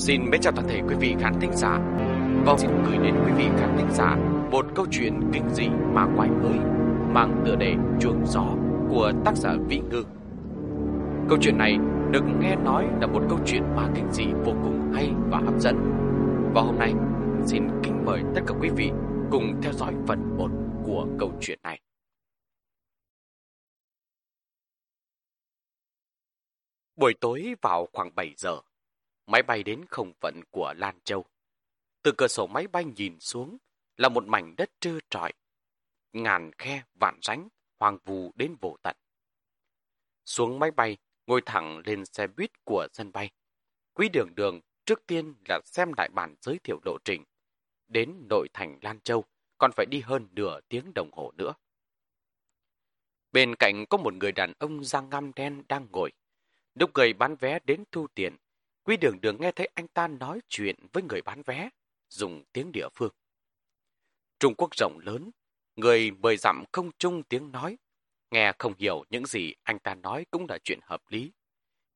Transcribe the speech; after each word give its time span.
Xin 0.00 0.30
mến 0.30 0.40
chào 0.40 0.52
toàn 0.52 0.68
thể 0.68 0.80
quý 0.88 0.94
vị 1.00 1.14
khán 1.20 1.40
thính 1.40 1.56
giả 1.56 1.78
và 2.46 2.56
xin 2.58 2.70
gửi 2.86 2.98
đến 2.98 3.14
quý 3.24 3.32
vị 3.36 3.44
khán 3.58 3.76
thính 3.78 3.90
giả 3.92 4.16
một 4.50 4.66
câu 4.74 4.86
chuyện 4.90 5.20
kinh 5.32 5.48
dị 5.54 5.68
mà 5.68 6.06
quái 6.16 6.30
mới 6.30 6.58
mang 7.14 7.42
tựa 7.46 7.56
đề 7.56 7.74
Chuồng 8.00 8.26
Gió 8.26 8.46
của 8.90 9.12
tác 9.24 9.36
giả 9.36 9.54
Vĩ 9.68 9.80
Ngư. 9.90 10.04
Câu 11.28 11.38
chuyện 11.40 11.58
này 11.58 11.78
được 12.10 12.22
nghe 12.40 12.56
nói 12.56 12.86
là 13.00 13.06
một 13.06 13.22
câu 13.28 13.38
chuyện 13.46 13.62
ma 13.76 13.88
kinh 13.94 14.12
dị 14.12 14.24
vô 14.24 14.52
cùng 14.62 14.92
hay 14.94 15.10
và 15.30 15.38
hấp 15.38 15.60
dẫn. 15.60 15.76
Và 16.54 16.62
hôm 16.62 16.78
nay 16.78 16.94
xin 17.46 17.68
kính 17.82 18.04
mời 18.04 18.22
tất 18.34 18.40
cả 18.46 18.54
quý 18.60 18.68
vị 18.76 18.90
cùng 19.30 19.60
theo 19.62 19.72
dõi 19.72 19.94
phần 20.06 20.36
1 20.38 20.50
của 20.84 21.06
câu 21.18 21.32
chuyện 21.40 21.58
này. 21.62 21.80
Buổi 26.96 27.14
tối 27.20 27.54
vào 27.62 27.88
khoảng 27.92 28.14
7 28.14 28.34
giờ, 28.36 28.60
máy 29.30 29.42
bay 29.42 29.62
đến 29.62 29.84
không 29.88 30.12
phận 30.20 30.40
của 30.50 30.74
Lan 30.76 30.98
Châu. 31.04 31.24
Từ 32.02 32.12
cửa 32.18 32.28
sổ 32.28 32.46
máy 32.46 32.66
bay 32.66 32.84
nhìn 32.84 33.20
xuống 33.20 33.56
là 33.96 34.08
một 34.08 34.26
mảnh 34.26 34.54
đất 34.56 34.70
trơ 34.80 34.98
trọi, 35.10 35.32
ngàn 36.12 36.50
khe 36.58 36.82
vạn 36.94 37.18
ránh, 37.22 37.48
hoang 37.78 37.98
vù 38.04 38.32
đến 38.34 38.56
vô 38.60 38.76
tận. 38.82 38.96
Xuống 40.24 40.58
máy 40.58 40.70
bay, 40.70 40.96
ngồi 41.26 41.42
thẳng 41.46 41.82
lên 41.84 42.04
xe 42.04 42.26
buýt 42.26 42.64
của 42.64 42.88
sân 42.92 43.12
bay. 43.12 43.30
Quý 43.94 44.08
đường 44.08 44.34
đường 44.34 44.60
trước 44.84 45.06
tiên 45.06 45.34
là 45.48 45.60
xem 45.64 45.92
lại 45.96 46.08
bản 46.12 46.34
giới 46.40 46.58
thiệu 46.64 46.80
lộ 46.84 46.98
trình. 47.04 47.24
Đến 47.88 48.26
nội 48.28 48.48
thành 48.52 48.78
Lan 48.82 49.00
Châu 49.00 49.24
còn 49.58 49.70
phải 49.76 49.86
đi 49.86 50.00
hơn 50.00 50.28
nửa 50.32 50.60
tiếng 50.68 50.94
đồng 50.94 51.10
hồ 51.12 51.32
nữa. 51.36 51.52
Bên 53.32 53.54
cạnh 53.56 53.84
có 53.90 53.98
một 53.98 54.14
người 54.14 54.32
đàn 54.32 54.52
ông 54.58 54.84
da 54.84 55.00
ngăm 55.00 55.32
đen 55.36 55.62
đang 55.68 55.86
ngồi. 55.90 56.12
Lúc 56.74 56.90
người 56.94 57.12
bán 57.12 57.36
vé 57.36 57.58
đến 57.64 57.84
thu 57.92 58.06
tiền, 58.14 58.36
Quý 58.84 58.96
đường 58.96 59.20
đường 59.20 59.36
nghe 59.40 59.52
thấy 59.52 59.68
anh 59.74 59.88
ta 59.88 60.08
nói 60.08 60.40
chuyện 60.48 60.76
với 60.92 61.02
người 61.02 61.22
bán 61.22 61.42
vé, 61.42 61.68
dùng 62.08 62.44
tiếng 62.52 62.72
địa 62.72 62.88
phương. 62.94 63.12
Trung 64.38 64.54
Quốc 64.54 64.76
rộng 64.76 64.98
lớn, 64.98 65.30
người 65.76 66.10
mời 66.10 66.36
dặm 66.36 66.64
không 66.72 66.90
chung 66.98 67.22
tiếng 67.22 67.52
nói. 67.52 67.78
Nghe 68.30 68.52
không 68.58 68.74
hiểu 68.78 69.04
những 69.10 69.26
gì 69.26 69.54
anh 69.62 69.78
ta 69.78 69.94
nói 69.94 70.26
cũng 70.30 70.46
là 70.48 70.58
chuyện 70.64 70.80
hợp 70.82 71.02
lý. 71.08 71.32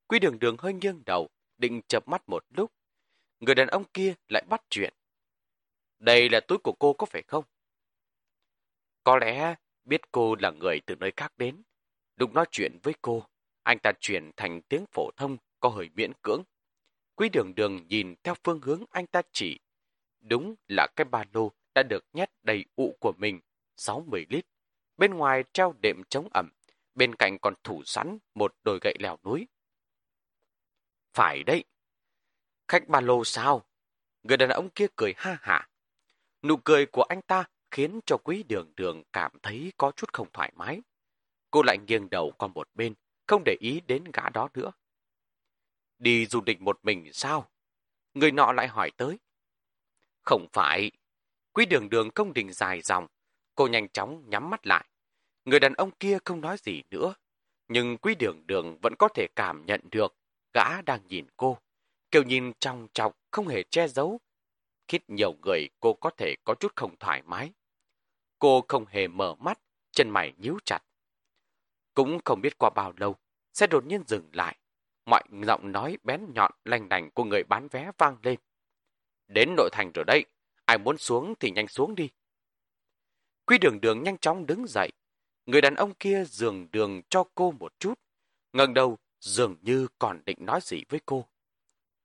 Quý 0.06 0.18
đường 0.18 0.38
đường 0.38 0.56
hơi 0.58 0.74
nghiêng 0.74 1.02
đầu, 1.06 1.28
định 1.58 1.80
chập 1.88 2.08
mắt 2.08 2.22
một 2.28 2.44
lúc. 2.50 2.72
Người 3.40 3.54
đàn 3.54 3.68
ông 3.68 3.84
kia 3.84 4.14
lại 4.28 4.44
bắt 4.48 4.62
chuyện. 4.70 4.94
Đây 5.98 6.28
là 6.28 6.40
túi 6.40 6.58
của 6.58 6.72
cô 6.78 6.92
có 6.92 7.06
phải 7.06 7.22
không? 7.22 7.44
Có 9.04 9.16
lẽ 9.16 9.54
biết 9.84 10.12
cô 10.12 10.34
là 10.34 10.50
người 10.50 10.80
từ 10.86 10.94
nơi 10.94 11.12
khác 11.16 11.32
đến. 11.36 11.62
Lúc 12.16 12.32
nói 12.32 12.46
chuyện 12.50 12.78
với 12.82 12.94
cô, 13.02 13.26
anh 13.62 13.78
ta 13.78 13.92
chuyển 14.00 14.30
thành 14.36 14.62
tiếng 14.62 14.84
phổ 14.92 15.10
thông 15.16 15.36
có 15.60 15.68
hơi 15.68 15.90
miễn 15.94 16.12
cưỡng. 16.22 16.42
Quý 17.16 17.28
đường 17.28 17.54
đường 17.54 17.86
nhìn 17.88 18.14
theo 18.22 18.34
phương 18.44 18.60
hướng 18.62 18.84
anh 18.90 19.06
ta 19.06 19.22
chỉ. 19.32 19.60
Đúng 20.20 20.54
là 20.68 20.86
cái 20.96 21.04
ba 21.04 21.24
lô 21.32 21.52
đã 21.74 21.82
được 21.82 22.04
nhét 22.12 22.30
đầy 22.42 22.64
ụ 22.76 22.96
của 23.00 23.12
mình, 23.18 23.40
60 23.76 24.26
lít. 24.30 24.46
Bên 24.96 25.14
ngoài 25.14 25.44
treo 25.52 25.74
đệm 25.82 26.02
chống 26.08 26.28
ẩm, 26.34 26.50
bên 26.94 27.14
cạnh 27.14 27.38
còn 27.38 27.54
thủ 27.64 27.82
sẵn 27.84 28.18
một 28.34 28.54
đồi 28.64 28.78
gậy 28.82 28.94
leo 29.00 29.18
núi. 29.24 29.46
Phải 31.14 31.42
đấy. 31.42 31.64
Khách 32.68 32.88
ba 32.88 33.00
lô 33.00 33.24
sao? 33.24 33.66
Người 34.22 34.36
đàn 34.36 34.48
ông 34.48 34.70
kia 34.70 34.86
cười 34.96 35.14
ha 35.16 35.38
hả. 35.40 35.68
Nụ 36.42 36.56
cười 36.56 36.86
của 36.86 37.02
anh 37.02 37.22
ta 37.22 37.44
khiến 37.70 38.00
cho 38.06 38.16
quý 38.16 38.42
đường 38.42 38.72
đường 38.76 39.02
cảm 39.12 39.32
thấy 39.42 39.72
có 39.76 39.92
chút 39.96 40.12
không 40.12 40.28
thoải 40.32 40.52
mái. 40.56 40.82
Cô 41.50 41.62
lại 41.62 41.78
nghiêng 41.86 42.10
đầu 42.10 42.32
qua 42.38 42.48
một 42.48 42.68
bên, 42.74 42.94
không 43.26 43.42
để 43.44 43.56
ý 43.60 43.80
đến 43.80 44.04
gã 44.12 44.28
đó 44.28 44.48
nữa. 44.54 44.72
Đi 45.98 46.26
du 46.26 46.42
lịch 46.46 46.60
một 46.60 46.78
mình 46.82 47.12
sao? 47.12 47.50
Người 48.14 48.32
nọ 48.32 48.52
lại 48.52 48.68
hỏi 48.68 48.90
tới. 48.96 49.18
Không 50.22 50.46
phải. 50.52 50.90
Quý 51.52 51.66
đường 51.66 51.88
đường 51.88 52.10
công 52.10 52.32
đình 52.32 52.52
dài 52.52 52.82
dòng. 52.82 53.06
Cô 53.54 53.66
nhanh 53.66 53.88
chóng 53.88 54.30
nhắm 54.30 54.50
mắt 54.50 54.66
lại. 54.66 54.84
Người 55.44 55.60
đàn 55.60 55.74
ông 55.74 55.90
kia 55.90 56.18
không 56.24 56.40
nói 56.40 56.56
gì 56.58 56.82
nữa. 56.90 57.14
Nhưng 57.68 57.96
quý 57.96 58.14
đường 58.14 58.46
đường 58.46 58.78
vẫn 58.82 58.94
có 58.98 59.08
thể 59.08 59.26
cảm 59.36 59.66
nhận 59.66 59.80
được 59.90 60.16
gã 60.52 60.82
đang 60.82 61.06
nhìn 61.08 61.26
cô. 61.36 61.58
Kiểu 62.10 62.22
nhìn 62.22 62.52
trong 62.58 62.88
trọc 62.92 63.16
không 63.30 63.48
hề 63.48 63.62
che 63.62 63.88
giấu. 63.88 64.20
Khít 64.88 65.02
nhiều 65.08 65.32
người 65.42 65.68
cô 65.80 65.94
có 65.94 66.10
thể 66.10 66.34
có 66.44 66.54
chút 66.54 66.72
không 66.76 66.96
thoải 66.96 67.22
mái. 67.22 67.52
Cô 68.38 68.64
không 68.68 68.86
hề 68.86 69.08
mở 69.08 69.34
mắt, 69.34 69.58
chân 69.92 70.10
mày 70.10 70.32
nhíu 70.38 70.58
chặt. 70.64 70.80
Cũng 71.94 72.18
không 72.24 72.40
biết 72.40 72.58
qua 72.58 72.70
bao 72.70 72.92
lâu, 72.96 73.16
xe 73.52 73.66
đột 73.66 73.86
nhiên 73.86 74.02
dừng 74.06 74.30
lại 74.32 74.58
mọi 75.06 75.22
giọng 75.46 75.72
nói 75.72 75.98
bén 76.02 76.20
nhọn 76.34 76.52
lanh 76.64 76.88
đành 76.88 77.10
của 77.10 77.24
người 77.24 77.42
bán 77.42 77.68
vé 77.68 77.90
vang 77.98 78.16
lên. 78.22 78.38
Đến 79.28 79.54
nội 79.56 79.70
thành 79.72 79.90
rồi 79.94 80.04
đây, 80.04 80.24
ai 80.64 80.78
muốn 80.78 80.98
xuống 80.98 81.34
thì 81.40 81.50
nhanh 81.50 81.68
xuống 81.68 81.94
đi. 81.94 82.10
Quy 83.46 83.58
đường 83.58 83.80
đường 83.80 84.02
nhanh 84.02 84.18
chóng 84.18 84.46
đứng 84.46 84.66
dậy. 84.68 84.90
Người 85.46 85.60
đàn 85.60 85.74
ông 85.74 85.94
kia 85.94 86.24
dường 86.24 86.68
đường 86.72 87.02
cho 87.08 87.24
cô 87.34 87.50
một 87.50 87.72
chút. 87.78 87.94
ngẩng 88.52 88.74
đầu 88.74 88.98
dường 89.20 89.56
như 89.62 89.88
còn 89.98 90.22
định 90.26 90.38
nói 90.40 90.60
gì 90.62 90.84
với 90.88 91.00
cô. 91.06 91.28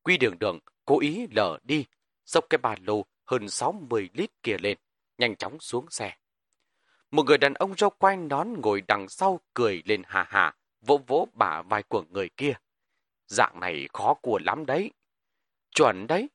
Quy 0.03 0.17
đường 0.17 0.39
đường 0.39 0.59
cố 0.85 0.99
ý 0.99 1.27
lờ 1.31 1.57
đi, 1.63 1.85
xốc 2.25 2.45
cái 2.49 2.57
ba 2.57 2.75
lô 2.81 3.05
hơn 3.25 3.49
60 3.49 4.09
lít 4.13 4.31
kia 4.43 4.57
lên, 4.59 4.77
nhanh 5.17 5.35
chóng 5.35 5.59
xuống 5.59 5.85
xe. 5.89 6.17
Một 7.11 7.23
người 7.23 7.37
đàn 7.37 7.53
ông 7.53 7.73
râu 7.77 7.89
quai 7.89 8.17
nón 8.17 8.47
ngồi 8.61 8.81
đằng 8.87 9.09
sau 9.09 9.39
cười 9.53 9.81
lên 9.85 10.01
hà 10.05 10.25
hà, 10.29 10.55
vỗ 10.81 10.99
vỗ 11.07 11.27
bả 11.33 11.61
vai 11.61 11.83
của 11.83 12.03
người 12.09 12.29
kia. 12.37 12.53
Dạng 13.29 13.59
này 13.59 13.87
khó 13.93 14.13
của 14.13 14.39
lắm 14.43 14.65
đấy. 14.65 14.91
Chuẩn 15.75 16.07
đấy. 16.07 16.29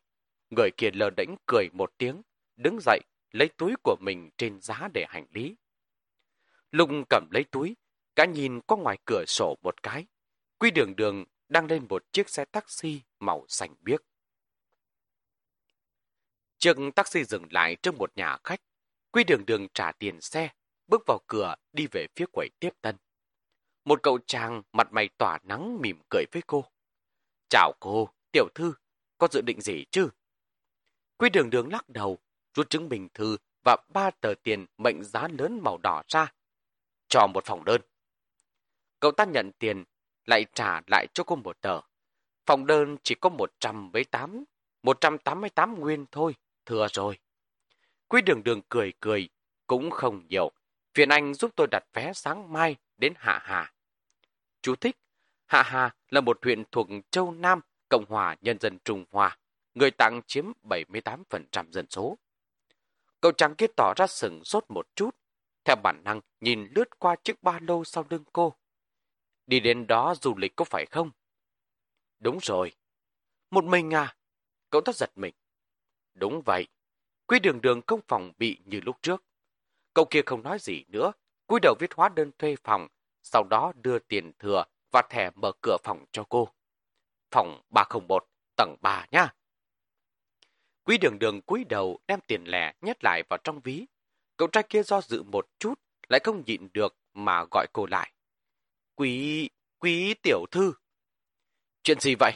Người 0.51 0.71
kia 0.77 0.91
lờ 0.91 1.11
đễnh 1.17 1.35
cười 1.47 1.69
một 1.73 1.93
tiếng, 1.99 2.23
đứng 2.57 2.79
dậy, 2.81 3.01
lấy 3.31 3.49
túi 3.57 3.75
của 3.83 3.97
mình 4.01 4.31
trên 4.37 4.61
giá 4.61 4.89
để 4.95 5.05
hành 5.09 5.27
lý. 5.31 5.57
Lùng 6.71 7.05
cầm 7.11 7.29
lấy 7.31 7.45
túi, 7.45 7.77
cả 8.17 8.25
nhìn 8.25 8.61
qua 8.61 8.77
ngoài 8.79 8.99
cửa 9.05 9.25
sổ 9.27 9.57
một 9.63 9.83
cái. 9.83 10.07
Quy 10.59 10.71
đường 10.71 10.97
đường 10.97 11.25
đang 11.49 11.67
lên 11.67 11.87
một 11.89 12.13
chiếc 12.13 12.29
xe 12.29 12.45
taxi 12.45 13.01
màu 13.21 13.45
xanh 13.49 13.75
biếc. 13.81 14.03
Chiếc 16.59 16.77
taxi 16.95 17.25
dừng 17.25 17.47
lại 17.51 17.77
trước 17.77 17.95
một 17.95 18.17
nhà 18.17 18.39
khách. 18.45 18.61
Quy 19.11 19.25
đường 19.25 19.47
đường 19.47 19.67
trả 19.75 19.93
tiền 19.93 20.21
xe, 20.21 20.49
bước 20.87 21.03
vào 21.07 21.21
cửa 21.27 21.55
đi 21.73 21.87
về 21.93 22.07
phía 22.17 22.27
quầy 22.33 22.51
tiếp 22.61 22.71
tân. 22.81 22.97
Một 23.85 24.03
cậu 24.03 24.19
chàng 24.27 24.63
mặt 24.73 24.89
mày 24.93 25.09
tỏa 25.19 25.39
nắng 25.43 25.79
mỉm 25.81 26.01
cười 26.11 26.25
với 26.33 26.43
cô. 26.47 26.65
Chào 27.55 27.73
cô, 27.81 28.09
tiểu 28.33 28.49
thư, 28.55 28.75
có 29.19 29.29
dự 29.31 29.41
định 29.41 29.61
gì 29.61 29.85
chứ? 29.91 30.09
Quy 31.17 31.29
đường 31.31 31.51
đường 31.51 31.73
lắc 31.73 31.89
đầu, 31.89 32.19
rút 32.55 32.71
chứng 32.71 32.89
minh 32.89 33.09
thư 33.15 33.37
và 33.65 33.77
ba 33.89 34.11
tờ 34.11 34.35
tiền 34.43 34.67
mệnh 34.79 35.05
giá 35.05 35.29
lớn 35.39 35.61
màu 35.63 35.79
đỏ 35.79 36.03
ra. 36.09 36.33
Cho 37.09 37.27
một 37.27 37.45
phòng 37.45 37.65
đơn. 37.65 37.81
Cậu 39.01 39.13
ta 39.13 39.25
nhận 39.25 39.53
tiền, 39.59 39.85
lại 40.27 40.47
trả 40.55 40.81
lại 40.87 41.07
cho 41.15 41.25
cô 41.25 41.37
một 41.37 41.61
tờ. 41.61 41.81
Phòng 42.47 42.67
đơn 42.67 42.97
chỉ 43.03 43.15
có 43.15 43.29
118, 43.29 44.45
188 44.83 45.81
nguyên 45.81 46.07
thôi, 46.13 46.35
thừa 46.67 46.87
rồi. 46.93 47.19
Quý 48.09 48.23
đường 48.23 48.43
đường 48.45 48.61
cười 48.69 48.93
cười, 49.01 49.29
cũng 49.67 49.91
không 49.91 50.27
nhiều. 50.29 50.51
Phiền 50.95 51.09
anh 51.09 51.35
giúp 51.35 51.51
tôi 51.57 51.67
đặt 51.71 51.85
vé 51.93 52.13
sáng 52.13 52.53
mai 52.53 52.77
đến 52.97 53.13
Hạ 53.17 53.41
Hà. 53.43 53.73
Chú 54.63 54.77
thích, 54.77 54.97
Hạ 55.55 55.63
Hà 55.63 55.91
là 56.11 56.21
một 56.21 56.39
huyện 56.43 56.65
thuộc 56.73 56.89
Châu 57.11 57.33
Nam, 57.33 57.61
Cộng 57.89 58.05
hòa 58.09 58.37
Nhân 58.41 58.59
dân 58.61 58.79
Trung 58.85 59.05
Hoa. 59.11 59.39
Người 59.75 59.91
tặng 59.91 60.21
chiếm 60.27 60.45
78% 60.63 61.71
dân 61.71 61.87
số. 61.91 62.19
Cậu 63.21 63.33
chàng 63.33 63.55
kia 63.55 63.67
tỏ 63.77 63.95
ra 63.97 64.07
sừng 64.07 64.45
sốt 64.45 64.65
một 64.69 64.87
chút. 64.95 65.17
Theo 65.65 65.77
bản 65.83 66.05
năng, 66.05 66.21
nhìn 66.41 66.69
lướt 66.75 66.99
qua 66.99 67.17
chiếc 67.25 67.43
ba 67.43 67.59
lô 67.63 67.85
sau 67.85 68.07
lưng 68.11 68.25
cô. 68.33 68.55
Đi 69.47 69.61
đến 69.61 69.87
đó 69.87 70.15
du 70.23 70.35
lịch 70.37 70.57
có 70.57 70.65
phải 70.65 70.87
không? 70.87 71.11
Đúng 72.19 72.39
rồi. 72.43 72.73
Một 73.51 73.65
mình 73.65 73.95
à? 73.95 74.17
Cậu 74.71 74.81
ta 74.81 74.93
giật 74.93 75.11
mình. 75.17 75.35
Đúng 76.15 76.43
vậy. 76.45 76.67
Quý 77.27 77.39
đường 77.39 77.61
đường 77.61 77.81
không 77.87 78.01
phòng 78.09 78.33
bị 78.39 78.59
như 78.65 78.81
lúc 78.81 78.97
trước. 79.03 79.25
Cậu 79.95 80.05
kia 80.05 80.23
không 80.27 80.43
nói 80.43 80.59
gì 80.61 80.85
nữa. 80.89 81.13
cúi 81.47 81.61
đầu 81.63 81.75
viết 81.81 81.95
hóa 81.95 82.09
đơn 82.09 82.31
thuê 82.39 82.57
phòng, 82.65 82.89
sau 83.23 83.45
đó 83.45 83.73
đưa 83.77 83.99
tiền 83.99 84.33
thừa 84.39 84.65
và 84.95 85.03
thẻ 85.03 85.31
mở 85.35 85.53
cửa 85.63 85.77
phòng 85.85 86.05
cho 86.13 86.25
cô. 86.29 86.49
Phòng 87.31 87.63
301, 87.71 88.27
tầng 88.57 88.77
3 88.81 89.07
nha. 89.11 89.35
Quý 90.85 90.99
đường 90.99 91.19
đường 91.19 91.43
cúi 91.43 91.65
đầu 91.65 91.99
đem 92.07 92.21
tiền 92.27 92.45
lẻ 92.45 92.73
nhét 92.81 93.05
lại 93.05 93.23
vào 93.29 93.39
trong 93.45 93.61
ví. 93.61 93.87
Cậu 94.37 94.49
trai 94.49 94.63
kia 94.69 94.83
do 94.83 95.01
dự 95.01 95.23
một 95.23 95.49
chút, 95.59 95.75
lại 96.09 96.21
không 96.25 96.43
nhịn 96.47 96.69
được 96.75 96.97
mà 97.13 97.45
gọi 97.51 97.67
cô 97.73 97.87
lại. 97.87 98.13
Quý, 98.95 99.51
quý 99.79 100.15
tiểu 100.23 100.45
thư. 100.51 100.73
Chuyện 101.83 102.01
gì 102.01 102.15
vậy? 102.19 102.33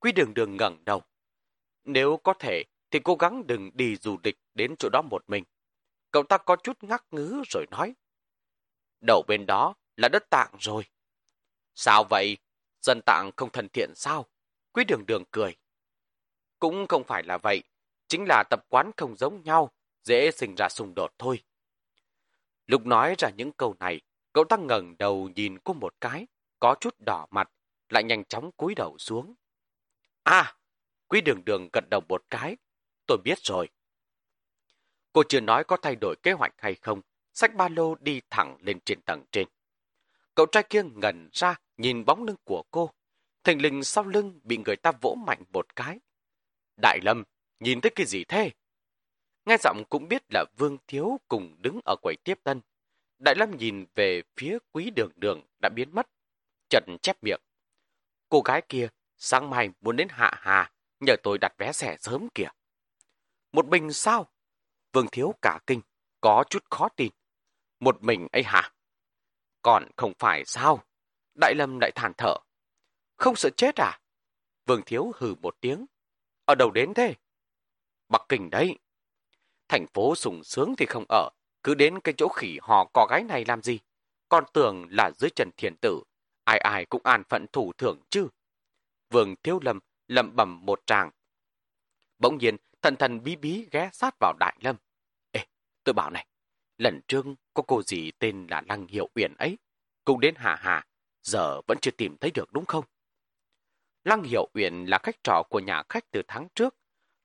Quý 0.00 0.12
đường 0.12 0.34
đường 0.34 0.56
ngẩng 0.56 0.84
đầu. 0.84 1.02
Nếu 1.84 2.16
có 2.24 2.34
thể, 2.38 2.64
thì 2.90 3.00
cố 3.04 3.14
gắng 3.14 3.46
đừng 3.46 3.70
đi 3.74 3.96
du 3.96 4.18
lịch 4.22 4.38
đến 4.54 4.74
chỗ 4.78 4.88
đó 4.88 5.02
một 5.02 5.24
mình. 5.26 5.44
Cậu 6.10 6.22
ta 6.22 6.38
có 6.38 6.56
chút 6.56 6.84
ngắc 6.84 7.04
ngứ 7.10 7.42
rồi 7.48 7.66
nói. 7.70 7.94
Đầu 9.00 9.22
bên 9.28 9.46
đó 9.46 9.74
là 9.96 10.08
đất 10.08 10.30
tạng 10.30 10.54
rồi. 10.60 10.84
Sao 11.74 12.04
vậy? 12.10 12.36
Dân 12.80 13.00
tạng 13.06 13.30
không 13.36 13.50
thân 13.50 13.68
thiện 13.68 13.92
sao? 13.94 14.26
Quý 14.72 14.84
đường 14.84 15.06
đường 15.06 15.24
cười. 15.30 15.56
cũng 16.58 16.86
không 16.88 17.04
phải 17.04 17.22
là 17.22 17.38
vậy. 17.38 17.62
Chính 18.08 18.24
là 18.28 18.44
tập 18.50 18.64
quán 18.68 18.90
không 18.96 19.16
giống 19.16 19.42
nhau, 19.42 19.70
dễ 20.04 20.30
sinh 20.30 20.54
ra 20.58 20.68
xung 20.68 20.94
đột 20.94 21.12
thôi. 21.18 21.42
Lúc 22.66 22.86
nói 22.86 23.14
ra 23.18 23.30
những 23.36 23.52
câu 23.52 23.76
này, 23.80 24.00
cậu 24.32 24.44
ta 24.44 24.56
ngẩng 24.56 24.94
đầu 24.98 25.28
nhìn 25.36 25.58
cô 25.58 25.74
một 25.74 25.94
cái, 26.00 26.26
có 26.60 26.74
chút 26.80 26.94
đỏ 27.06 27.26
mặt, 27.30 27.50
lại 27.88 28.04
nhanh 28.04 28.24
chóng 28.24 28.50
cúi 28.52 28.74
đầu 28.74 28.98
xuống. 28.98 29.34
À, 30.22 30.54
quý 31.08 31.20
đường 31.20 31.44
đường 31.44 31.68
gật 31.72 31.84
đầu 31.90 32.00
một 32.08 32.24
cái, 32.30 32.56
tôi 33.06 33.18
biết 33.24 33.38
rồi. 33.38 33.68
Cô 35.12 35.22
chưa 35.28 35.40
nói 35.40 35.64
có 35.64 35.76
thay 35.76 35.96
đổi 36.00 36.16
kế 36.22 36.32
hoạch 36.32 36.54
hay 36.58 36.74
không, 36.74 37.00
sách 37.32 37.54
ba 37.54 37.68
lô 37.68 37.94
đi 37.94 38.20
thẳng 38.30 38.56
lên 38.60 38.80
trên 38.84 39.00
tầng 39.00 39.24
trên. 39.32 39.48
Cậu 40.34 40.46
trai 40.46 40.62
kia 40.70 40.82
ngẩn 40.94 41.28
ra 41.32 41.56
nhìn 41.76 42.04
bóng 42.04 42.24
lưng 42.24 42.36
của 42.44 42.62
cô. 42.70 42.90
Thành 43.44 43.62
linh 43.62 43.84
sau 43.84 44.04
lưng 44.04 44.40
bị 44.42 44.58
người 44.66 44.76
ta 44.76 44.92
vỗ 45.00 45.16
mạnh 45.26 45.42
một 45.52 45.76
cái. 45.76 45.98
Đại 46.82 46.98
Lâm, 47.02 47.22
nhìn 47.60 47.80
thấy 47.80 47.92
cái 47.94 48.06
gì 48.06 48.24
thế? 48.24 48.50
Nghe 49.44 49.56
giọng 49.60 49.82
cũng 49.90 50.08
biết 50.08 50.22
là 50.30 50.44
Vương 50.56 50.78
Thiếu 50.86 51.20
cùng 51.28 51.56
đứng 51.58 51.80
ở 51.84 51.96
quầy 52.02 52.16
tiếp 52.24 52.38
tân. 52.44 52.60
Đại 53.18 53.34
Lâm 53.34 53.56
nhìn 53.56 53.86
về 53.94 54.22
phía 54.36 54.58
quý 54.72 54.90
đường 54.90 55.10
đường 55.16 55.40
đã 55.62 55.68
biến 55.68 55.88
mất. 55.92 56.06
Trần 56.68 56.96
chép 57.02 57.16
miệng. 57.22 57.40
Cô 58.28 58.40
gái 58.40 58.62
kia 58.68 58.88
sáng 59.16 59.50
mai 59.50 59.70
muốn 59.80 59.96
đến 59.96 60.08
Hạ 60.10 60.32
Hà, 60.36 60.72
nhờ 61.00 61.16
tôi 61.22 61.38
đặt 61.38 61.52
vé 61.58 61.72
rẻ 61.72 61.96
sớm 61.96 62.28
kìa. 62.34 62.48
Một 63.52 63.68
mình 63.68 63.92
sao? 63.92 64.30
Vương 64.92 65.06
Thiếu 65.12 65.34
cả 65.42 65.58
kinh, 65.66 65.80
có 66.20 66.44
chút 66.50 66.64
khó 66.70 66.88
tin. 66.88 67.12
Một 67.80 68.02
mình 68.02 68.28
ấy 68.32 68.42
hả? 68.42 68.72
Còn 69.62 69.88
không 69.96 70.12
phải 70.18 70.44
sao? 70.44 70.84
Đại 71.40 71.54
Lâm 71.54 71.78
lại 71.80 71.90
thản 71.94 72.12
thở. 72.18 72.34
Không 73.16 73.36
sợ 73.36 73.50
chết 73.56 73.76
à? 73.76 74.00
Vương 74.66 74.82
Thiếu 74.82 75.12
hừ 75.16 75.34
một 75.34 75.56
tiếng. 75.60 75.86
Ở 76.44 76.54
đâu 76.54 76.70
đến 76.70 76.94
thế? 76.94 77.14
Bắc 78.08 78.22
Kinh 78.28 78.50
đấy. 78.50 78.78
Thành 79.68 79.86
phố 79.86 80.14
sùng 80.14 80.44
sướng 80.44 80.74
thì 80.78 80.86
không 80.86 81.04
ở, 81.08 81.30
cứ 81.62 81.74
đến 81.74 82.00
cái 82.00 82.14
chỗ 82.16 82.28
khỉ 82.28 82.58
hò 82.62 82.84
cò 82.94 83.06
gái 83.10 83.22
này 83.22 83.44
làm 83.44 83.62
gì? 83.62 83.78
Con 84.28 84.44
tưởng 84.52 84.86
là 84.90 85.10
dưới 85.18 85.30
trần 85.36 85.50
thiền 85.56 85.76
tử, 85.80 86.02
ai 86.44 86.58
ai 86.58 86.86
cũng 86.86 87.02
an 87.04 87.22
phận 87.28 87.46
thủ 87.52 87.72
thưởng 87.78 88.00
chứ. 88.10 88.28
Vương 89.10 89.34
Thiếu 89.42 89.58
Lâm 89.62 89.78
lẩm 90.08 90.36
bẩm 90.36 90.66
một 90.66 90.82
tràng. 90.86 91.10
Bỗng 92.18 92.38
nhiên, 92.38 92.56
thần 92.82 92.96
thần 92.96 93.22
bí 93.22 93.36
bí 93.36 93.68
ghé 93.70 93.90
sát 93.92 94.14
vào 94.20 94.32
Đại 94.38 94.56
Lâm. 94.60 94.76
Ê, 95.30 95.46
tôi 95.84 95.92
bảo 95.92 96.10
này, 96.10 96.26
lần 96.78 97.00
trước 97.08 97.26
có 97.54 97.62
cô 97.66 97.82
gì 97.82 98.10
tên 98.18 98.46
là 98.50 98.62
Lăng 98.68 98.86
Hiệu 98.86 99.08
Uyển 99.14 99.34
ấy, 99.34 99.58
cũng 100.04 100.20
đến 100.20 100.34
Hà 100.36 100.54
Hà, 100.54 100.86
giờ 101.22 101.60
vẫn 101.66 101.78
chưa 101.82 101.90
tìm 101.90 102.16
thấy 102.16 102.30
được 102.34 102.52
đúng 102.52 102.66
không? 102.66 102.84
Lăng 104.04 104.22
Hiệu 104.22 104.48
Uyển 104.54 104.84
là 104.84 104.98
khách 105.02 105.16
trọ 105.24 105.42
của 105.50 105.60
nhà 105.60 105.82
khách 105.88 106.10
từ 106.10 106.22
tháng 106.28 106.48
trước. 106.54 106.76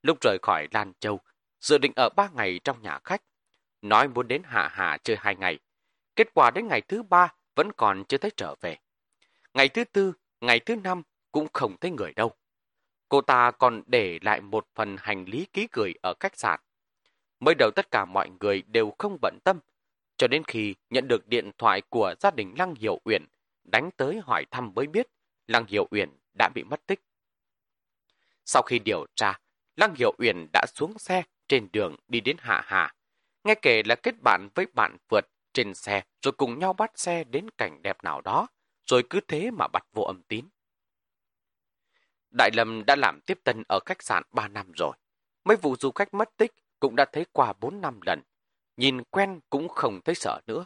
Lúc 0.01 0.17
rời 0.21 0.38
khỏi 0.41 0.67
Lan 0.71 0.94
Châu, 0.99 1.19
dự 1.61 1.77
định 1.77 1.91
ở 1.95 2.09
ba 2.15 2.29
ngày 2.33 2.59
trong 2.63 2.81
nhà 2.81 2.99
khách. 3.03 3.21
Nói 3.81 4.07
muốn 4.07 4.27
đến 4.27 4.41
Hạ 4.45 4.69
Hà 4.71 4.97
chơi 4.97 5.17
hai 5.19 5.35
ngày. 5.35 5.59
Kết 6.15 6.27
quả 6.33 6.51
đến 6.51 6.67
ngày 6.67 6.81
thứ 6.81 7.03
ba 7.03 7.33
vẫn 7.55 7.71
còn 7.77 8.03
chưa 8.05 8.17
thấy 8.17 8.31
trở 8.38 8.55
về. 8.61 8.77
Ngày 9.53 9.69
thứ 9.69 9.83
tư, 9.83 10.13
ngày 10.41 10.59
thứ 10.59 10.75
năm 10.75 11.01
cũng 11.31 11.47
không 11.53 11.77
thấy 11.81 11.91
người 11.91 12.13
đâu. 12.13 12.31
Cô 13.09 13.21
ta 13.21 13.51
còn 13.51 13.83
để 13.85 14.19
lại 14.21 14.41
một 14.41 14.67
phần 14.75 14.95
hành 14.99 15.25
lý 15.25 15.47
ký 15.53 15.67
gửi 15.71 15.94
ở 16.01 16.13
khách 16.19 16.38
sạn. 16.38 16.59
Mới 17.39 17.56
đầu 17.56 17.72
tất 17.75 17.92
cả 17.92 18.06
mọi 18.06 18.30
người 18.39 18.62
đều 18.62 18.94
không 18.98 19.18
bận 19.22 19.38
tâm, 19.44 19.60
cho 20.18 20.28
đến 20.28 20.44
khi 20.48 20.75
nhận 20.89 21.07
được 21.07 21.28
điện 21.28 21.51
thoại 21.57 21.81
của 21.89 22.16
gia 22.19 22.31
đình 22.31 22.54
Lăng 22.57 22.75
Hiểu 22.75 23.00
Uyển, 23.04 23.25
đánh 23.63 23.89
tới 23.98 24.19
hỏi 24.24 24.45
thăm 24.51 24.72
mới 24.75 24.88
biết 24.88 25.07
Lăng 25.48 25.66
Hiểu 25.66 25.88
Uyển 25.92 26.10
đã 26.38 26.50
bị 26.56 26.63
mất 26.63 26.86
tích. 26.86 27.01
Sau 28.45 28.62
khi 28.62 28.80
điều 28.80 29.06
tra, 29.16 29.39
Lăng 29.75 29.95
Hiểu 29.95 30.12
Uyển 30.18 30.48
đã 30.54 30.66
xuống 30.75 31.00
xe 31.00 31.24
trên 31.48 31.68
đường 31.74 31.95
đi 32.07 32.22
đến 32.22 32.38
Hạ 32.39 32.62
Hà. 32.66 32.94
Nghe 33.44 33.56
kể 33.56 33.83
là 33.86 33.95
kết 33.95 34.16
bạn 34.24 34.48
với 34.56 34.66
bạn 34.74 34.98
vượt 35.10 35.25
trên 35.54 35.74
xe 35.74 36.04
rồi 36.22 36.31
cùng 36.31 36.60
nhau 36.60 36.74
bắt 36.74 36.92
xe 36.95 37.24
đến 37.24 37.50
cảnh 37.57 37.81
đẹp 37.81 38.04
nào 38.04 38.22
đó, 38.22 38.48
rồi 38.86 39.04
cứ 39.10 39.19
thế 39.28 39.51
mà 39.51 39.68
bắt 39.68 39.86
vô 39.94 40.04
âm 40.04 40.22
tín. 40.24 40.45
Đại 42.38 42.50
Lâm 42.54 42.83
đã 42.86 42.95
làm 42.95 43.19
tiếp 43.25 43.40
tân 43.44 43.63
ở 43.68 43.80
khách 43.86 44.04
sạn 44.04 44.24
3 44.31 44.48
năm 44.48 44.72
rồi. 44.72 44.98
Mấy 45.44 45.57
vụ 45.57 45.75
du 45.75 45.92
khách 45.92 46.13
mất 46.13 46.38
tích 46.38 46.51
cũng 46.79 46.95
đã 46.95 47.06
thấy 47.06 47.25
qua 47.31 47.53
bốn 47.59 47.81
năm 47.81 48.00
lần. 48.06 48.21
Nhìn 48.77 49.03
quen 49.03 49.39
cũng 49.50 49.68
không 49.68 50.00
thấy 50.06 50.15
sợ 50.15 50.41
nữa. 50.47 50.65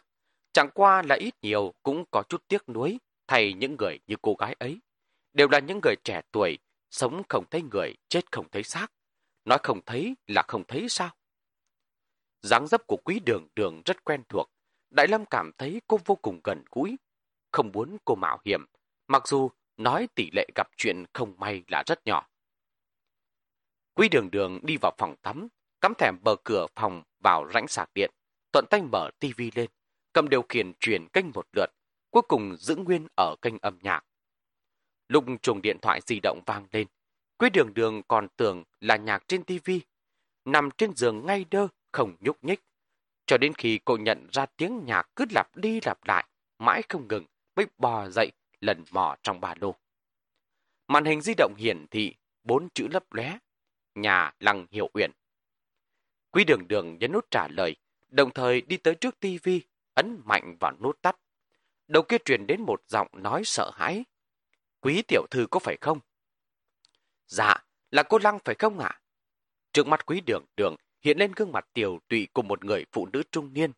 Chẳng 0.54 0.70
qua 0.74 1.02
là 1.02 1.16
ít 1.16 1.34
nhiều 1.42 1.74
cũng 1.84 2.06
có 2.12 2.24
chút 2.30 2.44
tiếc 2.48 2.70
nuối 2.70 3.00
thay 3.28 3.54
những 3.54 3.76
người 3.80 4.00
như 4.08 4.16
cô 4.22 4.36
gái 4.40 4.56
ấy. 4.60 4.80
Đều 5.34 5.48
là 5.48 5.60
những 5.60 5.80
người 5.84 5.96
trẻ 6.04 6.22
tuổi, 6.32 6.58
sống 6.92 7.22
không 7.30 7.46
thấy 7.52 7.62
người, 7.72 7.96
chết 8.10 8.32
không 8.32 8.50
thấy 8.52 8.64
xác. 8.64 8.88
Nói 9.46 9.58
không 9.64 9.80
thấy 9.86 10.16
là 10.28 10.44
không 10.48 10.64
thấy 10.68 10.90
sao? 10.90 11.12
dáng 12.42 12.68
dấp 12.68 12.88
của 12.88 12.98
quý 12.98 13.20
đường 13.20 13.48
đường 13.56 13.82
rất 13.86 14.04
quen 14.04 14.24
thuộc. 14.30 14.52
Đại 14.90 15.08
Lâm 15.08 15.26
cảm 15.26 15.52
thấy 15.58 15.82
cô 15.88 16.00
vô 16.06 16.16
cùng 16.16 16.42
gần 16.44 16.64
gũi. 16.72 16.98
Không 17.52 17.72
muốn 17.72 17.98
cô 18.06 18.16
mạo 18.16 18.40
hiểm, 18.46 18.66
mặc 19.08 19.28
dù 19.28 19.50
nói 19.78 20.08
tỷ 20.16 20.30
lệ 20.32 20.48
gặp 20.56 20.68
chuyện 20.78 21.06
không 21.14 21.34
may 21.38 21.64
là 21.68 21.84
rất 21.86 22.06
nhỏ. 22.06 22.28
Quý 23.94 24.10
đường 24.10 24.32
đường 24.32 24.60
đi 24.64 24.78
vào 24.82 24.92
phòng 24.98 25.16
tắm, 25.22 25.48
cắm 25.82 25.94
thẻm 25.98 26.16
bờ 26.24 26.36
cửa 26.44 26.66
phòng 26.76 27.04
vào 27.20 27.50
rãnh 27.54 27.68
sạc 27.68 27.90
điện, 27.96 28.12
thuận 28.54 28.66
tay 28.70 28.82
mở 28.82 29.10
tivi 29.20 29.52
lên, 29.56 29.70
cầm 30.14 30.30
điều 30.30 30.42
khiển 30.50 30.74
truyền 30.80 31.08
kênh 31.08 31.26
một 31.34 31.48
lượt, 31.56 31.70
cuối 32.10 32.22
cùng 32.28 32.56
giữ 32.58 32.76
nguyên 32.76 33.08
ở 33.16 33.36
kênh 33.42 33.58
âm 33.62 33.78
nhạc. 33.82 34.06
Lúc 35.08 35.26
chuồng 35.42 35.62
điện 35.62 35.78
thoại 35.82 36.02
di 36.06 36.20
động 36.24 36.42
vang 36.46 36.66
lên, 36.72 36.88
Quý 37.42 37.50
đường 37.50 37.74
đường 37.74 38.02
còn 38.08 38.28
tưởng 38.38 38.64
là 38.80 38.96
nhạc 38.96 39.28
trên 39.28 39.44
tivi, 39.44 39.82
nằm 40.46 40.70
trên 40.72 40.96
giường 40.96 41.26
ngay 41.26 41.46
đơ, 41.52 41.68
không 41.92 42.16
nhúc 42.20 42.44
nhích. 42.44 42.62
Cho 43.26 43.38
đến 43.38 43.54
khi 43.54 43.80
cô 43.86 43.98
nhận 43.98 44.28
ra 44.32 44.46
tiếng 44.46 44.86
nhạc 44.86 45.10
cứ 45.16 45.26
lặp 45.30 45.56
đi 45.56 45.80
lặp 45.86 45.98
lại, 46.06 46.28
mãi 46.60 46.82
không 46.90 47.08
ngừng, 47.08 47.26
mới 47.56 47.66
bò 47.78 48.10
dậy, 48.10 48.32
lần 48.60 48.84
mò 48.92 49.16
trong 49.24 49.42
ba 49.42 49.56
lô. 49.62 49.76
Màn 50.88 51.06
hình 51.06 51.22
di 51.22 51.34
động 51.38 51.56
hiển 51.58 51.88
thị 51.88 52.16
bốn 52.44 52.68
chữ 52.74 52.88
lấp 52.92 53.14
lóe, 53.14 53.38
nhà 53.96 54.34
Lăng 54.40 54.66
Hiệu 54.72 54.90
Uyển. 54.94 55.12
Quý 56.32 56.44
đường 56.44 56.68
đường 56.68 56.98
nhấn 57.00 57.12
nút 57.12 57.32
trả 57.32 57.48
lời, 57.48 57.76
đồng 58.10 58.32
thời 58.34 58.62
đi 58.62 58.78
tới 58.78 58.96
trước 58.96 59.20
tivi, 59.20 59.62
ấn 59.94 60.22
mạnh 60.26 60.58
vào 60.60 60.72
nút 60.80 61.02
tắt. 61.02 61.16
Đầu 61.88 62.04
kia 62.04 62.18
truyền 62.26 62.48
đến 62.48 62.62
một 62.62 62.84
giọng 62.88 63.08
nói 63.14 63.42
sợ 63.46 63.72
hãi. 63.74 64.06
Quý 64.80 65.02
tiểu 65.08 65.26
thư 65.32 65.48
có 65.52 65.60
phải 65.60 65.78
không? 65.82 66.00
Dạ, 67.28 67.56
là 67.92 68.04
cô 68.04 68.18
Lăng 68.18 68.40
phải 68.46 68.56
không 68.60 68.80
ạ? 68.80 69.02
Trước 69.74 69.88
mặt 69.88 70.06
quý 70.06 70.22
đường 70.22 70.46
đường 70.58 70.76
hiện 71.02 71.18
lên 71.18 71.32
gương 71.36 71.52
mặt 71.52 71.68
tiểu 71.74 72.00
tụy 72.08 72.28
của 72.34 72.42
một 72.42 72.66
người 72.66 72.86
phụ 72.92 73.08
nữ 73.14 73.24
trung 73.32 73.54
niên. 73.54 73.72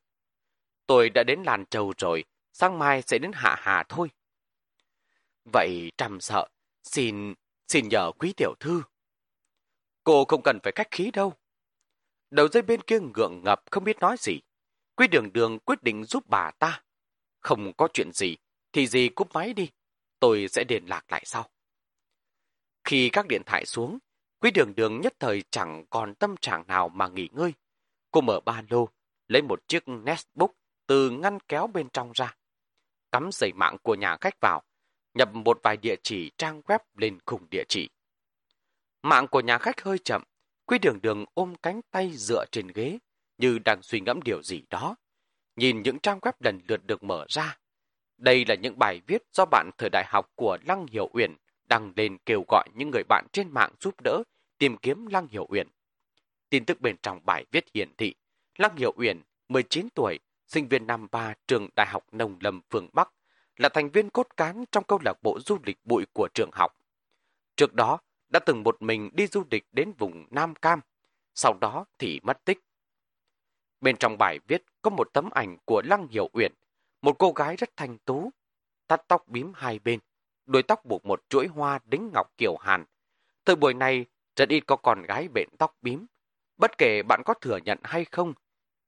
Tôi 0.88 1.10
đã 1.10 1.24
đến 1.24 1.44
làn 1.44 1.66
trầu 1.66 1.94
rồi, 1.98 2.24
sáng 2.54 2.80
mai 2.80 3.02
sẽ 3.02 3.18
đến 3.18 3.32
hạ 3.34 3.56
hà 3.60 3.84
thôi. 3.90 4.10
Vậy 5.54 5.92
trầm 5.98 6.22
sợ, 6.22 6.48
xin, 6.84 7.34
xin 7.68 7.88
nhờ 7.88 8.12
quý 8.20 8.34
tiểu 8.38 8.54
thư. 8.60 8.82
Cô 10.04 10.26
không 10.26 10.42
cần 10.44 10.60
phải 10.64 10.74
khách 10.76 10.92
khí 10.92 11.12
đâu. 11.14 11.34
Đầu 12.34 12.48
dây 12.48 12.64
bên 12.64 12.82
kia 12.82 13.00
ngượng 13.00 13.42
ngập 13.44 13.64
không 13.72 13.84
biết 13.84 14.00
nói 14.00 14.16
gì. 14.20 14.40
Quý 14.96 15.08
đường 15.08 15.34
đường 15.34 15.60
quyết 15.60 15.84
định 15.84 16.04
giúp 16.04 16.24
bà 16.30 16.52
ta. 16.60 16.84
Không 17.40 17.74
có 17.74 17.88
chuyện 17.94 18.12
gì, 18.12 18.38
thì 18.72 18.88
gì 18.88 19.10
cúp 19.10 19.34
máy 19.34 19.54
đi. 19.54 19.70
Tôi 20.20 20.48
sẽ 20.48 20.64
điền 20.64 20.86
lạc 20.86 21.12
lại 21.12 21.24
sau. 21.26 21.50
Khi 22.84 23.10
các 23.10 23.28
điện 23.28 23.42
thoại 23.46 23.66
xuống, 23.66 24.00
quý 24.40 24.52
đường 24.52 24.76
đường 24.76 25.02
nhất 25.02 25.14
thời 25.20 25.44
chẳng 25.50 25.86
còn 25.90 26.16
tâm 26.16 26.36
trạng 26.38 26.68
nào 26.68 26.90
mà 26.90 27.08
nghỉ 27.08 27.30
ngơi. 27.32 27.54
Cô 28.12 28.22
mở 28.22 28.40
ba 28.40 28.62
lô, 28.70 28.90
lấy 29.28 29.42
một 29.42 29.68
chiếc 29.68 29.84
netbook 29.88 30.52
từ 30.88 31.10
ngăn 31.10 31.40
kéo 31.40 31.68
bên 31.68 31.90
trong 31.90 32.12
ra. 32.12 32.36
Cắm 33.12 33.30
dây 33.32 33.54
mạng 33.54 33.78
của 33.84 33.96
nhà 33.96 34.18
khách 34.22 34.40
vào, 34.42 34.64
nhập 35.14 35.34
một 35.34 35.60
vài 35.64 35.78
địa 35.78 35.96
chỉ 36.04 36.32
trang 36.38 36.62
web 36.62 36.80
lên 36.98 37.20
khung 37.26 37.50
địa 37.50 37.64
chỉ. 37.68 37.90
Mạng 39.02 39.28
của 39.28 39.42
nhà 39.42 39.58
khách 39.58 39.82
hơi 39.82 39.98
chậm, 39.98 40.24
quý 40.66 40.78
đường 40.82 41.02
đường 41.02 41.26
ôm 41.34 41.56
cánh 41.56 41.82
tay 41.92 42.12
dựa 42.14 42.46
trên 42.52 42.68
ghế, 42.68 43.00
như 43.38 43.60
đang 43.66 43.82
suy 43.82 44.00
ngẫm 44.00 44.22
điều 44.22 44.44
gì 44.44 44.64
đó. 44.70 44.96
Nhìn 45.56 45.82
những 45.82 46.00
trang 46.00 46.20
web 46.20 46.34
lần 46.40 46.60
lượt 46.68 46.86
được 46.86 47.04
mở 47.04 47.26
ra. 47.30 47.58
Đây 48.18 48.46
là 48.48 48.56
những 48.56 48.80
bài 48.80 49.02
viết 49.08 49.24
do 49.34 49.46
bạn 49.46 49.70
thời 49.78 49.90
đại 49.90 50.06
học 50.08 50.32
của 50.36 50.58
Lăng 50.66 50.86
Hiểu 50.88 51.10
Uyển 51.14 51.36
đăng 51.70 51.94
lên 51.96 52.18
kêu 52.26 52.44
gọi 52.48 52.68
những 52.74 52.90
người 52.90 53.04
bạn 53.10 53.26
trên 53.34 53.52
mạng 53.52 53.74
giúp 53.80 54.02
đỡ 54.04 54.24
tìm 54.58 54.78
kiếm 54.78 55.06
Lăng 55.06 55.28
Hiểu 55.28 55.46
Uyển. 55.50 55.68
Tin 56.50 56.66
tức 56.66 56.82
bên 56.82 56.96
trong 57.04 57.20
bài 57.26 57.46
viết 57.52 57.66
hiển 57.74 57.96
thị, 57.98 58.16
Lăng 58.58 58.76
Hiểu 58.76 58.94
Uyển, 58.98 59.22
19 59.50 59.88
tuổi, 59.96 60.20
sinh 60.48 60.68
viên 60.68 60.88
năm 60.88 61.08
3 61.12 61.34
trường 61.48 61.70
Đại 61.76 61.88
học 61.88 62.06
Nông 62.12 62.38
Lâm 62.40 62.62
phương 62.70 62.90
Bắc, 62.94 63.10
là 63.58 63.70
thành 63.70 63.90
viên 63.90 64.10
cốt 64.10 64.28
cán 64.38 64.64
trong 64.72 64.84
câu 64.84 65.00
lạc 65.06 65.24
bộ 65.24 65.40
du 65.46 65.58
lịch 65.64 65.78
bụi 65.84 66.06
của 66.14 66.28
trường 66.34 66.50
học. 66.54 66.72
Trước 67.56 67.74
đó, 67.74 68.00
đã 68.34 68.40
từng 68.40 68.64
một 68.64 68.82
mình 68.82 69.10
đi 69.14 69.28
du 69.28 69.44
lịch 69.52 69.66
đến 69.72 69.94
vùng 69.98 70.26
Nam 70.32 70.56
Cam, 70.56 70.80
sau 71.36 71.54
đó 71.62 71.86
thì 72.00 72.20
mất 72.24 72.46
tích. 72.46 72.60
Bên 73.82 73.98
trong 73.98 74.18
bài 74.18 74.40
viết 74.48 74.64
có 74.82 74.90
một 74.90 75.10
tấm 75.14 75.30
ảnh 75.30 75.58
của 75.66 75.82
Lăng 75.86 76.08
Hiểu 76.08 76.30
Uyển, 76.34 76.54
một 77.02 77.16
cô 77.20 77.32
gái 77.32 77.56
rất 77.56 77.78
thanh 77.78 77.98
tú, 77.98 78.32
thắt 78.88 79.08
tóc 79.08 79.28
bím 79.28 79.52
hai 79.56 79.80
bên, 79.80 80.00
đuôi 80.46 80.64
tóc 80.64 80.86
buộc 80.86 81.06
một 81.06 81.24
chuỗi 81.30 81.48
hoa 81.48 81.80
đính 81.86 82.10
ngọc 82.14 82.28
kiểu 82.38 82.58
hàn. 82.58 82.86
Thời 83.46 83.56
buổi 83.56 83.74
này, 83.74 84.06
rất 84.36 84.50
ít 84.50 84.64
có 84.68 84.76
con 84.76 85.02
gái 85.02 85.28
bện 85.28 85.50
tóc 85.58 85.78
bím. 85.82 86.06
Bất 86.58 86.78
kể 86.78 87.04
bạn 87.04 87.22
có 87.26 87.34
thừa 87.34 87.58
nhận 87.58 87.80
hay 87.84 88.06
không, 88.06 88.34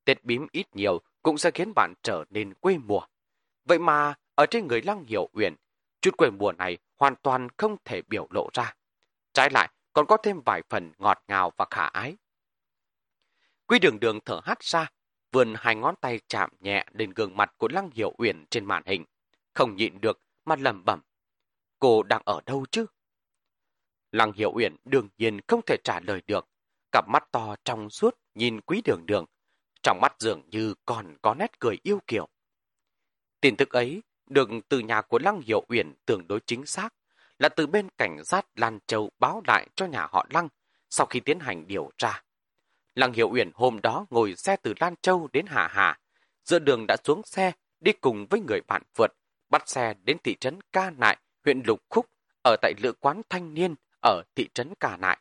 tết 0.05 0.23
bím 0.23 0.47
ít 0.51 0.75
nhiều 0.75 1.01
cũng 1.23 1.37
sẽ 1.37 1.51
khiến 1.51 1.73
bạn 1.75 1.93
trở 2.03 2.23
nên 2.29 2.53
quê 2.53 2.77
mùa. 2.77 3.01
Vậy 3.65 3.79
mà, 3.79 4.13
ở 4.35 4.45
trên 4.45 4.67
người 4.67 4.81
Lăng 4.81 5.05
Hiểu 5.05 5.29
Uyển, 5.33 5.55
chút 6.01 6.17
quê 6.17 6.29
mùa 6.29 6.51
này 6.51 6.77
hoàn 6.95 7.15
toàn 7.15 7.47
không 7.57 7.75
thể 7.85 8.01
biểu 8.01 8.27
lộ 8.31 8.49
ra. 8.53 8.75
Trái 9.35 9.49
lại, 9.49 9.69
còn 9.93 10.05
có 10.05 10.17
thêm 10.17 10.41
vài 10.45 10.61
phần 10.69 10.91
ngọt 10.97 11.23
ngào 11.27 11.51
và 11.57 11.65
khả 11.71 11.85
ái. 11.85 12.15
Quy 13.67 13.79
đường 13.79 13.99
đường 13.99 14.19
thở 14.25 14.39
hắt 14.43 14.63
ra, 14.63 14.87
vươn 15.31 15.53
hai 15.57 15.75
ngón 15.75 15.95
tay 16.01 16.19
chạm 16.27 16.49
nhẹ 16.59 16.85
lên 16.91 17.11
gương 17.15 17.37
mặt 17.37 17.53
của 17.57 17.67
Lăng 17.71 17.89
Hiểu 17.93 18.13
Uyển 18.17 18.45
trên 18.49 18.65
màn 18.65 18.83
hình. 18.85 19.05
Không 19.53 19.75
nhịn 19.75 20.01
được 20.01 20.21
mà 20.45 20.55
lầm 20.55 20.85
bẩm. 20.85 21.01
Cô 21.79 22.03
đang 22.03 22.21
ở 22.25 22.41
đâu 22.45 22.65
chứ? 22.71 22.85
Lăng 24.11 24.33
Hiểu 24.33 24.51
Uyển 24.55 24.75
đương 24.85 25.09
nhiên 25.17 25.39
không 25.47 25.61
thể 25.65 25.77
trả 25.83 25.99
lời 25.99 26.21
được. 26.27 26.47
Cặp 26.91 27.05
mắt 27.07 27.31
to 27.31 27.55
trong 27.65 27.89
suốt 27.89 28.19
nhìn 28.35 28.61
quý 28.61 28.81
đường 28.85 29.05
đường. 29.05 29.25
Trong 29.83 29.99
mắt 30.01 30.15
dường 30.19 30.41
như 30.49 30.73
còn 30.85 31.17
có 31.21 31.33
nét 31.33 31.59
cười 31.59 31.77
yêu 31.83 31.99
kiều. 32.07 32.27
Tin 33.41 33.55
tức 33.55 33.69
ấy 33.69 34.03
được 34.29 34.49
từ 34.69 34.79
nhà 34.79 35.01
của 35.01 35.19
Lăng 35.19 35.41
Hiểu 35.41 35.65
Uyển 35.69 35.93
tương 36.05 36.27
đối 36.27 36.39
chính 36.39 36.65
xác 36.65 36.94
là 37.39 37.49
từ 37.49 37.67
bên 37.67 37.89
cảnh 37.97 38.25
sát 38.25 38.45
Lan 38.55 38.79
Châu 38.87 39.09
báo 39.19 39.41
lại 39.47 39.67
cho 39.75 39.85
nhà 39.85 40.07
họ 40.11 40.25
Lăng 40.29 40.47
sau 40.89 41.05
khi 41.05 41.19
tiến 41.19 41.39
hành 41.39 41.67
điều 41.67 41.91
tra. 41.97 42.23
Lăng 42.95 43.13
Hiểu 43.13 43.29
Uyển 43.31 43.51
hôm 43.53 43.81
đó 43.81 44.05
ngồi 44.09 44.35
xe 44.35 44.55
từ 44.55 44.73
Lan 44.79 44.95
Châu 45.01 45.27
đến 45.33 45.45
Hà 45.47 45.67
Hà, 45.67 45.99
giữa 46.43 46.59
đường 46.59 46.85
đã 46.87 46.95
xuống 47.03 47.21
xe 47.25 47.51
đi 47.79 47.91
cùng 47.91 48.25
với 48.29 48.41
người 48.47 48.59
bạn 48.67 48.81
vượt, 48.97 49.11
bắt 49.49 49.69
xe 49.69 49.93
đến 50.03 50.17
thị 50.23 50.35
trấn 50.39 50.59
Ca 50.71 50.89
Nại, 50.89 51.17
huyện 51.45 51.61
Lục 51.65 51.79
Khúc, 51.89 52.05
ở 52.43 52.55
tại 52.61 52.73
lữ 52.81 52.93
quán 52.93 53.21
thanh 53.29 53.53
niên 53.53 53.75
ở 54.03 54.21
thị 54.35 54.49
trấn 54.53 54.73
Ca 54.79 54.97
Nại. 54.97 55.17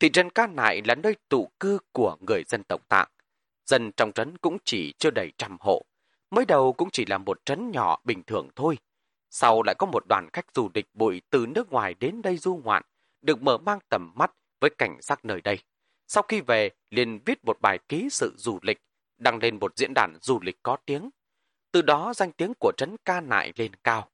Thị 0.00 0.10
trấn 0.10 0.30
Ca 0.30 0.46
Nại 0.46 0.82
là 0.84 0.94
nơi 0.94 1.16
tụ 1.28 1.50
cư 1.60 1.78
của 1.92 2.16
người 2.20 2.44
dân 2.48 2.62
tộc 2.64 2.88
Tạng. 2.88 3.08
Dân 3.66 3.92
trong 3.96 4.12
trấn 4.12 4.38
cũng 4.38 4.58
chỉ 4.64 4.94
chưa 4.98 5.10
đầy 5.10 5.32
trăm 5.38 5.56
hộ. 5.60 5.82
Mới 6.30 6.44
đầu 6.44 6.72
cũng 6.72 6.88
chỉ 6.92 7.04
là 7.06 7.18
một 7.18 7.44
trấn 7.44 7.70
nhỏ 7.70 8.00
bình 8.04 8.22
thường 8.22 8.48
thôi. 8.56 8.78
Sau 9.30 9.62
lại 9.62 9.74
có 9.78 9.86
một 9.86 10.06
đoàn 10.08 10.28
khách 10.32 10.46
du 10.54 10.70
lịch 10.74 10.86
bụi 10.94 11.22
từ 11.30 11.46
nước 11.46 11.70
ngoài 11.70 11.94
đến 11.94 12.22
đây 12.22 12.36
du 12.36 12.60
ngoạn, 12.64 12.82
được 13.22 13.42
mở 13.42 13.58
mang 13.58 13.78
tầm 13.88 14.12
mắt 14.14 14.32
với 14.60 14.70
cảnh 14.78 15.02
sắc 15.02 15.24
nơi 15.24 15.40
đây. 15.40 15.58
Sau 16.06 16.22
khi 16.28 16.40
về, 16.40 16.70
liền 16.90 17.20
viết 17.24 17.44
một 17.44 17.60
bài 17.60 17.78
ký 17.88 18.08
sự 18.10 18.34
du 18.36 18.58
lịch, 18.62 18.78
đăng 19.18 19.38
lên 19.38 19.58
một 19.58 19.72
diễn 19.76 19.92
đàn 19.94 20.18
du 20.22 20.40
lịch 20.42 20.62
có 20.62 20.76
tiếng. 20.86 21.10
Từ 21.72 21.82
đó 21.82 22.12
danh 22.16 22.32
tiếng 22.32 22.52
của 22.60 22.72
trấn 22.76 22.96
ca 23.04 23.20
nại 23.20 23.52
lên 23.56 23.72
cao. 23.84 24.10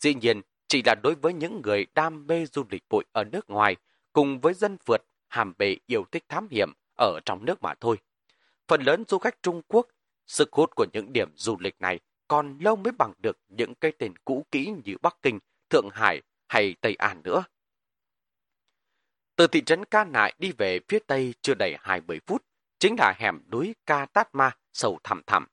Dĩ 0.00 0.14
nhiên, 0.14 0.42
chỉ 0.68 0.82
là 0.86 0.94
đối 1.02 1.14
với 1.14 1.32
những 1.32 1.60
người 1.64 1.86
đam 1.94 2.26
mê 2.26 2.46
du 2.46 2.64
lịch 2.70 2.82
bụi 2.90 3.04
ở 3.12 3.24
nước 3.24 3.50
ngoài, 3.50 3.76
cùng 4.12 4.40
với 4.40 4.54
dân 4.54 4.76
vượt, 4.86 5.02
hàm 5.28 5.54
bề 5.58 5.76
yêu 5.86 6.04
thích 6.12 6.24
thám 6.28 6.48
hiểm 6.50 6.72
ở 6.98 7.20
trong 7.24 7.44
nước 7.44 7.62
mà 7.62 7.74
thôi. 7.80 7.98
Phần 8.68 8.82
lớn 8.82 9.04
du 9.08 9.18
khách 9.18 9.42
Trung 9.42 9.62
Quốc, 9.68 9.86
sức 10.26 10.52
hút 10.52 10.74
của 10.74 10.86
những 10.92 11.12
điểm 11.12 11.30
du 11.34 11.56
lịch 11.60 11.80
này 11.80 12.00
còn 12.28 12.58
lâu 12.58 12.76
mới 12.76 12.92
bằng 12.92 13.12
được 13.18 13.38
những 13.48 13.74
cái 13.74 13.92
tên 13.98 14.16
cũ 14.24 14.46
kỹ 14.50 14.72
như 14.84 14.94
Bắc 15.02 15.16
Kinh, 15.22 15.38
Thượng 15.70 15.88
Hải 15.92 16.22
hay 16.48 16.74
Tây 16.80 16.94
An 16.94 17.20
nữa. 17.24 17.44
Từ 19.36 19.46
thị 19.46 19.62
trấn 19.66 19.84
Ca 19.84 20.04
Nại 20.04 20.34
đi 20.38 20.52
về 20.52 20.80
phía 20.88 20.98
tây 21.06 21.34
chưa 21.42 21.54
đầy 21.54 21.76
20 21.80 22.20
phút, 22.26 22.42
chính 22.78 22.96
là 22.98 23.14
hẻm 23.18 23.42
núi 23.50 23.74
Ca 23.86 24.06
Tát 24.06 24.34
Ma 24.34 24.50
sâu 24.72 24.98
thẳm 25.04 25.22
thẳm. 25.26 25.46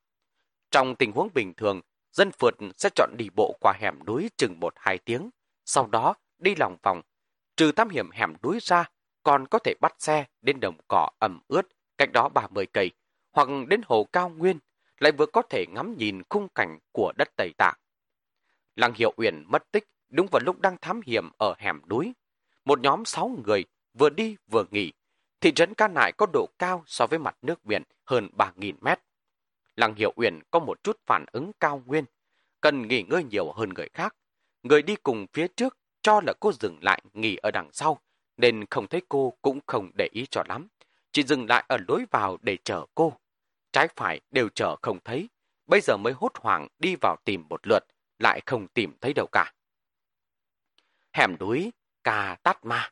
Trong 0.71 0.95
tình 0.95 1.11
huống 1.11 1.29
bình 1.33 1.53
thường, 1.53 1.81
dân 2.11 2.31
phượt 2.31 2.53
sẽ 2.77 2.89
chọn 2.95 3.09
đi 3.17 3.29
bộ 3.35 3.57
qua 3.59 3.73
hẻm 3.79 4.05
núi 4.05 4.29
chừng 4.37 4.59
1-2 4.59 4.97
tiếng, 5.05 5.29
sau 5.65 5.87
đó 5.87 6.15
đi 6.37 6.55
lòng 6.55 6.77
vòng. 6.83 7.01
Trừ 7.55 7.71
thám 7.71 7.89
hiểm 7.89 8.11
hẻm 8.11 8.33
núi 8.43 8.59
ra, 8.61 8.89
còn 9.23 9.47
có 9.47 9.59
thể 9.59 9.73
bắt 9.81 9.95
xe 9.99 10.25
đến 10.41 10.59
đồng 10.59 10.77
cỏ 10.87 11.09
ẩm 11.19 11.41
ướt, 11.47 11.67
cách 11.97 12.09
đó 12.13 12.29
30 12.29 12.65
cây, 12.65 12.91
hoặc 13.31 13.47
đến 13.67 13.81
hồ 13.85 14.07
cao 14.11 14.29
nguyên, 14.29 14.59
lại 15.03 15.11
vừa 15.11 15.25
có 15.25 15.41
thể 15.41 15.65
ngắm 15.69 15.97
nhìn 15.97 16.21
khung 16.29 16.47
cảnh 16.55 16.79
của 16.91 17.13
đất 17.17 17.29
Tây 17.35 17.53
Tạng. 17.57 17.75
Lăng 18.75 18.93
Hiệu 18.93 19.13
Uyển 19.17 19.43
mất 19.47 19.71
tích 19.71 19.83
đúng 20.09 20.27
vào 20.31 20.39
lúc 20.45 20.59
đang 20.59 20.77
thám 20.81 21.01
hiểm 21.05 21.29
ở 21.37 21.55
hẻm 21.57 21.81
núi. 21.89 22.13
Một 22.65 22.79
nhóm 22.79 23.05
6 23.05 23.37
người 23.45 23.65
vừa 23.93 24.09
đi 24.09 24.35
vừa 24.47 24.65
nghỉ. 24.71 24.91
Thị 25.41 25.51
trấn 25.51 25.73
Ca 25.73 25.87
Nại 25.87 26.11
có 26.17 26.25
độ 26.33 26.47
cao 26.59 26.83
so 26.85 27.07
với 27.07 27.19
mặt 27.19 27.37
nước 27.41 27.65
biển 27.65 27.83
hơn 28.05 28.29
3.000 28.37 28.73
mét. 28.81 28.99
Lăng 29.75 29.95
Hiệu 29.95 30.13
Uyển 30.15 30.39
có 30.51 30.59
một 30.59 30.83
chút 30.83 30.99
phản 31.05 31.25
ứng 31.31 31.51
cao 31.59 31.83
nguyên, 31.85 32.05
cần 32.61 32.87
nghỉ 32.87 33.03
ngơi 33.03 33.23
nhiều 33.23 33.51
hơn 33.51 33.69
người 33.69 33.89
khác. 33.93 34.15
Người 34.63 34.81
đi 34.81 34.95
cùng 34.95 35.25
phía 35.33 35.47
trước 35.47 35.77
cho 36.01 36.21
là 36.25 36.33
cô 36.39 36.51
dừng 36.51 36.77
lại 36.81 37.01
nghỉ 37.13 37.35
ở 37.35 37.51
đằng 37.51 37.69
sau, 37.71 37.99
nên 38.37 38.65
không 38.65 38.87
thấy 38.87 39.01
cô 39.09 39.33
cũng 39.41 39.59
không 39.65 39.91
để 39.97 40.09
ý 40.11 40.25
cho 40.31 40.43
lắm. 40.49 40.67
Chỉ 41.11 41.23
dừng 41.23 41.45
lại 41.49 41.63
ở 41.67 41.77
lối 41.87 42.05
vào 42.11 42.37
để 42.41 42.57
chờ 42.63 42.85
cô. 42.95 43.13
Trái 43.73 43.87
phải 43.95 44.21
đều 44.31 44.49
chờ 44.49 44.75
không 44.81 44.99
thấy, 45.03 45.29
bây 45.65 45.81
giờ 45.81 45.97
mới 45.97 46.13
hốt 46.13 46.31
hoảng 46.35 46.67
đi 46.79 46.95
vào 47.01 47.15
tìm 47.25 47.47
một 47.49 47.67
lượt, 47.67 47.83
lại 48.19 48.41
không 48.45 48.67
tìm 48.67 48.93
thấy 49.01 49.13
đâu 49.13 49.27
cả. 49.31 49.53
Hẻm 51.13 51.35
núi, 51.39 51.73
cà 52.03 52.37
tát 52.43 52.65
ma. 52.65 52.91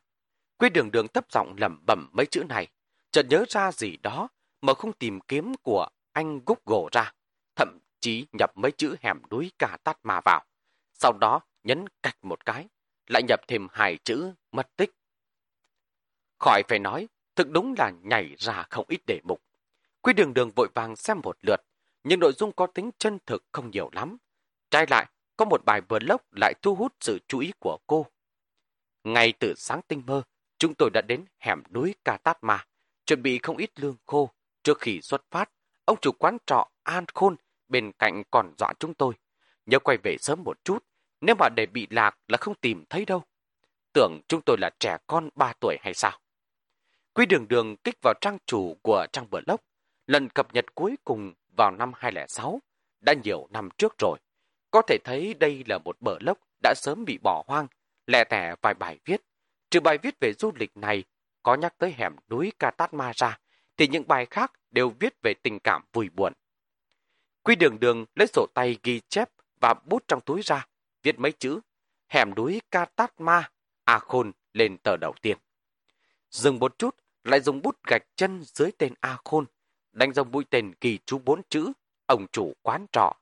Quy 0.58 0.68
đường 0.68 0.90
đường 0.90 1.08
thấp 1.08 1.32
giọng 1.32 1.54
lẩm 1.58 1.84
bẩm 1.86 2.10
mấy 2.12 2.26
chữ 2.26 2.44
này, 2.48 2.68
chợt 3.10 3.26
nhớ 3.28 3.44
ra 3.48 3.72
gì 3.72 3.96
đó 3.96 4.28
mà 4.60 4.74
không 4.74 4.92
tìm 4.92 5.20
kiếm 5.20 5.52
của 5.62 5.88
anh 6.12 6.40
Google 6.46 6.88
ra, 6.92 7.12
thậm 7.56 7.78
chí 8.00 8.26
nhập 8.32 8.50
mấy 8.56 8.72
chữ 8.72 8.96
hẻm 9.00 9.22
núi 9.30 9.52
cà 9.58 9.76
tát 9.84 9.98
ma 10.02 10.20
vào. 10.24 10.44
Sau 10.92 11.12
đó 11.20 11.40
nhấn 11.62 11.84
cạch 12.02 12.24
một 12.24 12.44
cái, 12.44 12.68
lại 13.06 13.22
nhập 13.28 13.40
thêm 13.48 13.68
hai 13.70 13.98
chữ 14.04 14.32
mất 14.52 14.76
tích. 14.76 14.90
Khỏi 16.38 16.62
phải 16.68 16.78
nói, 16.78 17.08
thực 17.36 17.50
đúng 17.50 17.74
là 17.78 17.92
nhảy 18.02 18.34
ra 18.38 18.64
không 18.70 18.86
ít 18.88 19.00
đề 19.06 19.20
mục. 19.24 19.42
Quy 20.02 20.12
đường 20.12 20.34
đường 20.34 20.50
vội 20.56 20.68
vàng 20.74 20.96
xem 20.96 21.20
một 21.22 21.36
lượt, 21.42 21.60
nhưng 22.04 22.20
nội 22.20 22.32
dung 22.32 22.52
có 22.52 22.66
tính 22.66 22.90
chân 22.98 23.18
thực 23.26 23.44
không 23.52 23.70
nhiều 23.70 23.90
lắm. 23.92 24.16
Trái 24.70 24.86
lại, 24.90 25.06
có 25.36 25.44
một 25.44 25.64
bài 25.64 25.80
vlog 25.88 26.20
lại 26.30 26.54
thu 26.62 26.74
hút 26.74 26.92
sự 27.00 27.18
chú 27.28 27.38
ý 27.38 27.52
của 27.58 27.78
cô. 27.86 28.06
Ngay 29.04 29.32
từ 29.38 29.54
sáng 29.56 29.80
tinh 29.88 30.02
mơ, 30.06 30.22
chúng 30.58 30.74
tôi 30.74 30.90
đã 30.94 31.02
đến 31.08 31.24
hẻm 31.38 31.62
núi 31.70 31.94
Ca 32.04 32.16
Tát 32.16 32.38
Ma, 32.44 32.66
chuẩn 33.06 33.22
bị 33.22 33.38
không 33.38 33.56
ít 33.56 33.80
lương 33.80 33.96
khô. 34.06 34.30
Trước 34.62 34.80
khi 34.80 35.00
xuất 35.02 35.24
phát, 35.30 35.50
ông 35.84 35.98
chủ 36.00 36.12
quán 36.12 36.38
trọ 36.46 36.68
An 36.82 37.04
Khôn 37.14 37.36
bên 37.68 37.92
cạnh 37.98 38.22
còn 38.30 38.54
dọa 38.58 38.72
chúng 38.78 38.94
tôi. 38.94 39.14
Nhớ 39.66 39.78
quay 39.78 39.98
về 40.02 40.16
sớm 40.18 40.44
một 40.44 40.64
chút, 40.64 40.84
nếu 41.20 41.34
mà 41.38 41.48
để 41.56 41.66
bị 41.66 41.86
lạc 41.90 42.18
là 42.28 42.38
không 42.38 42.54
tìm 42.54 42.84
thấy 42.90 43.04
đâu. 43.04 43.22
Tưởng 43.92 44.20
chúng 44.28 44.40
tôi 44.46 44.56
là 44.60 44.70
trẻ 44.80 44.96
con 45.06 45.28
3 45.34 45.52
tuổi 45.60 45.76
hay 45.80 45.94
sao? 45.94 46.18
Quy 47.12 47.26
đường 47.26 47.48
đường 47.48 47.76
kích 47.76 47.98
vào 48.02 48.14
trang 48.20 48.38
chủ 48.46 48.76
của 48.82 49.06
trang 49.12 49.30
blog, 49.30 49.60
lần 50.06 50.28
cập 50.28 50.54
nhật 50.54 50.74
cuối 50.74 50.96
cùng 51.04 51.34
vào 51.56 51.70
năm 51.70 51.92
2006, 51.96 52.60
đã 53.00 53.14
nhiều 53.24 53.48
năm 53.50 53.68
trước 53.78 53.94
rồi. 53.98 54.18
Có 54.70 54.82
thể 54.82 54.98
thấy 55.04 55.34
đây 55.34 55.64
là 55.66 55.78
một 55.78 55.96
bờ 56.00 56.16
lốc 56.20 56.38
đã 56.62 56.74
sớm 56.76 57.04
bị 57.04 57.18
bỏ 57.22 57.44
hoang, 57.46 57.66
lẻ 58.06 58.24
tẻ 58.24 58.54
vài 58.62 58.74
bài 58.74 58.98
viết. 59.04 59.22
Trừ 59.70 59.80
bài 59.80 59.98
viết 59.98 60.14
về 60.20 60.32
du 60.32 60.52
lịch 60.54 60.76
này, 60.76 61.04
có 61.42 61.54
nhắc 61.54 61.74
tới 61.78 61.94
hẻm 61.96 62.16
núi 62.30 62.52
Katatma 62.58 63.12
ra, 63.16 63.38
thì 63.76 63.88
những 63.88 64.08
bài 64.08 64.26
khác 64.26 64.52
đều 64.70 64.88
viết 65.00 65.14
về 65.22 65.34
tình 65.42 65.58
cảm 65.58 65.82
vui 65.92 66.08
buồn. 66.08 66.32
Quy 67.42 67.54
đường 67.54 67.80
đường 67.80 68.04
lấy 68.14 68.26
sổ 68.26 68.46
tay 68.54 68.78
ghi 68.82 69.00
chép 69.08 69.30
và 69.60 69.74
bút 69.74 70.04
trong 70.08 70.20
túi 70.20 70.42
ra, 70.42 70.66
viết 71.02 71.18
mấy 71.18 71.32
chữ 71.32 71.60
hẻm 72.08 72.34
núi 72.34 72.60
Katatma, 72.70 73.50
A 73.84 73.94
à 73.94 73.98
Khôn 73.98 74.32
lên 74.52 74.78
tờ 74.78 74.96
đầu 74.96 75.14
tiên. 75.22 75.38
Dừng 76.30 76.58
một 76.58 76.78
chút, 76.78 76.96
lại 77.24 77.40
dùng 77.40 77.62
bút 77.62 77.76
gạch 77.86 78.02
chân 78.16 78.42
dưới 78.44 78.70
tên 78.78 78.94
A 79.00 79.18
Khôn, 79.24 79.44
đánh 79.92 80.12
dấu 80.12 80.24
mũi 80.24 80.44
tên 80.50 80.72
ghi 80.80 80.98
chú 81.06 81.18
bốn 81.18 81.42
chữ, 81.48 81.72
ông 82.06 82.26
chủ 82.32 82.52
quán 82.62 82.86
trọ. 82.92 83.12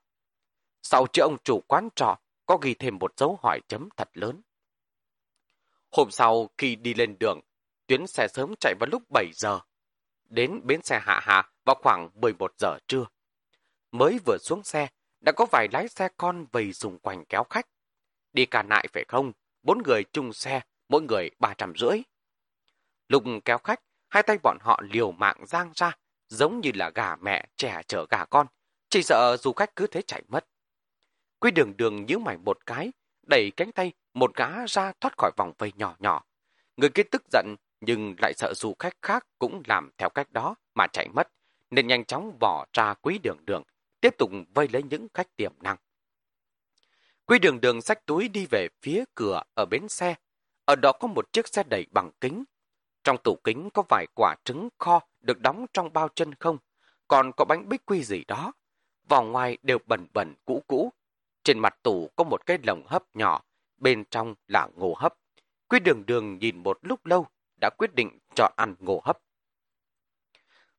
Sau 0.81 1.07
chữ 1.13 1.21
ông 1.21 1.37
chủ 1.43 1.61
quán 1.67 1.89
trọ, 1.95 2.17
có 2.45 2.57
ghi 2.61 2.73
thêm 2.73 2.97
một 2.99 3.13
dấu 3.17 3.39
hỏi 3.43 3.59
chấm 3.67 3.89
thật 3.97 4.09
lớn. 4.13 4.41
Hôm 5.91 6.11
sau, 6.11 6.49
khi 6.57 6.75
đi 6.75 6.93
lên 6.93 7.15
đường, 7.19 7.39
tuyến 7.87 8.07
xe 8.07 8.27
sớm 8.27 8.53
chạy 8.59 8.75
vào 8.79 8.87
lúc 8.91 9.03
7 9.13 9.31
giờ. 9.33 9.59
Đến 10.29 10.61
bến 10.63 10.81
xe 10.83 10.99
hạ 10.99 11.19
hạ 11.23 11.51
vào 11.65 11.75
khoảng 11.83 12.09
11 12.13 12.53
giờ 12.57 12.77
trưa. 12.87 13.05
Mới 13.91 14.19
vừa 14.25 14.37
xuống 14.37 14.63
xe, 14.63 14.87
đã 15.19 15.31
có 15.31 15.45
vài 15.51 15.67
lái 15.71 15.87
xe 15.87 16.09
con 16.17 16.45
vầy 16.51 16.71
dùng 16.71 16.99
quanh 16.99 17.25
kéo 17.25 17.43
khách. 17.49 17.67
Đi 18.33 18.45
cả 18.45 18.63
nại 18.63 18.87
phải 18.93 19.05
không? 19.07 19.31
Bốn 19.63 19.81
người 19.85 20.03
chung 20.13 20.33
xe, 20.33 20.61
mỗi 20.89 21.01
người 21.01 21.29
ba 21.39 21.53
trăm 21.53 21.73
rưỡi. 21.77 22.01
Lúc 23.07 23.23
kéo 23.45 23.57
khách, 23.57 23.79
hai 24.09 24.23
tay 24.23 24.37
bọn 24.43 24.57
họ 24.61 24.81
liều 24.83 25.11
mạng 25.11 25.45
giang 25.45 25.71
ra, 25.75 25.97
giống 26.31 26.61
như 26.61 26.71
là 26.73 26.91
gà 26.95 27.15
mẹ 27.15 27.47
trẻ 27.57 27.81
chở 27.87 28.05
gà 28.09 28.25
con, 28.25 28.47
chỉ 28.89 29.03
sợ 29.03 29.37
du 29.37 29.53
khách 29.53 29.75
cứ 29.75 29.87
thế 29.87 30.01
chạy 30.01 30.21
mất. 30.27 30.45
Quy 31.39 31.51
đường 31.51 31.77
đường 31.77 32.05
nhíu 32.05 32.19
mày 32.19 32.37
một 32.37 32.65
cái, 32.65 32.91
đẩy 33.27 33.51
cánh 33.57 33.71
tay 33.71 33.93
một 34.13 34.35
gã 34.35 34.65
ra 34.67 34.93
thoát 35.01 35.17
khỏi 35.17 35.31
vòng 35.37 35.53
vây 35.57 35.71
nhỏ 35.75 35.95
nhỏ. 35.99 36.23
Người 36.77 36.89
kia 36.89 37.03
tức 37.03 37.23
giận 37.31 37.55
nhưng 37.81 38.15
lại 38.19 38.33
sợ 38.33 38.53
du 38.55 38.73
khách 38.79 38.97
khác 39.01 39.27
cũng 39.39 39.61
làm 39.67 39.89
theo 39.97 40.09
cách 40.09 40.31
đó 40.31 40.55
mà 40.75 40.87
chạy 40.87 41.07
mất, 41.13 41.27
nên 41.71 41.87
nhanh 41.87 42.05
chóng 42.05 42.37
bỏ 42.39 42.65
ra 42.73 42.93
quý 42.93 43.19
đường 43.23 43.45
đường, 43.45 43.63
tiếp 44.01 44.15
tục 44.17 44.31
vây 44.53 44.67
lấy 44.67 44.83
những 44.83 45.07
khách 45.13 45.35
tiềm 45.35 45.53
năng. 45.61 45.77
Quý 47.25 47.39
đường 47.39 47.61
đường 47.61 47.81
xách 47.81 48.05
túi 48.05 48.27
đi 48.27 48.45
về 48.51 48.67
phía 48.81 49.03
cửa 49.15 49.41
ở 49.53 49.65
bến 49.65 49.87
xe. 49.89 50.15
Ở 50.65 50.75
đó 50.75 50.91
có 50.91 51.07
một 51.07 51.33
chiếc 51.33 51.47
xe 51.47 51.63
đẩy 51.63 51.85
bằng 51.91 52.11
kính. 52.21 52.43
Trong 53.03 53.17
tủ 53.23 53.35
kính 53.43 53.69
có 53.73 53.83
vài 53.89 54.05
quả 54.15 54.35
trứng 54.43 54.69
kho 54.77 54.99
được 55.21 55.39
đóng 55.39 55.65
trong 55.73 55.93
bao 55.93 56.09
chân 56.15 56.35
không, 56.35 56.57
còn 57.07 57.31
có 57.37 57.45
bánh 57.45 57.69
bích 57.69 57.85
quy 57.85 58.03
gì 58.03 58.23
đó. 58.27 58.51
Vỏ 59.09 59.21
ngoài 59.21 59.57
đều 59.61 59.77
bẩn 59.85 60.07
bẩn 60.13 60.35
cũ 60.45 60.63
cũ. 60.67 60.93
Trên 61.43 61.59
mặt 61.59 61.77
tủ 61.83 62.09
có 62.15 62.23
một 62.23 62.45
cái 62.45 62.57
lồng 62.63 62.83
hấp 62.87 63.15
nhỏ, 63.15 63.43
bên 63.77 64.05
trong 64.05 64.35
là 64.47 64.67
ngô 64.75 64.93
hấp. 64.97 65.13
Quý 65.69 65.79
đường 65.79 66.05
đường 66.05 66.37
nhìn 66.37 66.63
một 66.63 66.77
lúc 66.81 67.05
lâu, 67.05 67.27
đã 67.61 67.69
quyết 67.77 67.95
định 67.95 68.19
chọn 68.35 68.53
ăn 68.57 68.75
ngô 68.79 69.01
hấp. 69.03 69.17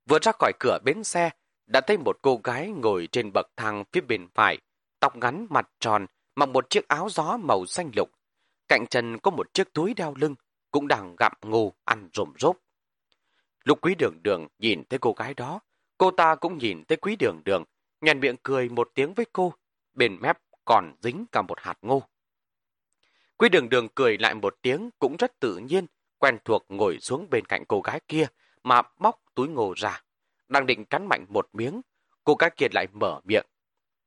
Vừa 0.07 0.19
ra 0.23 0.33
khỏi 0.39 0.53
cửa 0.61 0.79
bến 0.85 1.05
xe, 1.05 1.31
đã 1.67 1.81
thấy 1.81 1.99
một 1.99 2.19
cô 2.23 2.41
gái 2.45 2.71
ngồi 2.71 3.09
trên 3.13 3.33
bậc 3.35 3.47
thang 3.57 3.85
phía 3.93 4.01
bên 4.01 4.29
phải, 4.35 4.59
tóc 5.01 5.17
ngắn 5.17 5.47
mặt 5.51 5.71
tròn, 5.81 6.07
mặc 6.35 6.49
một 6.49 6.71
chiếc 6.71 6.89
áo 6.89 7.09
gió 7.11 7.37
màu 7.37 7.67
xanh 7.67 7.91
lục. 7.97 8.11
Cạnh 8.69 8.87
chân 8.87 9.19
có 9.19 9.31
một 9.31 9.55
chiếc 9.55 9.73
túi 9.73 9.95
đeo 9.95 10.15
lưng, 10.17 10.35
cũng 10.71 10.89
đang 10.89 11.17
gặm 11.19 11.33
ngô 11.43 11.73
ăn 11.85 12.09
rộm 12.13 12.33
rốp. 12.39 12.57
Lúc 13.65 13.79
quý 13.83 13.95
đường 13.95 14.23
đường 14.23 14.49
nhìn 14.59 14.85
thấy 14.85 14.99
cô 14.99 15.13
gái 15.13 15.35
đó, 15.35 15.61
cô 15.99 16.11
ta 16.11 16.35
cũng 16.35 16.59
nhìn 16.59 16.85
thấy 16.85 16.97
quý 16.97 17.17
đường 17.17 17.43
đường, 17.45 17.65
nhàn 18.01 18.21
miệng 18.21 18.37
cười 18.43 18.69
một 18.69 18.91
tiếng 18.95 19.15
với 19.15 19.27
cô, 19.33 19.55
bên 19.95 20.19
mép 20.21 20.39
còn 20.65 20.95
dính 21.03 21.25
cả 21.33 21.43
một 21.43 21.61
hạt 21.61 21.79
ngô. 21.83 22.03
Quý 23.37 23.49
đường 23.49 23.69
đường 23.69 23.89
cười 23.95 24.19
lại 24.19 24.35
một 24.35 24.57
tiếng 24.63 24.91
cũng 24.99 25.17
rất 25.17 25.41
tự 25.41 25.57
nhiên, 25.57 25.87
quen 26.19 26.39
thuộc 26.45 26.65
ngồi 26.69 26.99
xuống 27.01 27.27
bên 27.31 27.45
cạnh 27.45 27.65
cô 27.69 27.81
gái 27.81 28.01
kia 28.09 28.27
mà 28.63 28.83
móc 28.99 29.23
túi 29.35 29.49
ngô 29.49 29.75
ra. 29.77 30.03
Đang 30.49 30.67
định 30.67 30.85
cắn 30.85 31.07
mạnh 31.07 31.27
một 31.29 31.49
miếng, 31.53 31.81
cô 32.25 32.35
gái 32.35 32.51
kia 32.57 32.67
lại 32.75 32.87
mở 32.93 33.21
miệng. 33.25 33.47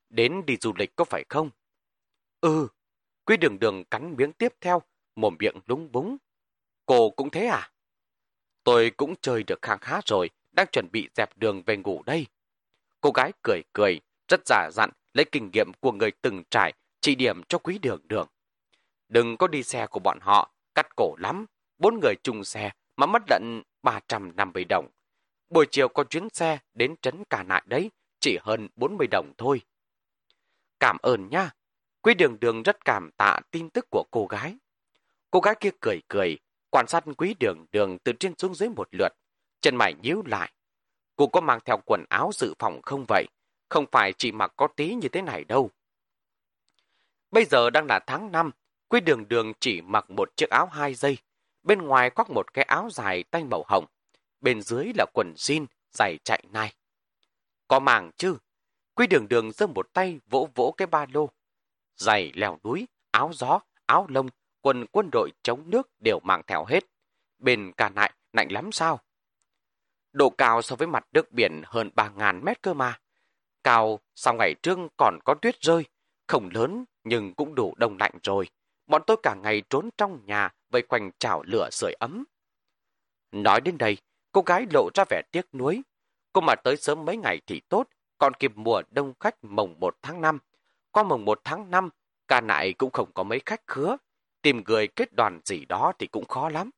Đến 0.09 0.45
đi 0.45 0.57
du 0.61 0.73
lịch 0.77 0.95
có 0.95 1.05
phải 1.05 1.23
không? 1.29 1.49
Ừ, 2.41 2.67
quý 3.25 3.37
đường 3.37 3.59
đường 3.59 3.83
cắn 3.85 4.15
miếng 4.17 4.33
tiếp 4.33 4.53
theo, 4.61 4.81
mồm 5.15 5.35
miệng 5.39 5.59
lúng 5.65 5.91
búng. 5.91 6.17
Cô 6.85 7.09
cũng 7.09 7.29
thế 7.29 7.45
à? 7.45 7.71
Tôi 8.65 8.89
cũng 8.97 9.15
chơi 9.21 9.43
được 9.43 9.61
khang 9.61 9.79
khá 9.79 9.99
rồi, 10.05 10.29
đang 10.51 10.67
chuẩn 10.71 10.91
bị 10.91 11.09
dẹp 11.15 11.37
đường 11.37 11.63
về 11.65 11.77
ngủ 11.77 12.03
đây. 12.05 12.25
Cô 13.01 13.11
gái 13.11 13.31
cười 13.43 13.61
cười, 13.73 13.99
rất 14.27 14.41
giả 14.45 14.69
dặn, 14.71 14.89
lấy 15.13 15.25
kinh 15.31 15.49
nghiệm 15.53 15.71
của 15.79 15.91
người 15.91 16.11
từng 16.21 16.43
trải, 16.49 16.73
chỉ 17.01 17.15
điểm 17.15 17.43
cho 17.43 17.57
quý 17.57 17.77
đường 17.77 18.01
đường. 18.07 18.27
Đừng 19.09 19.37
có 19.37 19.47
đi 19.47 19.63
xe 19.63 19.87
của 19.87 19.99
bọn 19.99 20.19
họ, 20.21 20.51
cắt 20.75 20.95
cổ 20.95 21.15
lắm. 21.19 21.45
Bốn 21.77 21.99
người 21.99 22.15
chung 22.23 22.43
xe 22.43 22.71
mà 22.95 23.05
mất 23.05 23.21
lận 23.29 23.61
350 23.83 24.65
đồng. 24.69 24.87
Buổi 25.49 25.65
chiều 25.71 25.87
có 25.87 26.03
chuyến 26.03 26.29
xe 26.29 26.57
đến 26.73 26.95
trấn 27.01 27.23
cả 27.29 27.43
nại 27.43 27.63
đấy, 27.65 27.91
chỉ 28.19 28.37
hơn 28.41 28.67
40 28.75 29.07
đồng 29.11 29.33
thôi. 29.37 29.61
Cảm 30.79 30.97
ơn 31.01 31.29
nha. 31.29 31.51
Quý 32.01 32.13
đường 32.13 32.39
đường 32.39 32.63
rất 32.63 32.85
cảm 32.85 33.09
tạ 33.17 33.39
tin 33.51 33.69
tức 33.69 33.85
của 33.91 34.03
cô 34.11 34.25
gái. 34.25 34.57
Cô 35.31 35.39
gái 35.39 35.55
kia 35.59 35.71
cười 35.79 36.01
cười, 36.07 36.37
quan 36.75 36.87
sát 36.87 37.03
quý 37.17 37.35
đường 37.39 37.65
đường 37.71 37.97
từ 37.99 38.11
trên 38.19 38.37
xuống 38.37 38.55
dưới 38.55 38.69
một 38.69 38.87
lượt. 38.91 39.09
Chân 39.61 39.75
mày 39.75 39.93
nhíu 39.93 40.23
lại. 40.25 40.51
Cô 41.15 41.27
có 41.27 41.41
mang 41.41 41.59
theo 41.65 41.77
quần 41.85 42.05
áo 42.09 42.31
dự 42.33 42.53
phòng 42.59 42.81
không 42.81 43.05
vậy? 43.07 43.25
Không 43.69 43.85
phải 43.91 44.13
chỉ 44.17 44.31
mặc 44.31 44.53
có 44.55 44.67
tí 44.67 44.93
như 44.93 45.07
thế 45.07 45.21
này 45.21 45.43
đâu. 45.43 45.69
Bây 47.31 47.45
giờ 47.45 47.69
đang 47.69 47.85
là 47.85 47.99
tháng 48.07 48.31
5, 48.31 48.51
Quý 48.87 48.99
đường 48.99 49.27
đường 49.27 49.53
chỉ 49.59 49.81
mặc 49.81 50.09
một 50.09 50.37
chiếc 50.37 50.49
áo 50.49 50.67
hai 50.71 50.93
dây, 50.93 51.17
bên 51.63 51.81
ngoài 51.81 52.09
khoác 52.09 52.29
một 52.29 52.53
cái 52.53 52.65
áo 52.65 52.89
dài 52.91 53.23
tay 53.23 53.43
màu 53.43 53.63
hồng, 53.67 53.85
bên 54.41 54.61
dưới 54.61 54.91
là 54.97 55.05
quần 55.13 55.33
jean, 55.37 55.65
giày 55.91 56.17
chạy 56.23 56.43
nai. 56.51 56.73
Có 57.67 57.79
màng 57.79 58.11
chứ? 58.17 58.37
Quý 58.95 59.07
đường 59.07 59.27
đường 59.27 59.51
giơ 59.51 59.67
một 59.67 59.93
tay 59.93 60.19
vỗ 60.29 60.49
vỗ 60.55 60.73
cái 60.77 60.87
ba 60.87 61.05
lô. 61.13 61.29
Giày 61.95 62.31
leo 62.35 62.59
núi, 62.63 62.87
áo 63.11 63.31
gió, 63.33 63.59
áo 63.85 64.05
lông, 64.09 64.27
quân 64.65 64.85
quân 64.91 65.09
đội 65.11 65.31
chống 65.43 65.69
nước 65.69 65.89
đều 65.99 66.19
mang 66.23 66.41
theo 66.47 66.65
hết. 66.65 66.83
Bên 67.39 67.71
cả 67.77 67.89
nại, 67.89 68.11
lạnh 68.33 68.51
lắm 68.51 68.71
sao? 68.71 68.99
Độ 70.11 70.29
cao 70.29 70.61
so 70.61 70.75
với 70.75 70.87
mặt 70.87 71.07
nước 71.11 71.31
biển 71.31 71.61
hơn 71.65 71.89
3.000 71.95 72.43
mét 72.43 72.61
cơ 72.61 72.73
mà. 72.73 72.99
Cao 73.63 73.99
sau 74.15 74.33
ngày 74.33 74.55
trước 74.63 74.79
còn 74.97 75.19
có 75.25 75.33
tuyết 75.33 75.61
rơi, 75.61 75.85
không 76.27 76.49
lớn 76.53 76.85
nhưng 77.03 77.33
cũng 77.33 77.55
đủ 77.55 77.73
đông 77.77 77.97
lạnh 77.97 78.13
rồi 78.23 78.47
bọn 78.87 79.01
tôi 79.07 79.17
cả 79.23 79.35
ngày 79.35 79.63
trốn 79.69 79.89
trong 79.97 80.25
nhà 80.25 80.49
vây 80.69 80.81
quanh 80.81 81.11
chảo 81.19 81.43
lửa 81.43 81.69
sưởi 81.71 81.93
ấm. 81.99 82.23
Nói 83.31 83.61
đến 83.61 83.77
đây, 83.77 83.97
cô 84.31 84.41
gái 84.41 84.65
lộ 84.73 84.89
ra 84.93 85.03
vẻ 85.09 85.21
tiếc 85.31 85.55
nuối. 85.55 85.81
Cô 86.33 86.41
mà 86.41 86.55
tới 86.63 86.77
sớm 86.77 87.05
mấy 87.05 87.17
ngày 87.17 87.41
thì 87.47 87.61
tốt, 87.69 87.87
còn 88.17 88.33
kịp 88.33 88.51
mùa 88.55 88.81
đông 88.89 89.13
khách 89.19 89.43
mồng 89.43 89.75
1 89.79 89.97
tháng 90.01 90.21
5. 90.21 90.39
Qua 90.91 91.03
mồng 91.03 91.25
1 91.25 91.41
tháng 91.43 91.71
5, 91.71 91.89
cả 92.27 92.41
nại 92.41 92.73
cũng 92.73 92.91
không 92.91 93.11
có 93.13 93.23
mấy 93.23 93.41
khách 93.45 93.61
khứa. 93.67 93.97
Tìm 94.45 94.63
người 94.67 94.87
kết 94.87 95.13
đoàn 95.13 95.39
gì 95.45 95.65
đó 95.65 95.93
thì 95.99 96.07
cũng 96.07 96.25
khó 96.25 96.49
lắm. 96.49 96.69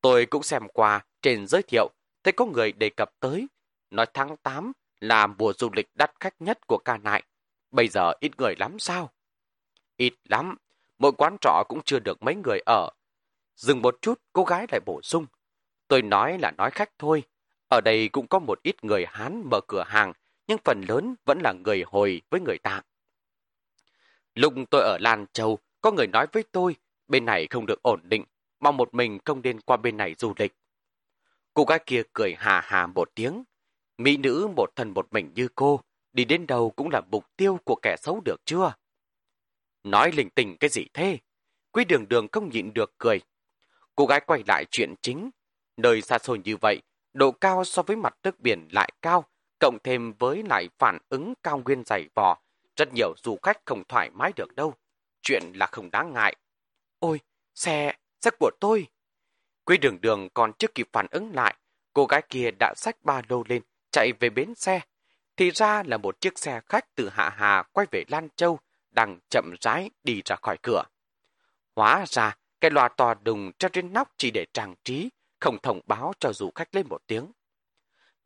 Tôi 0.00 0.26
cũng 0.26 0.42
xem 0.42 0.68
qua 0.74 1.04
trên 1.22 1.46
giới 1.46 1.62
thiệu, 1.62 1.90
thấy 2.22 2.32
có 2.32 2.46
người 2.46 2.72
đề 2.72 2.90
cập 2.90 3.10
tới. 3.20 3.46
Nói 3.90 4.06
tháng 4.14 4.36
8 4.36 4.72
là 5.00 5.26
mùa 5.26 5.52
du 5.52 5.70
lịch 5.72 5.88
đắt 5.94 6.12
khách 6.20 6.34
nhất 6.40 6.66
của 6.66 6.78
ca 6.84 6.96
nại. 6.96 7.22
Bây 7.70 7.88
giờ 7.88 8.12
ít 8.20 8.32
người 8.38 8.54
lắm 8.58 8.78
sao? 8.78 9.12
Ít 9.96 10.14
lắm, 10.24 10.56
mỗi 10.98 11.12
quán 11.12 11.36
trọ 11.40 11.64
cũng 11.68 11.80
chưa 11.84 11.98
được 11.98 12.22
mấy 12.22 12.34
người 12.34 12.58
ở. 12.66 12.90
Dừng 13.56 13.82
một 13.82 13.98
chút, 14.02 14.20
cô 14.32 14.44
gái 14.44 14.66
lại 14.72 14.80
bổ 14.86 15.00
sung. 15.02 15.26
Tôi 15.88 16.02
nói 16.02 16.38
là 16.38 16.50
nói 16.58 16.70
khách 16.70 16.90
thôi. 16.98 17.22
Ở 17.70 17.80
đây 17.84 18.08
cũng 18.08 18.26
có 18.26 18.38
một 18.38 18.62
ít 18.62 18.84
người 18.84 19.04
Hán 19.08 19.42
mở 19.50 19.60
cửa 19.68 19.84
hàng, 19.86 20.12
nhưng 20.46 20.58
phần 20.64 20.82
lớn 20.88 21.14
vẫn 21.24 21.40
là 21.44 21.52
người 21.52 21.82
hồi 21.86 22.22
với 22.30 22.40
người 22.40 22.58
Tạng. 22.58 22.82
Lúc 24.34 24.54
tôi 24.70 24.82
ở 24.82 24.98
Lan 25.00 25.26
Châu, 25.32 25.58
có 25.80 25.90
người 25.90 26.06
nói 26.06 26.26
với 26.32 26.44
tôi, 26.52 26.76
bên 27.08 27.24
này 27.24 27.46
không 27.50 27.66
được 27.66 27.82
ổn 27.82 28.00
định, 28.04 28.24
mong 28.60 28.76
một 28.76 28.94
mình 28.94 29.18
không 29.24 29.42
nên 29.42 29.60
qua 29.60 29.76
bên 29.76 29.96
này 29.96 30.14
du 30.18 30.32
lịch. 30.36 30.52
Cô 31.54 31.64
gái 31.64 31.78
kia 31.86 32.02
cười 32.12 32.34
hà 32.38 32.60
hà 32.60 32.86
một 32.86 33.10
tiếng. 33.14 33.44
Mỹ 33.98 34.16
nữ 34.16 34.48
một 34.56 34.76
thân 34.76 34.90
một 34.94 35.12
mình 35.12 35.32
như 35.34 35.48
cô, 35.54 35.80
đi 36.12 36.24
đến 36.24 36.46
đâu 36.46 36.70
cũng 36.70 36.90
là 36.90 37.00
mục 37.10 37.36
tiêu 37.36 37.58
của 37.64 37.76
kẻ 37.82 37.96
xấu 37.96 38.20
được 38.24 38.36
chưa? 38.44 38.72
Nói 39.84 40.12
linh 40.12 40.30
tình 40.30 40.56
cái 40.56 40.70
gì 40.70 40.86
thế? 40.94 41.18
Quý 41.72 41.84
đường 41.84 42.08
đường 42.08 42.26
không 42.32 42.50
nhịn 42.50 42.74
được 42.74 42.94
cười. 42.98 43.20
Cô 43.94 44.06
gái 44.06 44.20
quay 44.20 44.42
lại 44.46 44.64
chuyện 44.70 44.94
chính. 45.02 45.30
Nơi 45.76 46.02
xa 46.02 46.18
xôi 46.18 46.40
như 46.44 46.56
vậy, 46.56 46.82
độ 47.12 47.30
cao 47.32 47.64
so 47.64 47.82
với 47.82 47.96
mặt 47.96 48.16
nước 48.22 48.40
biển 48.40 48.68
lại 48.72 48.92
cao, 49.02 49.24
cộng 49.60 49.78
thêm 49.84 50.12
với 50.18 50.42
lại 50.42 50.68
phản 50.78 50.98
ứng 51.08 51.34
cao 51.42 51.62
nguyên 51.64 51.82
dày 51.86 52.08
vò. 52.14 52.38
Rất 52.76 52.94
nhiều 52.94 53.14
du 53.24 53.36
khách 53.42 53.60
không 53.64 53.84
thoải 53.88 54.10
mái 54.10 54.32
được 54.36 54.54
đâu. 54.56 54.74
Chuyện 55.28 55.52
là 55.54 55.66
không 55.66 55.90
đáng 55.90 56.12
ngại. 56.12 56.36
Ôi, 56.98 57.20
xe, 57.54 57.94
xe 58.20 58.30
của 58.40 58.50
tôi. 58.60 58.86
Quý 59.64 59.76
đường 59.76 60.00
đường 60.00 60.28
còn 60.34 60.52
chưa 60.58 60.68
kịp 60.74 60.88
phản 60.92 61.06
ứng 61.10 61.34
lại, 61.34 61.56
cô 61.92 62.06
gái 62.06 62.22
kia 62.28 62.50
đã 62.60 62.74
xách 62.76 62.96
ba 63.02 63.22
lô 63.28 63.42
lên, 63.48 63.62
chạy 63.90 64.12
về 64.20 64.30
bến 64.30 64.54
xe. 64.54 64.80
Thì 65.36 65.50
ra 65.50 65.82
là 65.86 65.96
một 65.96 66.20
chiếc 66.20 66.38
xe 66.38 66.60
khách 66.66 66.94
từ 66.94 67.08
Hạ 67.08 67.28
Hà 67.36 67.62
quay 67.72 67.86
về 67.90 68.04
Lan 68.08 68.28
Châu, 68.36 68.58
đang 68.90 69.18
chậm 69.30 69.54
rãi 69.60 69.90
đi 70.04 70.22
ra 70.24 70.36
khỏi 70.42 70.56
cửa. 70.62 70.82
Hóa 71.76 72.04
ra, 72.08 72.36
cái 72.60 72.70
loa 72.70 72.88
to 72.88 73.14
đùng 73.14 73.52
treo 73.58 73.68
trên 73.68 73.92
nóc 73.92 74.12
chỉ 74.16 74.30
để 74.30 74.46
trang 74.52 74.74
trí, 74.84 75.08
không 75.40 75.58
thông 75.62 75.80
báo 75.86 76.12
cho 76.20 76.32
du 76.32 76.50
khách 76.54 76.74
lên 76.74 76.86
một 76.88 77.02
tiếng. 77.06 77.32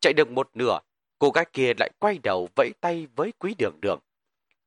Chạy 0.01 0.12
được 0.12 0.31
một 0.31 0.51
nửa, 0.55 0.79
cô 1.19 1.31
gái 1.31 1.45
kia 1.53 1.73
lại 1.79 1.91
quay 1.99 2.19
đầu 2.23 2.49
vẫy 2.57 2.71
tay 2.81 3.07
với 3.17 3.33
quý 3.38 3.55
đường 3.59 3.79
đường. 3.81 4.01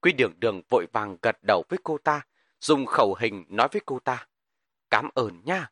Quý 0.05 0.11
đường 0.11 0.33
đường 0.39 0.61
vội 0.69 0.87
vàng 0.93 1.17
gật 1.21 1.37
đầu 1.47 1.63
với 1.69 1.79
cô 1.83 1.97
ta, 1.97 2.21
dùng 2.59 2.85
khẩu 2.85 3.15
hình 3.19 3.45
nói 3.49 3.67
với 3.71 3.81
cô 3.85 3.99
ta. 3.99 4.27
Cảm 4.89 5.09
ơn 5.13 5.41
nha. 5.45 5.71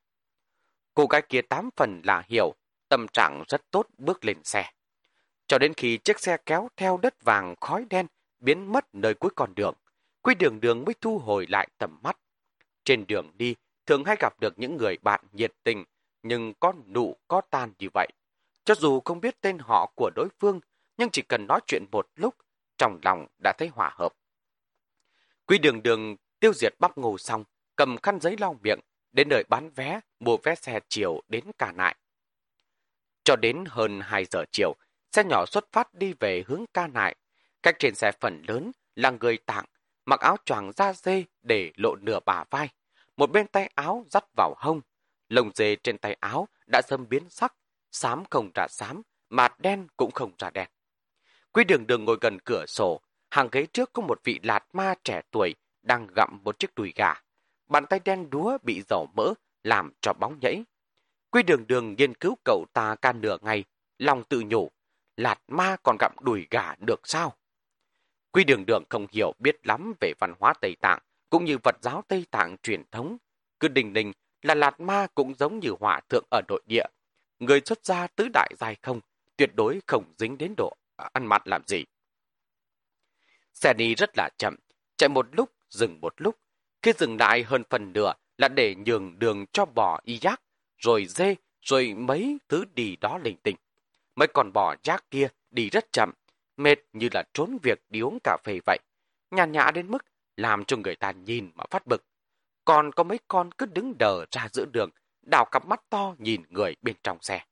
Cô 0.94 1.06
gái 1.06 1.22
kia 1.30 1.42
tám 1.42 1.70
phần 1.76 2.02
là 2.04 2.24
hiểu, 2.28 2.54
tâm 2.90 3.08
trạng 3.08 3.44
rất 3.48 3.72
tốt 3.72 3.88
bước 3.98 4.26
lên 4.26 4.44
xe. 4.44 4.72
Cho 5.48 5.58
đến 5.58 5.74
khi 5.74 5.98
chiếc 5.98 6.20
xe 6.20 6.38
kéo 6.46 6.70
theo 6.78 6.98
đất 6.98 7.24
vàng 7.24 7.56
khói 7.62 7.86
đen 7.90 8.08
biến 8.40 8.72
mất 8.72 8.86
nơi 8.94 9.14
cuối 9.14 9.32
con 9.36 9.56
đường, 9.56 9.74
Quy 10.22 10.36
đường 10.36 10.60
đường 10.60 10.86
mới 10.86 10.96
thu 11.02 11.20
hồi 11.20 11.46
lại 11.50 11.68
tầm 11.78 12.00
mắt. 12.04 12.18
Trên 12.84 13.08
đường 13.08 13.32
đi, 13.38 13.56
thường 13.86 14.06
hay 14.06 14.16
gặp 14.20 14.40
được 14.40 14.54
những 14.60 14.78
người 14.78 14.98
bạn 15.04 15.26
nhiệt 15.32 15.54
tình, 15.64 15.84
nhưng 16.24 16.54
có 16.60 16.74
nụ 16.88 17.18
có 17.28 17.42
tan 17.50 17.74
như 17.80 17.88
vậy. 17.94 18.08
Cho 18.66 18.76
dù 18.76 19.02
không 19.06 19.20
biết 19.20 19.42
tên 19.42 19.58
họ 19.60 19.92
của 19.96 20.10
đối 20.16 20.28
phương, 20.40 20.60
nhưng 20.98 21.10
chỉ 21.10 21.22
cần 21.22 21.48
nói 21.48 21.60
chuyện 21.68 21.86
một 21.92 22.08
lúc, 22.16 22.36
trong 22.78 23.00
lòng 23.04 23.28
đã 23.44 23.54
thấy 23.58 23.68
hòa 23.68 23.92
hợp. 23.94 24.14
Quy 25.46 25.58
đường 25.58 25.84
đường 25.84 26.16
tiêu 26.40 26.54
diệt 26.54 26.74
bắp 26.80 26.98
ngô 26.98 27.18
xong, 27.18 27.44
cầm 27.76 27.98
khăn 27.98 28.20
giấy 28.22 28.36
lau 28.40 28.60
miệng, 28.64 28.80
đến 29.12 29.30
nơi 29.30 29.44
bán 29.50 29.70
vé, 29.70 30.00
mua 30.20 30.38
vé 30.38 30.56
xe 30.56 30.80
chiều 30.90 31.22
đến 31.28 31.44
cả 31.58 31.72
nại. 31.72 31.96
Cho 33.24 33.36
đến 33.36 33.64
hơn 33.68 34.00
2 34.04 34.26
giờ 34.26 34.44
chiều, 34.52 34.76
xe 35.12 35.24
nhỏ 35.24 35.46
xuất 35.46 35.72
phát 35.72 35.94
đi 35.94 36.14
về 36.20 36.44
hướng 36.48 36.66
ca 36.74 36.88
nại. 36.88 37.16
Cách 37.64 37.76
trên 37.80 37.96
xe 37.96 38.12
phần 38.20 38.44
lớn 38.48 38.72
là 38.96 39.12
người 39.12 39.38
tạng, 39.38 39.66
mặc 40.06 40.20
áo 40.20 40.38
choàng 40.46 40.72
da 40.72 40.94
dê 40.94 41.24
để 41.42 41.72
lộ 41.76 41.96
nửa 41.96 42.20
bả 42.26 42.44
vai, 42.50 42.70
một 43.18 43.32
bên 43.32 43.48
tay 43.48 43.72
áo 43.76 44.06
dắt 44.10 44.26
vào 44.38 44.54
hông. 44.58 44.82
Lồng 45.30 45.52
dê 45.56 45.76
trên 45.76 45.98
tay 45.98 46.18
áo 46.20 46.48
đã 46.72 46.82
sâm 46.88 47.10
biến 47.10 47.30
sắc, 47.30 47.56
xám 47.92 48.24
không 48.30 48.52
ra 48.54 48.68
xám, 48.68 49.02
mà 49.30 49.48
đen 49.58 49.88
cũng 49.98 50.12
không 50.12 50.32
ra 50.38 50.50
đen. 50.50 50.70
Quy 51.52 51.64
đường 51.64 51.88
đường 51.88 52.06
ngồi 52.06 52.18
gần 52.22 52.38
cửa 52.46 52.66
sổ, 52.68 53.02
hàng 53.34 53.50
ghế 53.52 53.66
trước 53.66 53.94
có 53.94 54.02
một 54.02 54.22
vị 54.24 54.40
lạt 54.44 54.66
ma 54.74 54.96
trẻ 55.04 55.22
tuổi 55.32 55.56
đang 55.82 56.08
gặm 56.16 56.40
một 56.44 56.60
chiếc 56.60 56.76
đùi 56.76 56.94
gà. 56.96 57.14
Bàn 57.70 57.86
tay 57.86 58.00
đen 58.06 58.30
đúa 58.30 58.58
bị 58.64 58.82
dầu 58.90 59.08
mỡ, 59.14 59.34
làm 59.64 59.92
cho 60.02 60.14
bóng 60.14 60.38
nhảy. 60.42 60.64
Quy 61.32 61.44
đường 61.44 61.68
đường 61.68 61.96
nghiên 61.98 62.14
cứu 62.14 62.38
cậu 62.46 62.66
ta 62.74 62.96
ca 62.96 63.14
nửa 63.14 63.38
ngày, 63.42 63.64
lòng 63.98 64.24
tự 64.24 64.44
nhủ, 64.46 64.72
lạt 65.18 65.40
ma 65.48 65.76
còn 65.84 65.98
gặm 66.00 66.12
đùi 66.22 66.48
gà 66.50 66.76
được 66.80 67.00
sao? 67.04 67.34
Quy 68.32 68.44
đường 68.44 68.66
đường 68.66 68.84
không 68.90 69.08
hiểu 69.12 69.34
biết 69.40 69.68
lắm 69.68 69.94
về 70.02 70.14
văn 70.20 70.34
hóa 70.40 70.54
Tây 70.62 70.76
Tạng, 70.82 71.00
cũng 71.30 71.46
như 71.46 71.58
vật 71.64 71.76
giáo 71.82 72.04
Tây 72.08 72.26
Tạng 72.32 72.58
truyền 72.64 72.84
thống. 72.92 73.18
Cứ 73.60 73.68
đình 73.68 73.94
đình 73.94 74.12
là 74.42 74.56
lạt 74.56 74.80
ma 74.80 75.08
cũng 75.16 75.34
giống 75.34 75.60
như 75.60 75.70
hỏa 75.80 76.00
thượng 76.10 76.26
ở 76.32 76.42
nội 76.48 76.62
địa. 76.66 76.86
Người 77.40 77.62
xuất 77.66 77.86
gia 77.86 78.08
tứ 78.08 78.28
đại 78.34 78.54
dài 78.58 78.76
không, 78.82 79.00
tuyệt 79.38 79.56
đối 79.56 79.82
không 79.88 80.14
dính 80.18 80.38
đến 80.38 80.54
độ 80.58 80.74
ăn 81.14 81.26
mặn 81.26 81.42
làm 81.46 81.62
gì. 81.68 81.86
Xe 83.54 83.74
đi 83.74 83.96
rất 83.96 84.10
là 84.18 84.30
chậm, 84.38 84.56
chạy 84.98 85.10
một 85.10 85.28
lúc, 85.32 85.50
dừng 85.70 86.02
một 86.02 86.14
lúc. 86.18 86.36
Khi 86.82 86.94
dừng 86.98 87.18
lại 87.20 87.44
hơn 87.44 87.64
phần 87.70 87.94
nửa 87.94 88.14
là 88.38 88.48
để 88.48 88.76
nhường 88.76 89.20
đường 89.20 89.46
cho 89.54 89.66
bò 89.66 90.00
y 90.04 90.18
giác, 90.18 90.42
rồi 90.78 91.06
dê, 91.06 91.36
rồi 91.62 91.94
mấy 91.94 92.38
thứ 92.50 92.66
đi 92.74 92.96
đó 93.02 93.20
linh 93.24 93.38
tinh. 93.38 93.56
Mấy 94.16 94.28
con 94.28 94.54
bò 94.54 94.76
giác 94.84 95.06
kia 95.12 95.28
đi 95.52 95.70
rất 95.70 95.92
chậm, 95.92 96.12
mệt 96.58 96.80
như 96.94 97.10
là 97.12 97.24
trốn 97.34 97.58
việc 97.64 97.82
đi 97.90 98.00
uống 98.00 98.20
cà 98.24 98.38
phê 98.44 98.60
vậy. 98.66 98.80
Nhàn 99.32 99.52
nhã 99.52 99.72
đến 99.72 99.92
mức 99.92 100.06
làm 100.38 100.66
cho 100.66 100.78
người 100.78 100.96
ta 100.96 101.12
nhìn 101.12 101.52
mà 101.56 101.64
phát 101.70 101.88
bực. 101.88 102.06
Còn 102.66 102.92
có 102.92 103.04
mấy 103.04 103.20
con 103.28 103.52
cứ 103.52 103.66
đứng 103.66 103.98
đờ 104.00 104.26
ra 104.32 104.48
giữa 104.54 104.66
đường, 104.66 104.90
đào 105.22 105.46
cặp 105.52 105.66
mắt 105.66 105.82
to 105.90 106.16
nhìn 106.18 106.44
người 106.50 106.76
bên 106.82 106.96
trong 107.04 107.18
xe. 107.22 107.46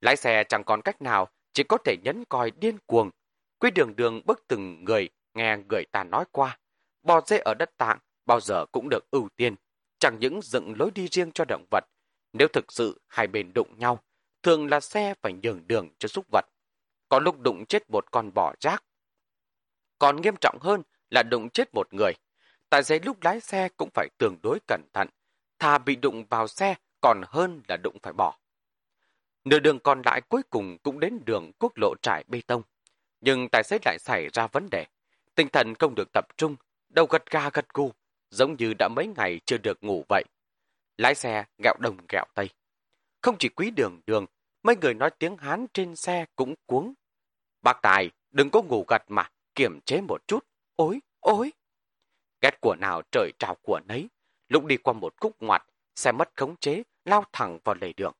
Lái 0.00 0.16
xe 0.16 0.44
chẳng 0.44 0.64
còn 0.64 0.82
cách 0.82 1.02
nào, 1.02 1.28
chỉ 1.52 1.62
có 1.62 1.78
thể 1.84 1.96
nhấn 2.04 2.24
còi 2.24 2.50
điên 2.50 2.78
cuồng. 2.86 3.10
Quy 3.60 3.70
đường 3.70 3.96
đường 3.96 4.20
bước 4.24 4.44
từng 4.48 4.84
người, 4.84 5.08
nghe 5.34 5.56
người 5.68 5.84
ta 5.92 6.04
nói 6.04 6.24
qua. 6.32 6.58
Bò 7.02 7.20
dê 7.26 7.38
ở 7.38 7.54
đất 7.54 7.76
tạng 7.76 7.98
bao 8.26 8.40
giờ 8.40 8.66
cũng 8.72 8.88
được 8.88 9.10
ưu 9.10 9.28
tiên, 9.36 9.54
chẳng 9.98 10.16
những 10.20 10.40
dựng 10.42 10.74
lối 10.78 10.90
đi 10.90 11.08
riêng 11.08 11.32
cho 11.32 11.44
động 11.48 11.66
vật. 11.70 11.84
Nếu 12.32 12.48
thực 12.48 12.72
sự 12.72 13.00
hai 13.08 13.26
bên 13.26 13.52
đụng 13.52 13.78
nhau, 13.78 14.04
thường 14.42 14.66
là 14.66 14.80
xe 14.80 15.14
phải 15.22 15.32
nhường 15.32 15.66
đường 15.66 15.88
cho 15.98 16.08
súc 16.08 16.26
vật. 16.32 16.44
Có 17.08 17.18
lúc 17.18 17.40
đụng 17.40 17.66
chết 17.66 17.90
một 17.90 18.10
con 18.10 18.30
bò 18.34 18.54
rác. 18.60 18.84
Còn 19.98 20.20
nghiêm 20.20 20.34
trọng 20.40 20.58
hơn 20.60 20.82
là 21.10 21.22
đụng 21.22 21.50
chết 21.50 21.74
một 21.74 21.94
người. 21.94 22.12
Tài 22.70 22.84
xế 22.84 22.98
lúc 22.98 23.22
lái 23.22 23.40
xe 23.40 23.68
cũng 23.76 23.88
phải 23.94 24.08
tương 24.18 24.36
đối 24.42 24.58
cẩn 24.66 24.82
thận. 24.92 25.08
Thà 25.58 25.78
bị 25.78 25.96
đụng 25.96 26.24
vào 26.30 26.48
xe 26.48 26.74
còn 27.00 27.22
hơn 27.26 27.62
là 27.68 27.76
đụng 27.76 27.96
phải 28.02 28.12
bỏ. 28.12 28.38
Nửa 29.44 29.58
đường 29.58 29.78
còn 29.78 30.02
lại 30.04 30.20
cuối 30.20 30.42
cùng 30.50 30.78
cũng 30.82 31.00
đến 31.00 31.20
đường 31.24 31.50
quốc 31.58 31.72
lộ 31.76 31.94
trải 32.02 32.24
bê 32.28 32.40
tông. 32.46 32.62
Nhưng 33.20 33.48
tài 33.48 33.62
xế 33.62 33.78
lại 33.84 33.98
xảy 33.98 34.28
ra 34.32 34.46
vấn 34.46 34.68
đề. 34.70 34.86
Tinh 35.34 35.48
thần 35.48 35.74
không 35.74 35.94
được 35.94 36.12
tập 36.12 36.26
trung, 36.36 36.56
đầu 36.88 37.06
gật 37.06 37.30
ga 37.30 37.50
gật 37.50 37.74
gu, 37.74 37.92
giống 38.30 38.56
như 38.56 38.74
đã 38.78 38.88
mấy 38.96 39.06
ngày 39.16 39.40
chưa 39.44 39.58
được 39.58 39.78
ngủ 39.84 40.04
vậy. 40.08 40.24
Lái 40.96 41.14
xe 41.14 41.44
gạo 41.64 41.76
đồng 41.80 41.96
gạo 42.08 42.26
tây. 42.34 42.50
Không 43.22 43.36
chỉ 43.38 43.48
quý 43.48 43.70
đường 43.70 44.00
đường, 44.06 44.26
mấy 44.62 44.76
người 44.76 44.94
nói 44.94 45.10
tiếng 45.18 45.36
Hán 45.36 45.66
trên 45.74 45.96
xe 45.96 46.26
cũng 46.36 46.54
cuống. 46.66 46.94
Bác 47.62 47.82
Tài, 47.82 48.10
đừng 48.30 48.50
có 48.50 48.62
ngủ 48.62 48.84
gật 48.88 49.02
mà, 49.08 49.30
kiểm 49.54 49.80
chế 49.80 50.00
một 50.00 50.26
chút. 50.26 50.44
Ôi, 50.76 51.00
ôi! 51.20 51.52
Ghét 52.40 52.60
của 52.60 52.76
nào 52.80 53.02
trời 53.12 53.32
trào 53.38 53.56
của 53.62 53.80
nấy. 53.84 54.08
Lúc 54.48 54.64
đi 54.64 54.76
qua 54.76 54.92
một 54.92 55.14
khúc 55.20 55.42
ngoặt, 55.42 55.62
xe 55.96 56.12
mất 56.12 56.30
khống 56.36 56.56
chế, 56.56 56.82
lao 57.04 57.24
thẳng 57.32 57.58
vào 57.64 57.74
lề 57.80 57.92
đường. 57.92 58.12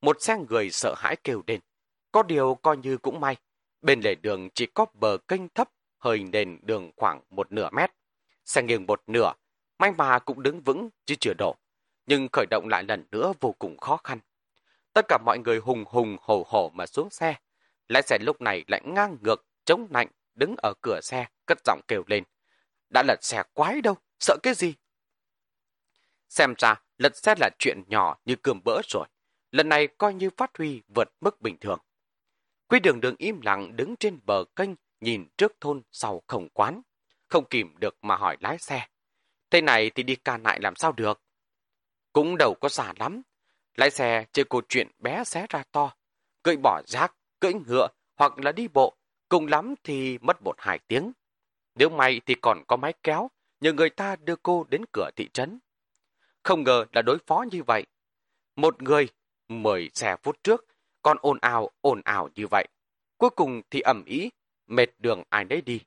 Một 0.00 0.16
xe 0.20 0.36
người 0.48 0.70
sợ 0.70 0.94
hãi 0.96 1.16
kêu 1.24 1.42
lên. 1.46 1.60
Có 2.12 2.22
điều 2.22 2.54
coi 2.54 2.76
như 2.76 2.98
cũng 2.98 3.20
may. 3.20 3.36
Bên 3.82 4.00
lề 4.00 4.14
đường 4.14 4.48
chỉ 4.54 4.66
có 4.66 4.86
bờ 4.94 5.18
kênh 5.28 5.48
thấp, 5.48 5.70
hơi 5.98 6.18
nền 6.18 6.58
đường 6.62 6.90
khoảng 6.96 7.20
một 7.30 7.52
nửa 7.52 7.70
mét. 7.72 7.90
Xe 8.44 8.62
nghiêng 8.62 8.86
một 8.86 9.02
nửa, 9.06 9.32
may 9.78 9.92
mà 9.92 10.18
cũng 10.18 10.42
đứng 10.42 10.60
vững 10.60 10.88
chứ 11.06 11.14
chưa 11.20 11.34
đổ. 11.38 11.56
Nhưng 12.06 12.28
khởi 12.32 12.46
động 12.50 12.68
lại 12.68 12.84
lần 12.84 13.04
nữa 13.10 13.32
vô 13.40 13.54
cùng 13.58 13.76
khó 13.78 13.96
khăn. 13.96 14.18
Tất 14.92 15.04
cả 15.08 15.18
mọi 15.24 15.38
người 15.38 15.58
hùng 15.58 15.84
hùng 15.86 16.16
hổ 16.20 16.46
hổ 16.48 16.70
mà 16.74 16.86
xuống 16.86 17.10
xe. 17.10 17.34
Lái 17.88 18.02
xe 18.02 18.18
lúc 18.18 18.40
này 18.40 18.64
lại 18.68 18.80
ngang 18.84 19.16
ngược, 19.20 19.46
chống 19.64 19.86
nạnh, 19.90 20.08
đứng 20.34 20.54
ở 20.62 20.72
cửa 20.82 21.00
xe, 21.02 21.26
cất 21.46 21.58
giọng 21.64 21.80
kêu 21.88 22.02
lên. 22.06 22.24
Đã 22.90 23.02
lật 23.02 23.24
xe 23.24 23.42
quái 23.52 23.80
đâu, 23.80 23.96
sợ 24.20 24.36
cái 24.42 24.54
gì? 24.54 24.74
Xem 26.28 26.54
ra, 26.58 26.82
lật 26.98 27.16
xe 27.16 27.34
là 27.40 27.50
chuyện 27.58 27.82
nhỏ 27.86 28.18
như 28.24 28.36
cơm 28.36 28.60
bỡ 28.64 28.80
rồi. 28.88 29.06
Lần 29.52 29.68
này 29.68 29.86
coi 29.86 30.14
như 30.14 30.30
phát 30.36 30.58
huy 30.58 30.82
vượt 30.94 31.08
mức 31.20 31.40
bình 31.40 31.56
thường. 31.60 31.78
Quy 32.68 32.80
đường 32.80 33.00
đường 33.00 33.14
im 33.18 33.40
lặng 33.40 33.76
đứng 33.76 33.96
trên 33.96 34.20
bờ 34.26 34.44
kênh, 34.56 34.70
nhìn 35.00 35.28
trước 35.36 35.52
thôn 35.60 35.82
sau 35.92 36.22
không 36.26 36.48
quán. 36.48 36.82
Không 37.28 37.44
kìm 37.44 37.74
được 37.78 37.96
mà 38.02 38.16
hỏi 38.16 38.36
lái 38.40 38.58
xe. 38.58 38.86
Thế 39.50 39.60
này 39.60 39.90
thì 39.90 40.02
đi 40.02 40.16
ca 40.16 40.38
lại 40.38 40.60
làm 40.62 40.76
sao 40.76 40.92
được? 40.92 41.22
Cũng 42.12 42.36
đầu 42.38 42.54
có 42.60 42.68
xa 42.68 42.92
lắm. 42.98 43.22
Lái 43.74 43.90
xe 43.90 44.24
chơi 44.32 44.44
cột 44.44 44.68
chuyện 44.68 44.88
bé 44.98 45.24
xé 45.24 45.46
ra 45.48 45.62
to. 45.72 45.96
Cưỡi 46.42 46.56
bỏ 46.56 46.82
rác, 46.86 47.14
cưỡi 47.40 47.52
ngựa 47.54 47.88
hoặc 48.16 48.38
là 48.38 48.52
đi 48.52 48.68
bộ. 48.68 48.96
Cùng 49.28 49.46
lắm 49.46 49.74
thì 49.84 50.18
mất 50.18 50.42
một 50.42 50.54
hai 50.58 50.78
tiếng. 50.78 51.12
Nếu 51.74 51.88
may 51.88 52.20
thì 52.26 52.34
còn 52.34 52.64
có 52.68 52.76
máy 52.76 52.92
kéo, 53.02 53.30
nhờ 53.60 53.72
người 53.72 53.90
ta 53.90 54.16
đưa 54.16 54.36
cô 54.36 54.66
đến 54.70 54.84
cửa 54.92 55.10
thị 55.16 55.28
trấn. 55.32 55.58
Không 56.42 56.62
ngờ 56.62 56.84
là 56.92 57.02
đối 57.02 57.18
phó 57.26 57.44
như 57.52 57.62
vậy. 57.62 57.86
Một 58.56 58.82
người, 58.82 59.08
mười 59.48 59.90
xe 59.94 60.16
phút 60.22 60.36
trước, 60.42 60.64
còn 61.08 61.16
ồn 61.20 61.38
ào, 61.40 61.70
ồn 61.80 62.00
ào 62.04 62.28
như 62.34 62.46
vậy. 62.50 62.68
Cuối 63.18 63.30
cùng 63.30 63.62
thì 63.70 63.80
ẩm 63.80 64.04
ý, 64.04 64.30
mệt 64.66 64.88
đường 64.98 65.22
ai 65.28 65.44
nấy 65.44 65.60
đi. 65.60 65.80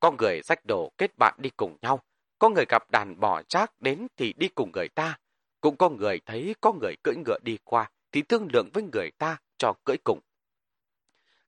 Có 0.00 0.10
người 0.18 0.40
rách 0.42 0.66
đồ 0.66 0.92
kết 0.98 1.18
bạn 1.18 1.34
đi 1.38 1.50
cùng 1.56 1.76
nhau, 1.82 2.00
có 2.38 2.48
người 2.48 2.64
gặp 2.68 2.90
đàn 2.90 3.20
bò 3.20 3.42
trác 3.42 3.80
đến 3.80 4.06
thì 4.16 4.32
đi 4.32 4.48
cùng 4.48 4.70
người 4.72 4.88
ta. 4.88 5.18
Cũng 5.60 5.76
có 5.76 5.88
người 5.88 6.20
thấy 6.26 6.54
có 6.60 6.72
người 6.72 6.94
cưỡi 7.04 7.14
ngựa 7.16 7.38
đi 7.42 7.58
qua 7.64 7.90
thì 8.12 8.22
thương 8.22 8.48
lượng 8.52 8.70
với 8.74 8.82
người 8.92 9.10
ta 9.18 9.36
cho 9.58 9.72
cưỡi 9.84 9.96
cùng. 10.04 10.20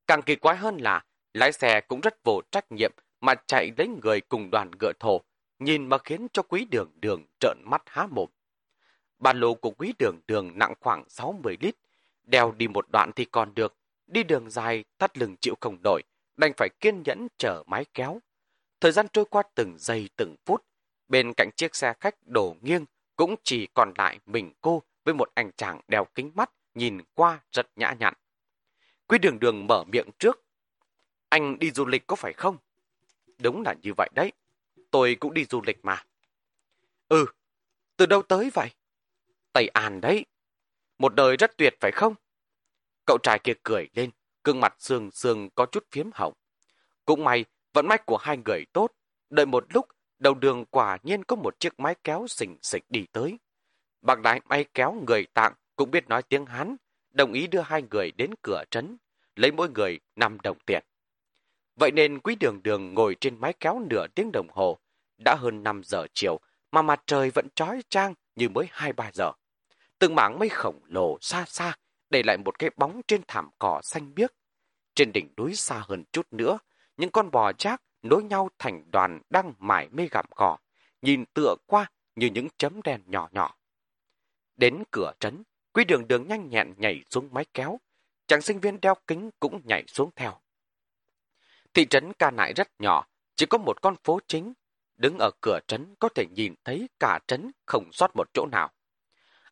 Càng 0.06 0.22
kỳ 0.22 0.36
quái 0.36 0.56
hơn 0.56 0.76
là 0.76 1.04
lái 1.34 1.52
xe 1.52 1.80
cũng 1.80 2.00
rất 2.00 2.24
vô 2.24 2.40
trách 2.50 2.72
nhiệm 2.72 2.92
mà 3.20 3.34
chạy 3.46 3.70
lấy 3.76 3.88
người 3.88 4.20
cùng 4.20 4.50
đoàn 4.50 4.70
ngựa 4.80 4.92
thổ, 5.00 5.20
nhìn 5.58 5.88
mà 5.88 5.98
khiến 5.98 6.26
cho 6.32 6.42
quý 6.42 6.64
đường 6.70 6.90
đường 7.00 7.24
trợn 7.40 7.58
mắt 7.64 7.82
há 7.86 8.06
mồm. 8.06 8.28
Ba 9.18 9.32
lô 9.32 9.54
của 9.54 9.70
quý 9.70 9.92
đường 9.98 10.20
đường 10.26 10.58
nặng 10.58 10.74
khoảng 10.80 11.04
60 11.08 11.56
lít, 11.60 11.74
đeo 12.28 12.52
đi 12.52 12.68
một 12.68 12.86
đoạn 12.90 13.10
thì 13.16 13.24
còn 13.24 13.54
được, 13.54 13.76
đi 14.06 14.22
đường 14.22 14.50
dài 14.50 14.84
tắt 14.98 15.18
lưng 15.18 15.36
chịu 15.40 15.54
không 15.60 15.78
nổi, 15.84 16.02
đành 16.36 16.52
phải 16.56 16.68
kiên 16.80 17.02
nhẫn 17.02 17.28
chờ 17.36 17.62
máy 17.66 17.84
kéo. 17.94 18.20
Thời 18.80 18.92
gian 18.92 19.06
trôi 19.12 19.24
qua 19.24 19.42
từng 19.54 19.76
giây 19.78 20.08
từng 20.16 20.36
phút, 20.44 20.64
bên 21.08 21.34
cạnh 21.34 21.50
chiếc 21.56 21.74
xe 21.74 21.94
khách 22.00 22.14
đổ 22.26 22.56
nghiêng 22.60 22.84
cũng 23.16 23.34
chỉ 23.42 23.66
còn 23.74 23.92
lại 23.98 24.18
mình 24.26 24.52
cô 24.60 24.82
với 25.04 25.14
một 25.14 25.30
anh 25.34 25.50
chàng 25.56 25.80
đeo 25.88 26.04
kính 26.04 26.32
mắt 26.34 26.50
nhìn 26.74 27.00
qua 27.14 27.40
rất 27.52 27.66
nhã 27.76 27.94
nhặn. 27.98 28.14
Quý 29.06 29.18
đường 29.18 29.38
đường 29.40 29.66
mở 29.66 29.84
miệng 29.84 30.10
trước. 30.18 30.44
Anh 31.28 31.58
đi 31.58 31.70
du 31.70 31.86
lịch 31.86 32.06
có 32.06 32.16
phải 32.16 32.32
không? 32.32 32.56
Đúng 33.38 33.62
là 33.62 33.74
như 33.82 33.92
vậy 33.96 34.08
đấy. 34.14 34.32
Tôi 34.90 35.16
cũng 35.20 35.34
đi 35.34 35.44
du 35.44 35.62
lịch 35.66 35.78
mà. 35.82 36.04
Ừ, 37.08 37.26
từ 37.96 38.06
đâu 38.06 38.22
tới 38.22 38.50
vậy? 38.54 38.70
Tây 39.52 39.68
An 39.68 40.00
đấy. 40.00 40.24
Một 40.98 41.14
đời 41.14 41.36
rất 41.36 41.56
tuyệt 41.56 41.74
phải 41.80 41.90
không? 41.92 42.14
Cậu 43.06 43.18
trai 43.22 43.38
kia 43.38 43.52
cười 43.62 43.88
lên, 43.94 44.10
gương 44.44 44.60
mặt 44.60 44.74
sương 44.78 45.10
sương 45.10 45.50
có 45.50 45.66
chút 45.66 45.86
phiếm 45.90 46.10
hồng. 46.14 46.32
Cũng 47.04 47.24
may, 47.24 47.44
vận 47.72 47.86
mách 47.86 48.06
của 48.06 48.16
hai 48.16 48.38
người 48.44 48.64
tốt. 48.72 48.92
Đợi 49.30 49.46
một 49.46 49.64
lúc, 49.74 49.86
đầu 50.18 50.34
đường 50.34 50.64
quả 50.64 50.98
nhiên 51.02 51.24
có 51.24 51.36
một 51.36 51.60
chiếc 51.60 51.80
máy 51.80 51.94
kéo 52.04 52.26
xỉnh 52.28 52.56
xịch 52.62 52.84
đi 52.88 53.06
tới. 53.12 53.38
Bạc 54.02 54.20
đại 54.20 54.40
máy 54.44 54.64
kéo 54.74 55.02
người 55.06 55.26
tạng 55.34 55.54
cũng 55.76 55.90
biết 55.90 56.08
nói 56.08 56.22
tiếng 56.22 56.46
Hán, 56.46 56.76
đồng 57.10 57.32
ý 57.32 57.46
đưa 57.46 57.60
hai 57.60 57.82
người 57.90 58.10
đến 58.10 58.30
cửa 58.42 58.64
trấn, 58.70 58.96
lấy 59.36 59.52
mỗi 59.52 59.68
người 59.70 60.00
5 60.16 60.38
đồng 60.42 60.58
tiền. 60.66 60.84
Vậy 61.76 61.90
nên 61.90 62.20
quý 62.20 62.34
đường 62.34 62.62
đường 62.62 62.94
ngồi 62.94 63.16
trên 63.20 63.40
máy 63.40 63.54
kéo 63.60 63.80
nửa 63.90 64.06
tiếng 64.14 64.30
đồng 64.32 64.48
hồ, 64.50 64.78
đã 65.24 65.36
hơn 65.38 65.62
5 65.62 65.82
giờ 65.84 66.06
chiều 66.14 66.40
mà 66.70 66.82
mặt 66.82 67.02
trời 67.06 67.30
vẫn 67.30 67.48
trói 67.54 67.82
trang 67.88 68.14
như 68.36 68.48
mới 68.48 68.66
2-3 68.72 69.10
giờ. 69.12 69.32
Từng 69.98 70.14
mảng 70.14 70.38
mây 70.38 70.48
khổng 70.48 70.80
lồ 70.88 71.18
xa 71.20 71.44
xa 71.46 71.76
để 72.10 72.22
lại 72.22 72.36
một 72.36 72.58
cái 72.58 72.70
bóng 72.76 73.00
trên 73.08 73.22
thảm 73.28 73.50
cỏ 73.58 73.80
xanh 73.82 74.14
biếc. 74.14 74.34
Trên 74.94 75.12
đỉnh 75.12 75.28
núi 75.36 75.54
xa 75.54 75.82
hơn 75.88 76.04
chút 76.12 76.26
nữa, 76.30 76.58
những 76.96 77.10
con 77.10 77.30
bò 77.30 77.52
chác 77.52 77.82
nối 78.02 78.22
nhau 78.22 78.48
thành 78.58 78.90
đoàn 78.90 79.20
đang 79.30 79.54
mải 79.58 79.88
mê 79.88 80.08
gặm 80.10 80.26
cỏ, 80.36 80.56
nhìn 81.02 81.24
tựa 81.34 81.54
qua 81.66 81.90
như 82.16 82.26
những 82.26 82.48
chấm 82.56 82.82
đen 82.82 83.02
nhỏ 83.06 83.28
nhỏ. 83.32 83.56
Đến 84.56 84.82
cửa 84.90 85.12
trấn, 85.20 85.42
quý 85.72 85.84
đường 85.84 86.08
đường 86.08 86.28
nhanh 86.28 86.48
nhẹn 86.48 86.74
nhảy 86.76 87.04
xuống 87.10 87.28
máy 87.32 87.46
kéo. 87.54 87.80
Chàng 88.26 88.42
sinh 88.42 88.60
viên 88.60 88.80
đeo 88.80 88.94
kính 89.06 89.30
cũng 89.40 89.60
nhảy 89.64 89.84
xuống 89.86 90.10
theo. 90.16 90.40
Thị 91.74 91.86
trấn 91.86 92.12
ca 92.12 92.30
nại 92.30 92.52
rất 92.52 92.68
nhỏ, 92.78 93.06
chỉ 93.36 93.46
có 93.46 93.58
một 93.58 93.82
con 93.82 93.96
phố 94.04 94.20
chính. 94.26 94.52
Đứng 94.96 95.18
ở 95.18 95.30
cửa 95.40 95.58
trấn 95.68 95.94
có 95.98 96.08
thể 96.08 96.26
nhìn 96.34 96.54
thấy 96.64 96.88
cả 97.00 97.18
trấn 97.26 97.50
không 97.66 97.92
sót 97.92 98.16
một 98.16 98.28
chỗ 98.34 98.46
nào. 98.46 98.72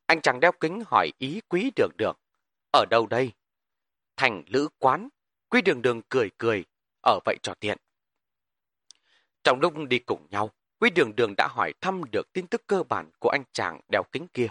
Anh 0.06 0.20
chàng 0.20 0.40
đeo 0.40 0.52
kính 0.52 0.82
hỏi 0.86 1.12
ý 1.18 1.40
quý 1.48 1.70
đường 1.76 1.90
đường. 1.98 2.16
Ở 2.72 2.84
đâu 2.90 3.06
đây? 3.06 3.32
Thành 4.16 4.42
lữ 4.46 4.68
quán. 4.78 5.08
Quý 5.48 5.62
đường 5.62 5.82
đường 5.82 6.02
cười 6.08 6.30
cười. 6.38 6.64
Ở 7.00 7.18
vậy 7.24 7.36
cho 7.42 7.54
tiện. 7.54 7.78
Trong 9.44 9.60
lúc 9.60 9.74
đi 9.88 9.98
cùng 9.98 10.26
nhau, 10.30 10.50
Quý 10.80 10.90
đường 10.90 11.16
đường 11.16 11.34
đã 11.36 11.48
hỏi 11.50 11.72
thăm 11.80 12.02
được 12.12 12.32
tin 12.32 12.46
tức 12.46 12.66
cơ 12.66 12.82
bản 12.82 13.10
của 13.18 13.28
anh 13.28 13.42
chàng 13.52 13.80
đeo 13.92 14.02
kính 14.12 14.26
kia. 14.28 14.48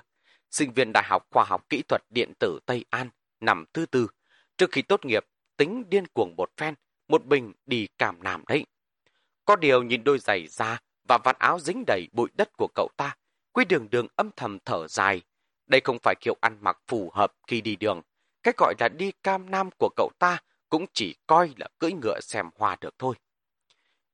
sinh 0.52 0.74
viên 0.74 0.92
Đại 0.94 1.04
học 1.08 1.28
Khoa 1.32 1.44
học 1.44 1.70
Kỹ 1.70 1.84
thuật 1.88 2.02
Điện 2.10 2.34
tử 2.40 2.60
Tây 2.66 2.86
An, 2.90 3.10
nằm 3.40 3.66
thứ 3.74 3.86
tư. 3.86 4.08
Trước 4.58 4.72
khi 4.72 4.82
tốt 4.82 5.06
nghiệp, 5.06 5.26
tính 5.58 5.84
điên 5.90 6.08
cuồng 6.08 6.36
một 6.38 6.52
phen, 6.58 6.76
một 7.08 7.26
bình 7.26 7.54
đi 7.66 7.88
cảm 7.98 8.24
nàm 8.24 8.44
đấy. 8.48 8.66
Có 9.46 9.56
điều 9.56 9.84
nhìn 9.84 10.04
đôi 10.04 10.20
giày 10.20 10.48
da 10.48 10.80
và 11.08 11.18
vạt 11.18 11.40
áo 11.40 11.60
dính 11.60 11.84
đầy 11.88 12.08
bụi 12.12 12.30
đất 12.34 12.50
của 12.58 12.68
cậu 12.76 12.90
ta, 12.98 13.16
Quý 13.52 13.66
đường 13.66 13.90
đường 13.90 14.08
âm 14.16 14.30
thầm 14.36 14.60
thở 14.66 14.88
dài. 14.88 15.22
Đây 15.68 15.82
không 15.84 15.98
phải 16.04 16.16
kiểu 16.22 16.36
ăn 16.42 16.58
mặc 16.62 16.78
phù 16.88 17.12
hợp 17.14 17.34
khi 17.48 17.62
đi 17.62 17.76
đường. 17.76 18.02
Cái 18.44 18.54
gọi 18.58 18.74
là 18.80 18.90
đi 18.90 19.12
cam 19.24 19.52
nam 19.52 19.70
của 19.80 19.90
cậu 19.96 20.12
ta 20.20 20.38
cũng 20.70 20.86
chỉ 20.94 21.16
coi 21.28 21.54
là 21.58 21.68
cưỡi 21.80 21.92
ngựa 21.92 22.20
xem 22.20 22.50
hoa 22.56 22.78
được 22.82 22.96
thôi. 23.00 23.16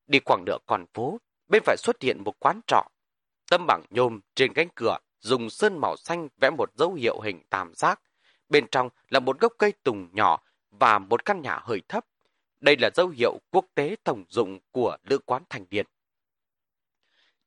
Đi 0.08 0.20
khoảng 0.26 0.44
nửa 0.46 0.58
con 0.66 0.86
phố, 0.94 1.18
bên 1.48 1.64
phải 1.66 1.78
xuất 1.78 2.02
hiện 2.02 2.24
một 2.24 2.36
quán 2.40 2.62
trọ. 2.68 2.88
Tâm 3.50 3.66
bảng 3.68 3.84
nhôm 3.90 4.20
trên 4.36 4.54
cánh 4.54 4.68
cửa 4.76 4.98
dùng 5.20 5.50
sơn 5.50 5.78
màu 5.78 5.98
xanh 5.98 6.28
vẽ 6.42 6.50
một 6.50 6.70
dấu 6.76 6.94
hiệu 6.94 7.20
hình 7.20 7.42
tam 7.50 7.74
giác. 7.76 8.02
Bên 8.50 8.68
trong 8.72 8.90
là 9.10 9.20
một 9.20 9.40
gốc 9.40 9.54
cây 9.58 9.74
tùng 9.84 10.10
nhỏ 10.12 10.44
và 10.72 11.00
một 11.00 11.26
căn 11.26 11.42
nhà 11.42 11.60
hơi 11.64 11.82
thấp. 11.88 12.06
Đây 12.60 12.78
là 12.78 12.90
dấu 12.96 13.08
hiệu 13.08 13.40
quốc 13.52 13.66
tế 13.76 13.96
tổng 14.04 14.26
dụng 14.30 14.60
của 14.72 14.98
lữ 15.04 15.18
quán 15.18 15.44
thành 15.50 15.66
điện. 15.70 15.86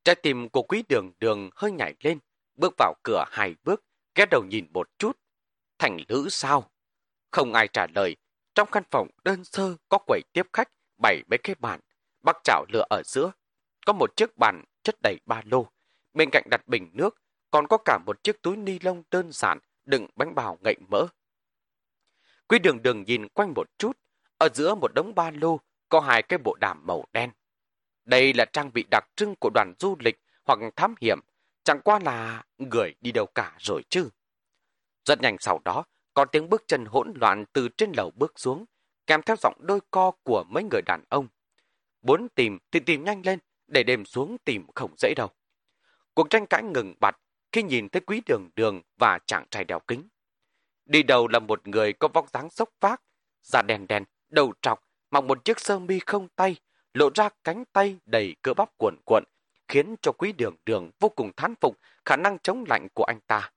Trái 0.05 0.15
tim 0.15 0.49
của 0.49 0.63
quý 0.63 0.85
đường 0.89 1.13
đường 1.21 1.51
hơi 1.55 1.73
nhảy 1.73 1.95
lên, 2.01 2.19
bước 2.55 2.75
vào 2.79 2.95
cửa 3.03 3.25
hai 3.29 3.55
bước, 3.65 3.85
ghé 4.15 4.27
đầu 4.31 4.45
nhìn 4.45 4.67
một 4.73 4.89
chút. 4.99 5.19
Thành 5.79 5.97
lữ 6.09 6.29
sao? 6.29 6.71
Không 7.31 7.53
ai 7.53 7.69
trả 7.69 7.87
lời. 7.95 8.17
Trong 8.55 8.69
căn 8.73 8.83
phòng 8.91 9.09
đơn 9.25 9.45
sơ 9.45 9.77
có 9.89 9.99
quầy 9.99 10.23
tiếp 10.33 10.47
khách, 10.53 10.69
bảy 11.03 11.23
mấy 11.31 11.39
cái 11.39 11.57
bàn, 11.59 11.81
bắc 12.23 12.37
chảo 12.45 12.65
lửa 12.73 12.85
ở 12.91 13.03
giữa. 13.05 13.33
Có 13.87 13.93
một 13.93 14.17
chiếc 14.17 14.37
bàn 14.37 14.65
chất 14.83 15.03
đầy 15.03 15.21
ba 15.27 15.43
lô. 15.45 15.67
Bên 16.13 16.29
cạnh 16.33 16.45
đặt 16.51 16.69
bình 16.69 16.91
nước, 16.93 17.17
còn 17.51 17.67
có 17.67 17.79
cả 17.85 17.99
một 18.07 18.23
chiếc 18.23 18.43
túi 18.43 18.57
ni 18.57 18.79
lông 18.79 19.03
đơn 19.11 19.33
giản 19.33 19.59
đựng 19.85 20.07
bánh 20.17 20.35
bào 20.35 20.59
ngậy 20.61 20.77
mỡ. 20.89 21.07
Quý 22.49 22.59
đường 22.59 22.83
đường 22.83 23.05
nhìn 23.05 23.29
quanh 23.29 23.53
một 23.55 23.79
chút, 23.79 23.99
ở 24.39 24.49
giữa 24.55 24.75
một 24.75 24.95
đống 24.95 25.15
ba 25.15 25.31
lô 25.31 25.61
có 25.89 26.01
hai 26.01 26.23
cái 26.23 26.39
bộ 26.39 26.57
đàm 26.61 26.87
màu 26.87 27.05
đen. 27.13 27.31
Đây 28.05 28.33
là 28.35 28.45
trang 28.45 28.71
bị 28.75 28.85
đặc 28.91 29.05
trưng 29.17 29.35
của 29.41 29.51
đoàn 29.55 29.75
du 29.79 29.97
lịch 29.99 30.21
hoặc 30.45 30.59
thám 30.77 30.95
hiểm, 31.01 31.19
chẳng 31.65 31.81
qua 31.81 31.99
là 31.99 32.45
người 32.59 32.95
đi 33.01 33.13
đâu 33.13 33.27
cả 33.27 33.57
rồi 33.59 33.83
chứ. 33.89 34.09
Rất 35.05 35.21
nhanh 35.21 35.37
sau 35.41 35.61
đó, 35.65 35.85
có 36.15 36.25
tiếng 36.25 36.49
bước 36.49 36.65
chân 36.67 36.85
hỗn 36.85 37.13
loạn 37.21 37.45
từ 37.53 37.69
trên 37.69 37.93
lầu 37.97 38.11
bước 38.17 38.33
xuống, 38.37 38.65
kèm 39.07 39.23
theo 39.23 39.37
giọng 39.37 39.55
đôi 39.61 39.81
co 39.91 40.11
của 40.11 40.45
mấy 40.49 40.65
người 40.71 40.83
đàn 40.87 41.05
ông. 41.09 41.29
Muốn 42.03 42.29
tìm 42.35 42.59
thì 42.71 42.81
tìm 42.81 43.05
nhanh 43.05 43.23
lên, 43.25 43.39
để 43.67 43.83
đêm 43.83 44.05
xuống 44.05 44.37
tìm 44.45 44.67
không 44.75 44.95
dễ 44.99 45.15
đâu. 45.17 45.29
Cuộc 46.15 46.31
tranh 46.31 46.47
cãi 46.47 46.63
ngừng 46.63 46.95
bặt 47.01 47.17
khi 47.53 47.63
nhìn 47.63 47.89
thấy 47.89 48.01
quý 48.01 48.23
đường 48.27 48.51
đường 48.57 48.83
và 48.99 49.19
chàng 49.27 49.47
trai 49.51 49.65
đeo 49.65 49.81
kính. 49.81 50.09
Đi 50.85 51.03
đầu 51.03 51.29
là 51.29 51.39
một 51.39 51.69
người 51.69 51.93
có 51.93 52.09
vóc 52.09 52.31
dáng 52.31 52.51
sốc 52.51 52.69
vác, 52.81 53.03
da 53.43 53.63
đen 53.63 53.87
đen 53.87 54.05
đầu 54.29 54.53
trọc, 54.63 54.81
mặc 55.11 55.25
một 55.25 55.45
chiếc 55.45 55.61
sơ 55.61 55.79
mi 55.79 55.99
không 56.07 56.29
tay, 56.29 56.57
lộ 56.95 57.11
ra 57.15 57.29
cánh 57.45 57.65
tay 57.73 57.97
đầy 58.05 58.37
cơ 58.43 58.55
bắp 58.55 58.79
cuộn 58.79 58.97
cuộn, 59.05 59.25
khiến 59.75 59.95
cho 60.03 60.13
quý 60.13 60.33
đường 60.33 60.57
đường 60.67 60.91
vô 61.01 61.09
cùng 61.09 61.33
thán 61.37 61.55
phục 61.61 61.79
khả 62.05 62.17
năng 62.17 62.39
chống 62.39 62.65
lạnh 62.69 62.87
của 62.95 63.05
anh 63.05 63.21
ta. 63.27 63.51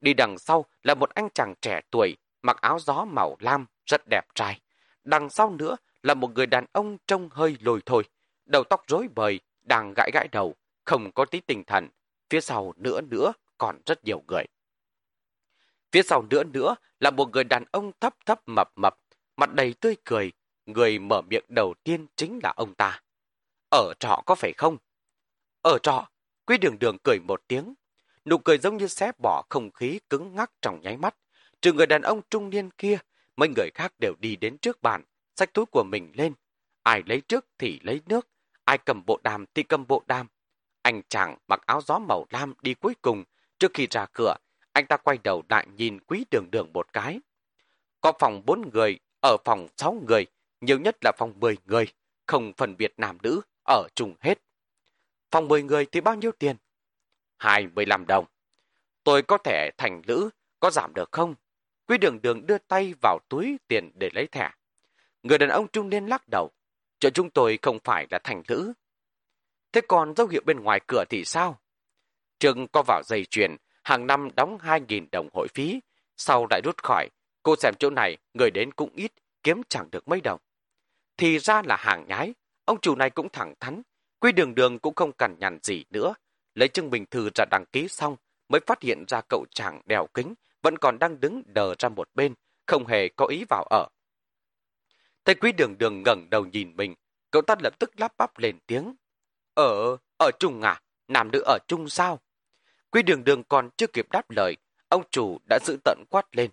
Đi 0.00 0.14
đằng 0.14 0.38
sau 0.38 0.64
là 0.82 0.94
một 0.94 1.10
anh 1.14 1.28
chàng 1.34 1.54
trẻ 1.60 1.80
tuổi, 1.90 2.16
mặc 2.42 2.56
áo 2.60 2.78
gió 2.78 3.04
màu 3.04 3.36
lam, 3.40 3.66
rất 3.86 4.02
đẹp 4.10 4.24
trai. 4.34 4.60
Đằng 5.04 5.30
sau 5.30 5.50
nữa 5.50 5.76
là 6.02 6.14
một 6.14 6.30
người 6.34 6.46
đàn 6.46 6.64
ông 6.72 6.96
trông 7.06 7.28
hơi 7.32 7.56
lồi 7.60 7.80
thôi, 7.86 8.02
đầu 8.44 8.64
tóc 8.64 8.84
rối 8.86 9.08
bời, 9.14 9.40
đang 9.62 9.94
gãi 9.96 10.10
gãi 10.12 10.28
đầu, 10.32 10.54
không 10.84 11.12
có 11.12 11.24
tí 11.24 11.40
tinh 11.40 11.64
thần. 11.64 11.88
Phía 12.30 12.40
sau 12.40 12.72
nữa 12.76 13.00
nữa 13.00 13.32
còn 13.58 13.80
rất 13.86 14.04
nhiều 14.04 14.22
người. 14.28 14.44
Phía 15.92 16.02
sau 16.02 16.22
nữa 16.30 16.44
nữa 16.44 16.76
là 17.00 17.10
một 17.10 17.30
người 17.32 17.44
đàn 17.44 17.64
ông 17.70 17.92
thấp 18.00 18.14
thấp 18.26 18.40
mập 18.46 18.68
mập, 18.76 18.94
mặt 19.36 19.54
đầy 19.54 19.74
tươi 19.80 19.96
cười, 20.04 20.32
Người 20.66 20.98
mở 20.98 21.22
miệng 21.22 21.44
đầu 21.48 21.74
tiên 21.84 22.06
chính 22.16 22.40
là 22.42 22.52
ông 22.56 22.74
ta. 22.74 23.00
Ở 23.70 23.92
trọ 24.00 24.22
có 24.26 24.34
phải 24.34 24.52
không? 24.52 24.76
Ở 25.62 25.78
trọ, 25.82 26.08
quý 26.46 26.58
đường 26.58 26.78
đường 26.78 26.96
cười 27.04 27.18
một 27.20 27.42
tiếng. 27.48 27.74
Nụ 28.24 28.38
cười 28.38 28.58
giống 28.58 28.76
như 28.76 28.86
xé 28.86 29.12
bỏ 29.22 29.42
không 29.48 29.70
khí 29.70 30.00
cứng 30.10 30.34
ngắc 30.34 30.52
trong 30.62 30.80
nháy 30.82 30.96
mắt. 30.96 31.16
Trừ 31.60 31.72
người 31.72 31.86
đàn 31.86 32.02
ông 32.02 32.20
trung 32.30 32.50
niên 32.50 32.70
kia, 32.70 32.98
mấy 33.36 33.48
người 33.56 33.70
khác 33.74 33.92
đều 34.00 34.14
đi 34.20 34.36
đến 34.36 34.58
trước 34.58 34.82
bàn, 34.82 35.02
xách 35.36 35.52
túi 35.52 35.64
của 35.66 35.84
mình 35.90 36.12
lên. 36.14 36.32
Ai 36.82 37.02
lấy 37.06 37.20
trước 37.20 37.46
thì 37.58 37.80
lấy 37.82 38.00
nước, 38.06 38.28
ai 38.64 38.78
cầm 38.78 39.02
bộ 39.06 39.20
đàm 39.24 39.44
thì 39.54 39.62
cầm 39.62 39.86
bộ 39.86 40.02
đàm. 40.06 40.26
Anh 40.82 41.02
chàng 41.08 41.38
mặc 41.48 41.60
áo 41.66 41.80
gió 41.86 41.98
màu 41.98 42.26
lam 42.30 42.54
đi 42.62 42.74
cuối 42.74 42.94
cùng, 43.02 43.24
trước 43.58 43.70
khi 43.74 43.86
ra 43.90 44.06
cửa, 44.12 44.34
anh 44.72 44.86
ta 44.86 44.96
quay 44.96 45.18
đầu 45.24 45.42
lại 45.48 45.66
nhìn 45.76 45.98
quý 46.00 46.24
đường 46.30 46.50
đường 46.50 46.72
một 46.72 46.92
cái. 46.92 47.20
Có 48.00 48.12
phòng 48.18 48.42
bốn 48.46 48.70
người, 48.72 48.98
ở 49.20 49.36
phòng 49.44 49.68
sáu 49.76 50.02
người, 50.08 50.26
nhiều 50.60 50.78
nhất 50.78 50.96
là 51.04 51.12
phòng 51.18 51.40
10 51.40 51.56
người, 51.64 51.86
không 52.26 52.52
phân 52.56 52.76
biệt 52.76 52.94
nam 52.96 53.18
nữ, 53.22 53.40
ở 53.68 53.88
chung 53.94 54.14
hết. 54.20 54.38
Phòng 55.30 55.48
10 55.48 55.62
người 55.62 55.86
thì 55.86 56.00
bao 56.00 56.14
nhiêu 56.14 56.32
tiền? 56.32 56.56
25 57.38 58.06
đồng. 58.06 58.24
Tôi 59.04 59.22
có 59.22 59.38
thể 59.38 59.70
thành 59.78 60.02
lữ, 60.06 60.30
có 60.60 60.70
giảm 60.70 60.94
được 60.94 61.12
không? 61.12 61.34
Quý 61.86 61.98
đường 61.98 62.22
đường 62.22 62.46
đưa 62.46 62.58
tay 62.58 62.94
vào 63.02 63.18
túi 63.28 63.56
tiền 63.68 63.90
để 63.94 64.10
lấy 64.14 64.26
thẻ. 64.26 64.50
Người 65.22 65.38
đàn 65.38 65.48
ông 65.48 65.68
trung 65.68 65.90
niên 65.90 66.06
lắc 66.06 66.22
đầu. 66.30 66.50
Chỗ 67.00 67.10
chúng 67.10 67.30
tôi 67.30 67.58
không 67.62 67.78
phải 67.84 68.06
là 68.10 68.18
thành 68.24 68.42
lữ. 68.48 68.72
Thế 69.72 69.80
còn 69.88 70.14
dấu 70.16 70.26
hiệu 70.26 70.42
bên 70.46 70.60
ngoài 70.60 70.80
cửa 70.86 71.04
thì 71.08 71.24
sao? 71.24 71.60
Trừng 72.40 72.66
có 72.72 72.82
vào 72.86 73.02
dây 73.04 73.24
chuyền, 73.24 73.56
hàng 73.84 74.06
năm 74.06 74.28
đóng 74.36 74.58
2.000 74.58 75.06
đồng 75.12 75.28
hội 75.32 75.48
phí, 75.54 75.80
sau 76.16 76.46
lại 76.50 76.60
rút 76.64 76.82
khỏi. 76.82 77.08
Cô 77.42 77.56
xem 77.56 77.74
chỗ 77.78 77.90
này, 77.90 78.16
người 78.34 78.50
đến 78.50 78.72
cũng 78.72 78.90
ít, 78.94 79.12
kiếm 79.42 79.62
chẳng 79.68 79.90
được 79.90 80.08
mấy 80.08 80.20
đồng. 80.20 80.40
Thì 81.16 81.38
ra 81.38 81.62
là 81.66 81.76
hàng 81.76 82.04
nhái, 82.08 82.34
ông 82.64 82.80
chủ 82.80 82.96
này 82.96 83.10
cũng 83.10 83.28
thẳng 83.28 83.54
thắn, 83.60 83.82
quy 84.20 84.32
đường 84.32 84.54
đường 84.54 84.78
cũng 84.78 84.94
không 84.94 85.12
cằn 85.12 85.36
nhằn 85.38 85.58
gì 85.62 85.84
nữa. 85.90 86.14
Lấy 86.54 86.68
chứng 86.68 86.90
minh 86.90 87.06
thư 87.10 87.30
ra 87.34 87.44
đăng 87.50 87.64
ký 87.72 87.88
xong, 87.88 88.16
mới 88.48 88.60
phát 88.66 88.82
hiện 88.82 89.04
ra 89.08 89.20
cậu 89.28 89.44
chàng 89.50 89.80
đèo 89.86 90.06
kính, 90.14 90.34
vẫn 90.62 90.78
còn 90.78 90.98
đang 90.98 91.20
đứng 91.20 91.42
đờ 91.46 91.74
ra 91.78 91.88
một 91.88 92.08
bên, 92.14 92.34
không 92.66 92.86
hề 92.86 93.08
có 93.08 93.26
ý 93.26 93.44
vào 93.48 93.64
ở. 93.70 93.88
Thấy 95.24 95.34
quý 95.34 95.52
đường 95.52 95.78
đường 95.78 96.02
ngẩng 96.02 96.30
đầu 96.30 96.46
nhìn 96.46 96.76
mình, 96.76 96.94
cậu 97.30 97.42
ta 97.42 97.54
lập 97.62 97.78
tức 97.78 98.00
lắp 98.00 98.12
bắp 98.18 98.38
lên 98.38 98.58
tiếng. 98.66 98.94
Ờ, 99.54 99.64
ở, 99.64 99.96
ở 100.18 100.30
chung 100.38 100.62
à? 100.62 100.80
Nam 101.08 101.30
nữ 101.32 101.42
ở 101.46 101.58
chung 101.68 101.88
sao? 101.88 102.20
Quý 102.90 103.02
đường 103.02 103.24
đường 103.24 103.42
còn 103.44 103.70
chưa 103.76 103.86
kịp 103.86 104.06
đáp 104.10 104.30
lời, 104.30 104.56
ông 104.88 105.02
chủ 105.10 105.38
đã 105.48 105.58
giữ 105.64 105.76
tận 105.84 106.04
quát 106.10 106.36
lên. 106.36 106.50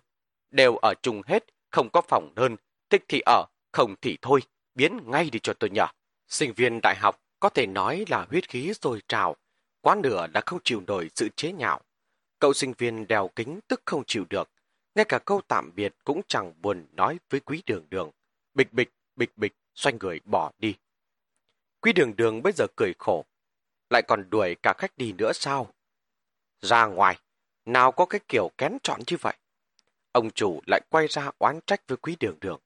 Đều 0.50 0.76
ở 0.76 0.94
chung 1.02 1.22
hết, 1.26 1.44
không 1.70 1.88
có 1.92 2.00
phòng 2.00 2.32
đơn, 2.34 2.56
thích 2.90 3.04
thì 3.08 3.20
ở, 3.26 3.44
không 3.72 3.94
thì 4.02 4.18
thôi 4.22 4.40
biến 4.74 4.98
ngay 5.04 5.30
đi 5.30 5.38
cho 5.38 5.52
tôi 5.52 5.70
nhờ. 5.70 5.86
Sinh 6.28 6.52
viên 6.52 6.80
đại 6.82 6.96
học 6.96 7.25
có 7.46 7.50
thể 7.50 7.66
nói 7.66 8.04
là 8.08 8.26
huyết 8.30 8.48
khí 8.48 8.72
rồi 8.82 9.02
trào, 9.08 9.36
quá 9.80 9.96
nửa 10.02 10.26
đã 10.26 10.40
không 10.46 10.58
chịu 10.64 10.82
nổi 10.86 11.10
sự 11.14 11.28
chế 11.36 11.52
nhạo. 11.52 11.80
Cậu 12.38 12.52
sinh 12.52 12.72
viên 12.78 13.06
đèo 13.06 13.30
kính 13.36 13.60
tức 13.68 13.82
không 13.84 14.04
chịu 14.06 14.24
được, 14.30 14.50
ngay 14.94 15.04
cả 15.04 15.18
câu 15.18 15.40
tạm 15.48 15.70
biệt 15.74 15.94
cũng 16.04 16.20
chẳng 16.28 16.52
buồn 16.62 16.86
nói 16.92 17.18
với 17.30 17.40
quý 17.40 17.62
đường 17.66 17.86
đường. 17.90 18.10
Bịch 18.54 18.72
bịch, 18.72 18.90
bịch 19.16 19.36
bịch, 19.36 19.52
xoay 19.74 19.94
người 20.00 20.20
bỏ 20.24 20.52
đi. 20.58 20.74
Quý 21.80 21.92
đường 21.92 22.16
đường 22.16 22.42
bây 22.42 22.52
giờ 22.52 22.66
cười 22.76 22.92
khổ, 22.98 23.24
lại 23.90 24.02
còn 24.08 24.30
đuổi 24.30 24.56
cả 24.62 24.74
khách 24.78 24.98
đi 24.98 25.12
nữa 25.12 25.32
sao? 25.34 25.72
Ra 26.60 26.86
ngoài, 26.86 27.18
nào 27.64 27.92
có 27.92 28.06
cái 28.06 28.20
kiểu 28.28 28.50
kén 28.58 28.78
chọn 28.82 29.00
như 29.06 29.16
vậy? 29.20 29.36
Ông 30.12 30.30
chủ 30.30 30.60
lại 30.66 30.80
quay 30.90 31.06
ra 31.06 31.30
oán 31.38 31.60
trách 31.66 31.80
với 31.88 31.96
quý 31.96 32.16
đường 32.20 32.36
đường. 32.40 32.60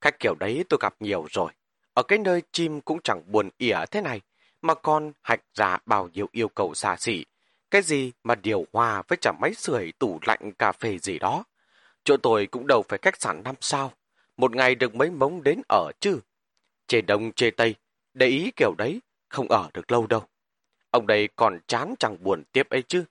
Khách 0.00 0.18
kiểu 0.20 0.34
đấy 0.40 0.64
tôi 0.68 0.78
gặp 0.82 0.94
nhiều 1.00 1.26
rồi. 1.30 1.52
Ở 1.94 2.02
cái 2.02 2.18
nơi 2.18 2.42
chim 2.52 2.80
cũng 2.80 2.98
chẳng 3.04 3.22
buồn 3.26 3.50
ỉa 3.58 3.76
thế 3.90 4.00
này, 4.00 4.20
mà 4.62 4.74
còn 4.74 5.12
hạch 5.22 5.40
ra 5.54 5.78
bao 5.86 6.08
nhiêu 6.12 6.28
yêu 6.32 6.48
cầu 6.48 6.74
xa 6.74 6.96
xỉ. 6.96 7.24
Cái 7.70 7.82
gì 7.82 8.12
mà 8.24 8.34
điều 8.34 8.66
hòa 8.72 9.02
với 9.08 9.18
chả 9.20 9.32
máy 9.40 9.54
sưởi 9.54 9.92
tủ 9.98 10.18
lạnh 10.26 10.52
cà 10.58 10.72
phê 10.72 10.98
gì 10.98 11.18
đó. 11.18 11.44
Chỗ 12.04 12.16
tôi 12.16 12.46
cũng 12.46 12.66
đâu 12.66 12.82
phải 12.88 12.98
khách 13.02 13.20
sạn 13.20 13.42
năm 13.42 13.54
sao. 13.60 13.92
Một 14.36 14.56
ngày 14.56 14.74
được 14.74 14.94
mấy 14.94 15.10
mống 15.10 15.42
đến 15.42 15.62
ở 15.68 15.90
chứ. 16.00 16.20
Chê 16.86 17.00
đông 17.00 17.32
chê 17.32 17.50
tây, 17.50 17.74
để 18.14 18.26
ý 18.26 18.50
kiểu 18.56 18.74
đấy, 18.78 19.00
không 19.28 19.48
ở 19.48 19.70
được 19.74 19.92
lâu 19.92 20.06
đâu. 20.06 20.24
Ông 20.90 21.06
đây 21.06 21.28
còn 21.36 21.58
chán 21.66 21.94
chẳng 21.98 22.16
buồn 22.20 22.42
tiếp 22.52 22.68
ấy 22.70 22.82
chứ. 22.82 23.04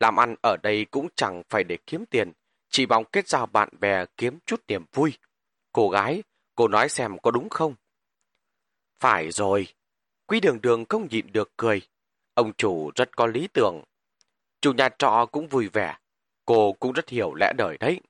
Làm 0.00 0.20
ăn 0.20 0.34
ở 0.42 0.56
đây 0.62 0.86
cũng 0.90 1.08
chẳng 1.16 1.42
phải 1.48 1.64
để 1.64 1.78
kiếm 1.86 2.06
tiền, 2.06 2.32
chỉ 2.70 2.86
bằng 2.86 3.04
kết 3.04 3.28
giao 3.28 3.46
bạn 3.46 3.68
bè 3.80 4.04
kiếm 4.16 4.38
chút 4.46 4.60
niềm 4.68 4.84
vui. 4.92 5.12
Cô 5.72 5.88
gái, 5.88 6.22
cô 6.54 6.68
nói 6.68 6.88
xem 6.88 7.18
có 7.18 7.30
đúng 7.30 7.48
không? 7.48 7.74
Phải 9.00 9.30
rồi. 9.30 9.66
Quý 10.26 10.40
đường 10.40 10.60
đường 10.62 10.84
không 10.88 11.08
nhịn 11.10 11.32
được 11.32 11.52
cười. 11.56 11.80
Ông 12.34 12.52
chủ 12.58 12.90
rất 12.94 13.16
có 13.16 13.26
lý 13.26 13.48
tưởng. 13.52 13.82
Chủ 14.60 14.72
nhà 14.72 14.88
trọ 14.98 15.26
cũng 15.32 15.48
vui 15.48 15.68
vẻ. 15.68 15.96
Cô 16.44 16.72
cũng 16.72 16.92
rất 16.92 17.08
hiểu 17.08 17.34
lẽ 17.34 17.52
đời 17.58 17.76
đấy. 17.80 18.00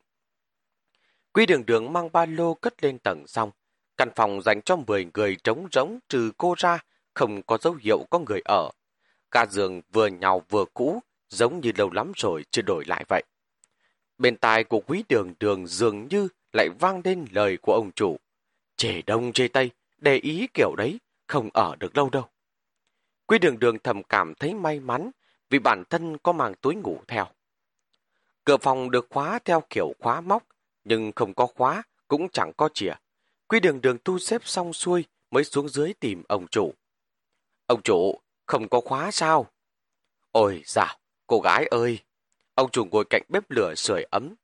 Quý 1.33 1.47
đường 1.47 1.67
đường 1.67 1.93
mang 1.93 2.13
ba 2.13 2.27
lô 2.27 2.55
cất 2.55 2.85
lên 2.85 2.99
tầng 2.99 3.27
xong. 3.27 3.51
Căn 3.97 4.11
phòng 4.17 4.43
dành 4.43 4.63
cho 4.63 4.77
10 4.77 5.07
người 5.15 5.37
trống 5.45 5.69
rỗng 5.73 5.99
trừ 6.09 6.31
cô 6.39 6.55
ra, 6.59 6.79
không 7.15 7.43
có 7.43 7.59
dấu 7.59 7.75
hiệu 7.75 8.07
có 8.11 8.19
người 8.19 8.41
ở. 8.45 8.71
Cả 9.31 9.47
giường 9.51 9.81
vừa 9.93 10.07
nhào 10.07 10.43
vừa 10.49 10.65
cũ, 10.75 11.01
giống 11.29 11.61
như 11.61 11.73
lâu 11.77 11.91
lắm 11.91 12.13
rồi 12.17 12.45
chưa 12.51 12.63
đổi 12.63 12.85
lại 12.85 13.05
vậy. 13.09 13.23
Bên 14.19 14.37
tai 14.37 14.65
của 14.65 14.81
quý 14.81 15.05
đường 15.09 15.35
đường 15.41 15.67
dường 15.67 16.09
như 16.09 16.29
lại 16.53 16.69
vang 16.81 17.01
lên 17.05 17.25
lời 17.31 17.57
của 17.57 17.73
ông 17.73 17.91
chủ. 17.93 18.17
trẻ 18.77 19.03
đông 19.07 19.33
chê 19.33 19.49
tây, 19.49 19.71
để 19.99 20.17
ý 20.17 20.47
kiểu 20.55 20.75
đấy, 20.77 21.01
không 21.27 21.49
ở 21.55 21.77
được 21.79 21.97
lâu 21.97 22.11
đâu. 22.11 22.29
Quy 23.27 23.39
đường 23.39 23.59
đường 23.59 23.79
thầm 23.79 24.03
cảm 24.03 24.35
thấy 24.35 24.55
may 24.55 24.81
mắn 24.81 25.11
vì 25.51 25.59
bản 25.59 25.85
thân 25.91 26.19
có 26.19 26.33
mang 26.33 26.55
túi 26.55 26.75
ngủ 26.75 27.01
theo. 27.09 27.27
Cửa 28.45 28.57
phòng 28.57 28.91
được 28.91 29.07
khóa 29.11 29.39
theo 29.45 29.63
kiểu 29.71 29.95
khóa 29.99 30.21
móc, 30.21 30.43
nhưng 30.85 31.13
không 31.17 31.35
có 31.35 31.47
khóa, 31.47 31.83
cũng 32.09 32.29
chẳng 32.29 32.53
có 32.57 32.69
chìa. 32.75 32.95
Quy 33.49 33.61
đường 33.61 33.81
đường 33.81 33.99
thu 34.05 34.19
xếp 34.19 34.43
xong 34.45 34.73
xuôi 34.73 35.05
mới 35.31 35.45
xuống 35.45 35.69
dưới 35.69 35.95
tìm 36.01 36.23
ông 36.29 36.47
chủ. 36.51 36.75
Ông 37.67 37.83
chủ, 37.83 38.21
không 38.47 38.69
có 38.69 38.81
khóa 38.81 39.11
sao? 39.11 39.47
Ôi 40.33 40.63
dạo, 40.65 40.97
cô 41.27 41.41
gái 41.41 41.67
ơi! 41.67 41.99
Ông 42.55 42.71
chủ 42.71 42.85
ngồi 42.85 43.05
cạnh 43.11 43.23
bếp 43.29 43.51
lửa 43.51 43.75
sưởi 43.77 44.03
ấm. 44.11 44.35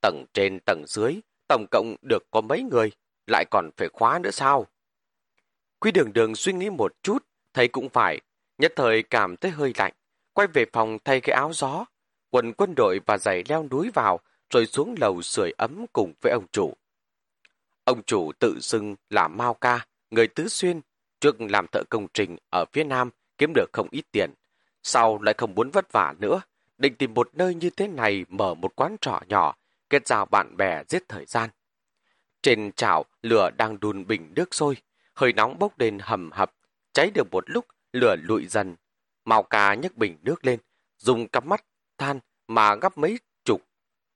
Tầng 0.00 0.24
trên 0.34 0.58
tầng 0.66 0.84
dưới, 0.86 1.20
tổng 1.48 1.66
cộng 1.70 1.96
được 2.02 2.22
có 2.30 2.40
mấy 2.40 2.62
người, 2.62 2.92
lại 3.26 3.44
còn 3.50 3.70
phải 3.76 3.88
khóa 3.92 4.18
nữa 4.18 4.30
sao? 4.30 4.66
Quý 5.82 5.90
đường 5.90 6.12
đường 6.12 6.34
suy 6.34 6.52
nghĩ 6.52 6.70
một 6.70 6.92
chút, 7.02 7.18
thấy 7.54 7.68
cũng 7.68 7.88
phải, 7.88 8.20
nhất 8.58 8.72
thời 8.76 9.02
cảm 9.02 9.36
thấy 9.36 9.50
hơi 9.50 9.72
lạnh, 9.76 9.92
quay 10.32 10.48
về 10.48 10.64
phòng 10.72 10.98
thay 11.04 11.20
cái 11.20 11.36
áo 11.36 11.52
gió, 11.52 11.84
quần 12.30 12.52
quân 12.52 12.74
đội 12.76 13.00
và 13.06 13.18
giày 13.18 13.42
leo 13.48 13.66
núi 13.70 13.90
vào, 13.94 14.20
rồi 14.50 14.66
xuống 14.66 14.94
lầu 15.00 15.22
sưởi 15.22 15.52
ấm 15.58 15.86
cùng 15.92 16.12
với 16.20 16.32
ông 16.32 16.46
chủ. 16.52 16.74
Ông 17.84 18.02
chủ 18.02 18.32
tự 18.38 18.58
xưng 18.60 18.96
là 19.10 19.28
Mao 19.28 19.54
Ca, 19.54 19.86
người 20.10 20.26
tứ 20.26 20.48
xuyên, 20.48 20.80
trước 21.20 21.40
làm 21.40 21.66
thợ 21.72 21.82
công 21.90 22.06
trình 22.14 22.36
ở 22.50 22.64
phía 22.72 22.84
Nam 22.84 23.10
kiếm 23.38 23.52
được 23.54 23.70
không 23.72 23.88
ít 23.90 24.04
tiền. 24.12 24.30
Sau 24.82 25.22
lại 25.22 25.34
không 25.38 25.54
muốn 25.54 25.70
vất 25.70 25.92
vả 25.92 26.14
nữa, 26.18 26.40
định 26.78 26.94
tìm 26.94 27.14
một 27.14 27.30
nơi 27.32 27.54
như 27.54 27.70
thế 27.70 27.88
này 27.88 28.24
mở 28.28 28.54
một 28.54 28.76
quán 28.76 28.96
trọ 29.00 29.20
nhỏ, 29.28 29.56
kết 29.90 30.06
giao 30.06 30.26
bạn 30.26 30.56
bè 30.56 30.82
giết 30.88 31.02
thời 31.08 31.24
gian. 31.26 31.50
Trên 32.42 32.72
chảo, 32.72 33.04
lửa 33.22 33.50
đang 33.50 33.80
đun 33.80 34.06
bình 34.06 34.32
nước 34.34 34.54
sôi, 34.54 34.76
hơi 35.14 35.32
nóng 35.32 35.58
bốc 35.58 35.78
lên 35.78 35.98
hầm 36.02 36.30
hập, 36.32 36.52
cháy 36.92 37.10
được 37.14 37.30
một 37.30 37.44
lúc, 37.50 37.66
lửa 37.92 38.16
lụi 38.22 38.46
dần. 38.46 38.76
Mao 39.24 39.42
ca 39.42 39.74
nhấc 39.74 39.96
bình 39.96 40.16
nước 40.22 40.44
lên, 40.44 40.60
dùng 40.98 41.28
cắm 41.28 41.48
mắt, 41.48 41.64
than 41.98 42.20
mà 42.48 42.74
gấp 42.74 42.98
mấy 42.98 43.18
chục 43.44 43.62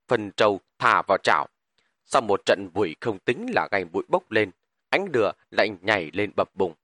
phần 0.09 0.31
trâu 0.31 0.61
thả 0.79 1.03
vào 1.03 1.19
chảo. 1.23 1.47
Sau 2.05 2.23
một 2.23 2.41
trận 2.47 2.71
bụi 2.75 2.97
không 3.01 3.19
tính 3.19 3.47
là 3.55 3.69
gành 3.71 3.93
bụi 3.93 4.05
bốc 4.09 4.31
lên, 4.31 4.51
ánh 4.91 5.07
lửa 5.13 5.33
lại 5.51 5.69
nhảy 5.83 6.11
lên 6.13 6.33
bập 6.37 6.55
bùng. 6.55 6.75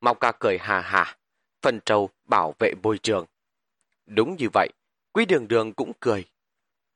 Mao 0.00 0.14
ca 0.14 0.32
cười 0.32 0.58
hà 0.58 0.80
hà, 0.80 1.16
phần 1.62 1.80
trâu 1.84 2.10
bảo 2.24 2.54
vệ 2.58 2.74
môi 2.82 2.98
trường. 2.98 3.26
Đúng 4.06 4.36
như 4.38 4.46
vậy, 4.52 4.68
quý 5.12 5.24
đường 5.24 5.48
đường 5.48 5.72
cũng 5.72 5.92
cười. 6.00 6.24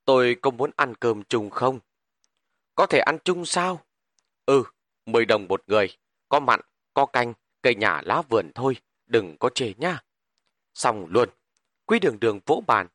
Tôi 0.05 0.37
có 0.43 0.51
muốn 0.51 0.71
ăn 0.77 0.95
cơm 0.95 1.23
chung 1.25 1.51
không? 1.51 1.79
Có 2.75 2.87
thể 2.87 2.99
ăn 2.99 3.19
chung 3.25 3.47
sao? 3.47 3.81
Ừ, 4.47 4.63
10 5.07 5.25
đồng 5.25 5.49
một 5.49 5.63
người, 5.67 5.89
có 6.29 6.41
mặn, 6.41 6.61
có 6.95 7.07
canh, 7.07 7.35
cây 7.63 7.75
nhà 7.75 8.03
lá 8.05 8.23
vườn 8.29 8.51
thôi, 8.55 8.77
đừng 9.07 9.37
có 9.39 9.51
chê 9.55 9.73
nhá. 9.77 10.03
Xong 10.75 11.07
luôn, 11.09 11.29
quý 11.87 11.99
đường 11.99 12.21
đường 12.21 12.41
vỗ 12.47 12.63
bàn. 12.67 12.87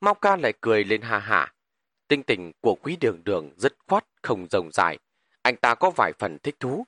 Mau 0.00 0.14
ca 0.14 0.36
lại 0.36 0.52
cười 0.60 0.84
lên 0.84 1.02
hà 1.02 1.18
hả. 1.18 1.54
Tinh 2.08 2.22
tình 2.22 2.52
của 2.60 2.76
quý 2.82 2.96
đường 3.00 3.24
đường 3.24 3.50
rất 3.56 3.72
khoát, 3.86 4.04
không 4.22 4.46
rồng 4.50 4.72
dài. 4.72 4.98
Anh 5.42 5.56
ta 5.56 5.74
có 5.74 5.90
vài 5.90 6.12
phần 6.18 6.38
thích 6.38 6.56
thú. 6.60 6.86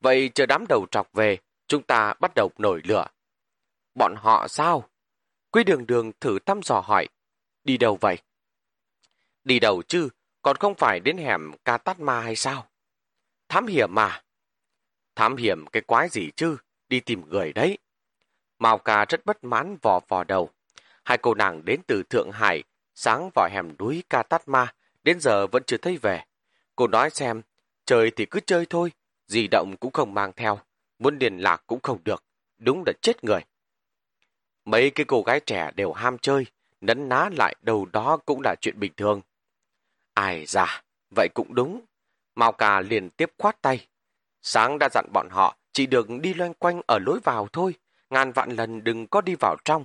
Vậy 0.00 0.30
chờ 0.34 0.46
đám 0.46 0.64
đầu 0.68 0.86
trọc 0.90 1.12
về, 1.12 1.38
chúng 1.66 1.82
ta 1.82 2.14
bắt 2.20 2.32
đầu 2.34 2.50
nổi 2.58 2.80
lửa. 2.84 3.06
Bọn 3.94 4.14
họ 4.16 4.48
sao? 4.48 4.88
Quý 5.50 5.64
đường 5.64 5.86
đường 5.86 6.12
thử 6.20 6.38
thăm 6.38 6.60
dò 6.62 6.80
hỏi. 6.80 7.08
Đi 7.64 7.76
đâu 7.76 7.98
vậy? 8.00 8.18
Đi 9.44 9.58
đâu 9.58 9.82
chứ, 9.88 10.08
còn 10.42 10.56
không 10.56 10.74
phải 10.74 11.00
đến 11.00 11.18
hẻm 11.18 11.52
ca 11.64 11.78
tát 11.78 12.00
ma 12.00 12.20
hay 12.20 12.36
sao? 12.36 12.66
Thám 13.48 13.66
hiểm 13.66 13.94
mà. 13.94 14.22
Thám 15.16 15.36
hiểm 15.36 15.66
cái 15.66 15.82
quái 15.82 16.08
gì 16.08 16.30
chứ, 16.36 16.56
đi 16.88 17.00
tìm 17.00 17.28
người 17.28 17.52
đấy. 17.52 17.78
Mao 18.58 18.78
ca 18.78 19.04
rất 19.04 19.26
bất 19.26 19.44
mãn 19.44 19.76
vò 19.82 20.00
vò 20.08 20.24
đầu. 20.24 20.50
Hai 21.04 21.18
cô 21.18 21.34
nàng 21.34 21.64
đến 21.64 21.80
từ 21.86 22.02
Thượng 22.02 22.30
Hải, 22.32 22.62
sáng 22.94 23.30
vào 23.34 23.48
hẻm 23.52 23.76
núi 23.78 24.02
Ca 24.10 24.22
Tát 24.22 24.48
Ma, 24.48 24.74
đến 25.04 25.20
giờ 25.20 25.46
vẫn 25.46 25.62
chưa 25.66 25.76
thấy 25.76 25.96
về. 25.96 26.24
Cô 26.76 26.86
nói 26.86 27.10
xem, 27.10 27.42
chơi 27.84 28.10
thì 28.16 28.26
cứ 28.26 28.40
chơi 28.40 28.66
thôi, 28.70 28.92
di 29.26 29.48
động 29.50 29.74
cũng 29.80 29.92
không 29.92 30.14
mang 30.14 30.32
theo, 30.36 30.58
muốn 30.98 31.18
liên 31.18 31.38
lạc 31.38 31.62
cũng 31.66 31.80
không 31.82 32.04
được, 32.04 32.24
đúng 32.58 32.82
là 32.86 32.92
chết 33.02 33.24
người. 33.24 33.40
Mấy 34.64 34.90
cái 34.90 35.06
cô 35.08 35.22
gái 35.22 35.40
trẻ 35.40 35.70
đều 35.76 35.92
ham 35.92 36.18
chơi, 36.18 36.46
nấn 36.80 37.08
ná 37.08 37.28
lại 37.36 37.54
đầu 37.62 37.86
đó 37.92 38.18
cũng 38.26 38.40
là 38.44 38.54
chuyện 38.60 38.80
bình 38.80 38.92
thường. 38.96 39.20
Ai 40.14 40.46
da, 40.46 40.82
vậy 41.16 41.28
cũng 41.34 41.54
đúng. 41.54 41.80
Mao 42.34 42.52
Cà 42.52 42.80
liền 42.80 43.10
tiếp 43.10 43.30
khoát 43.38 43.62
tay. 43.62 43.86
Sáng 44.48 44.78
đã 44.78 44.88
dặn 44.88 45.06
bọn 45.12 45.28
họ 45.30 45.56
chỉ 45.72 45.86
được 45.86 46.06
đi 46.20 46.34
loanh 46.34 46.54
quanh 46.54 46.80
ở 46.86 46.98
lối 46.98 47.20
vào 47.24 47.48
thôi, 47.52 47.74
ngàn 48.10 48.32
vạn 48.32 48.50
lần 48.50 48.84
đừng 48.84 49.06
có 49.06 49.20
đi 49.20 49.34
vào 49.40 49.56
trong. 49.64 49.84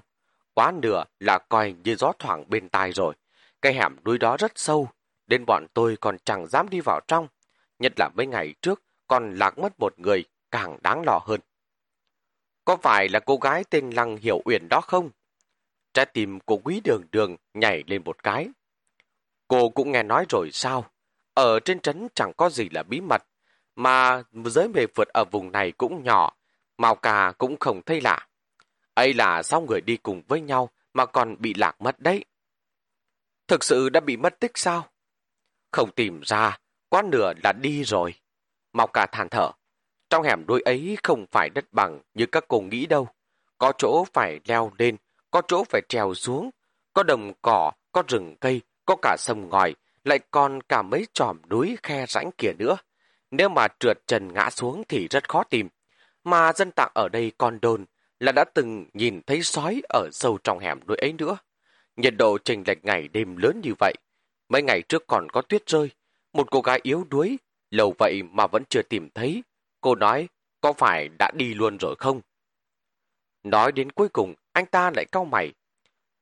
Quá 0.54 0.72
nửa 0.82 1.04
là 1.20 1.40
coi 1.50 1.76
như 1.84 1.96
gió 1.96 2.12
thoảng 2.20 2.50
bên 2.50 2.70
tai 2.70 2.92
rồi. 2.92 3.14
Cái 3.62 3.74
hẻm 3.74 3.96
núi 4.06 4.18
đó 4.18 4.38
rất 4.38 4.52
sâu, 4.56 4.90
đến 5.28 5.44
bọn 5.48 5.66
tôi 5.74 5.98
còn 6.02 6.18
chẳng 6.26 6.48
dám 6.48 6.70
đi 6.70 6.80
vào 6.86 7.00
trong. 7.08 7.28
Nhất 7.80 7.94
là 7.98 8.10
mấy 8.18 8.28
ngày 8.28 8.54
trước, 8.62 8.84
còn 9.08 9.36
lạc 9.36 9.58
mất 9.58 9.80
một 9.80 10.00
người, 10.00 10.24
càng 10.52 10.78
đáng 10.84 11.04
lo 11.06 11.20
hơn. 11.26 11.40
Có 12.66 12.78
phải 12.78 13.10
là 13.10 13.20
cô 13.20 13.38
gái 13.38 13.64
tên 13.70 13.90
Lăng 13.90 14.18
Hiểu 14.18 14.42
Uyển 14.46 14.68
đó 14.70 14.82
không? 14.82 15.10
Trái 15.94 16.06
tim 16.06 16.40
của 16.40 16.58
quý 16.58 16.82
đường 16.84 17.04
đường 17.12 17.36
nhảy 17.54 17.84
lên 17.88 18.02
một 18.06 18.24
cái. 18.24 18.48
Cô 19.48 19.70
cũng 19.70 19.92
nghe 19.92 20.04
nói 20.04 20.26
rồi 20.30 20.50
sao? 20.54 20.86
Ở 21.34 21.60
trên 21.60 21.80
trấn 21.80 22.08
chẳng 22.16 22.32
có 22.38 22.50
gì 22.50 22.70
là 22.72 22.84
bí 22.84 23.02
mật, 23.02 23.24
mà 23.76 24.24
giới 24.46 24.68
mề 24.68 24.86
vượt 24.96 25.08
ở 25.08 25.26
vùng 25.32 25.52
này 25.52 25.72
cũng 25.72 26.04
nhỏ, 26.04 26.34
màu 26.78 26.96
cà 26.96 27.34
cũng 27.38 27.56
không 27.60 27.82
thấy 27.86 28.02
lạ. 28.02 28.28
ấy 28.94 29.14
là 29.14 29.44
sao 29.44 29.62
người 29.62 29.82
đi 29.82 29.98
cùng 29.98 30.22
với 30.28 30.42
nhau 30.42 30.70
mà 30.94 31.06
còn 31.06 31.36
bị 31.40 31.54
lạc 31.54 31.82
mất 31.82 32.00
đấy? 32.00 32.26
Thực 33.48 33.64
sự 33.64 33.90
đã 33.90 34.00
bị 34.00 34.18
mất 34.18 34.40
tích 34.40 34.52
sao? 34.56 34.88
Không 35.72 35.92
tìm 35.92 36.22
ra, 36.22 36.58
quá 36.90 37.02
nửa 37.12 37.34
là 37.44 37.54
đi 37.62 37.84
rồi. 37.84 38.14
Màu 38.74 38.88
cà 38.88 39.06
than 39.12 39.30
thở. 39.30 39.52
Trong 40.10 40.24
hẻm 40.24 40.46
đuôi 40.48 40.62
ấy 40.62 40.98
không 41.04 41.26
phải 41.32 41.50
đất 41.50 41.66
bằng 41.72 42.02
như 42.14 42.26
các 42.26 42.46
cô 42.48 42.60
nghĩ 42.60 42.86
đâu. 42.86 43.08
Có 43.58 43.74
chỗ 43.78 44.06
phải 44.14 44.40
leo 44.46 44.72
lên, 44.78 44.98
có 45.32 45.42
chỗ 45.48 45.64
phải 45.64 45.82
trèo 45.90 46.14
xuống, 46.14 46.50
có 46.94 47.04
đồng 47.04 47.34
cỏ, 47.42 47.72
có 47.92 48.04
rừng 48.08 48.36
cây, 48.42 48.62
có 48.86 48.96
cả 49.02 49.16
sông 49.20 49.50
ngòi, 49.50 49.76
lại 50.04 50.20
còn 50.32 50.62
cả 50.62 50.82
mấy 50.82 51.08
tròm 51.14 51.42
núi 51.50 51.78
khe 51.84 52.06
rãnh 52.08 52.32
kia 52.38 52.54
nữa. 52.60 52.78
Nếu 53.32 53.50
mà 53.50 53.68
trượt 53.80 54.08
trần 54.08 54.34
ngã 54.34 54.50
xuống 54.50 54.84
thì 54.88 55.08
rất 55.08 55.30
khó 55.30 55.44
tìm. 55.44 55.70
Mà 56.24 56.54
dân 56.54 56.72
tạng 56.72 56.92
ở 56.96 57.10
đây 57.10 57.32
còn 57.38 57.60
đồn 57.62 57.86
là 58.20 58.32
đã 58.32 58.44
từng 58.54 58.86
nhìn 58.94 59.22
thấy 59.22 59.44
sói 59.44 59.82
ở 59.90 60.10
sâu 60.12 60.38
trong 60.44 60.60
hẻm 60.60 60.80
núi 60.88 60.98
ấy 60.98 61.14
nữa. 61.14 61.38
Nhiệt 61.96 62.14
độ 62.18 62.38
trình 62.38 62.64
lệch 62.68 62.86
ngày 62.86 63.08
đêm 63.08 63.38
lớn 63.38 63.62
như 63.64 63.74
vậy. 63.80 63.94
Mấy 64.50 64.62
ngày 64.62 64.82
trước 64.82 65.04
còn 65.08 65.30
có 65.30 65.42
tuyết 65.42 65.68
rơi. 65.68 65.90
Một 66.34 66.52
cô 66.52 66.62
gái 66.62 66.80
yếu 66.84 67.06
đuối, 67.10 67.38
lâu 67.70 67.96
vậy 67.98 68.24
mà 68.24 68.48
vẫn 68.48 68.64
chưa 68.70 68.82
tìm 68.82 69.10
thấy. 69.10 69.44
Cô 69.82 69.96
nói, 69.96 70.28
có 70.62 70.74
phải 70.74 71.10
đã 71.20 71.32
đi 71.36 71.54
luôn 71.54 71.78
rồi 71.78 71.96
không? 72.00 72.22
Nói 73.44 73.72
đến 73.72 73.92
cuối 73.92 74.10
cùng, 74.10 74.34
anh 74.54 74.66
ta 74.66 74.92
lại 74.96 75.06
cau 75.12 75.26
mày. 75.26 75.54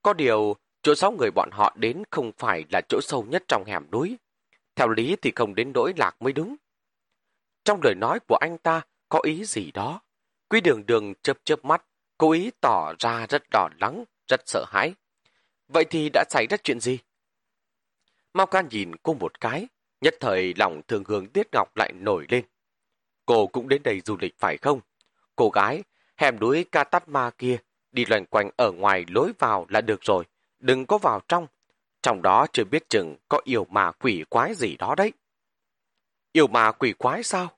Có 0.02 0.14
điều, 0.14 0.56
chỗ 0.82 0.96
sáu 0.96 1.12
người 1.12 1.32
bọn 1.32 1.50
họ 1.52 1.76
đến 1.76 2.04
không 2.12 2.32
phải 2.38 2.66
là 2.72 2.82
chỗ 2.90 3.00
sâu 3.02 3.26
nhất 3.30 3.44
trong 3.48 3.64
hẻm 3.66 3.92
núi. 3.92 4.18
Theo 4.76 4.88
lý 4.88 5.16
thì 5.22 5.32
không 5.36 5.56
đến 5.56 5.72
nỗi 5.74 5.94
lạc 5.98 6.16
mới 6.20 6.34
đúng. 6.34 6.56
Trong 7.64 7.80
lời 7.84 7.96
nói 7.96 8.20
của 8.28 8.38
anh 8.42 8.58
ta 8.58 8.82
có 9.10 9.20
ý 9.24 9.44
gì 9.46 9.72
đó. 9.72 10.02
Quý 10.50 10.62
đường 10.62 10.86
đường 10.86 11.14
chớp 11.22 11.38
chớp 11.44 11.66
mắt, 11.66 11.86
cố 12.18 12.32
ý 12.32 12.52
tỏ 12.62 12.94
ra 13.00 13.26
rất 13.30 13.44
đỏ 13.52 13.70
lắng, 13.80 14.04
rất 14.28 14.42
sợ 14.46 14.66
hãi. 14.68 14.94
Vậy 15.68 15.86
thì 15.90 16.10
đã 16.14 16.24
xảy 16.30 16.48
ra 16.50 16.58
chuyện 16.64 16.80
gì? 16.80 17.00
Mau 18.34 18.46
can 18.46 18.68
nhìn 18.70 18.96
cô 19.04 19.14
một 19.14 19.40
cái, 19.40 19.68
nhất 20.02 20.16
thời 20.20 20.54
lòng 20.58 20.82
thường 20.88 21.04
hướng 21.08 21.28
Tiết 21.28 21.48
Ngọc 21.52 21.78
lại 21.78 21.92
nổi 21.94 22.26
lên. 22.30 22.46
Cô 23.26 23.48
cũng 23.48 23.70
đến 23.70 23.84
đây 23.84 24.02
du 24.06 24.18
lịch 24.22 24.40
phải 24.40 24.58
không? 24.58 24.80
Cô 25.36 25.50
gái, 25.50 25.84
hẻm 26.18 26.40
núi 26.40 26.66
ca 26.72 26.84
tát 26.84 27.10
ma 27.10 27.32
kia, 27.38 27.58
đi 27.92 28.06
loanh 28.06 28.26
quanh 28.26 28.50
ở 28.58 28.72
ngoài 28.72 29.06
lối 29.08 29.32
vào 29.40 29.66
là 29.70 29.82
được 29.82 30.00
rồi, 30.02 30.24
đừng 30.60 30.86
có 30.86 30.98
vào 30.98 31.22
trong. 31.28 31.48
Trong 32.02 32.22
đó 32.22 32.48
chưa 32.54 32.64
biết 32.64 32.90
chừng 32.90 33.18
có 33.30 33.42
yêu 33.44 33.66
ma 33.70 33.92
quỷ 33.92 34.24
quái 34.30 34.54
gì 34.56 34.76
đó 34.78 34.96
đấy. 34.98 35.12
Yêu 36.40 36.48
ma 36.48 36.72
quỷ 36.72 36.94
quái 36.94 37.24
sao? 37.24 37.58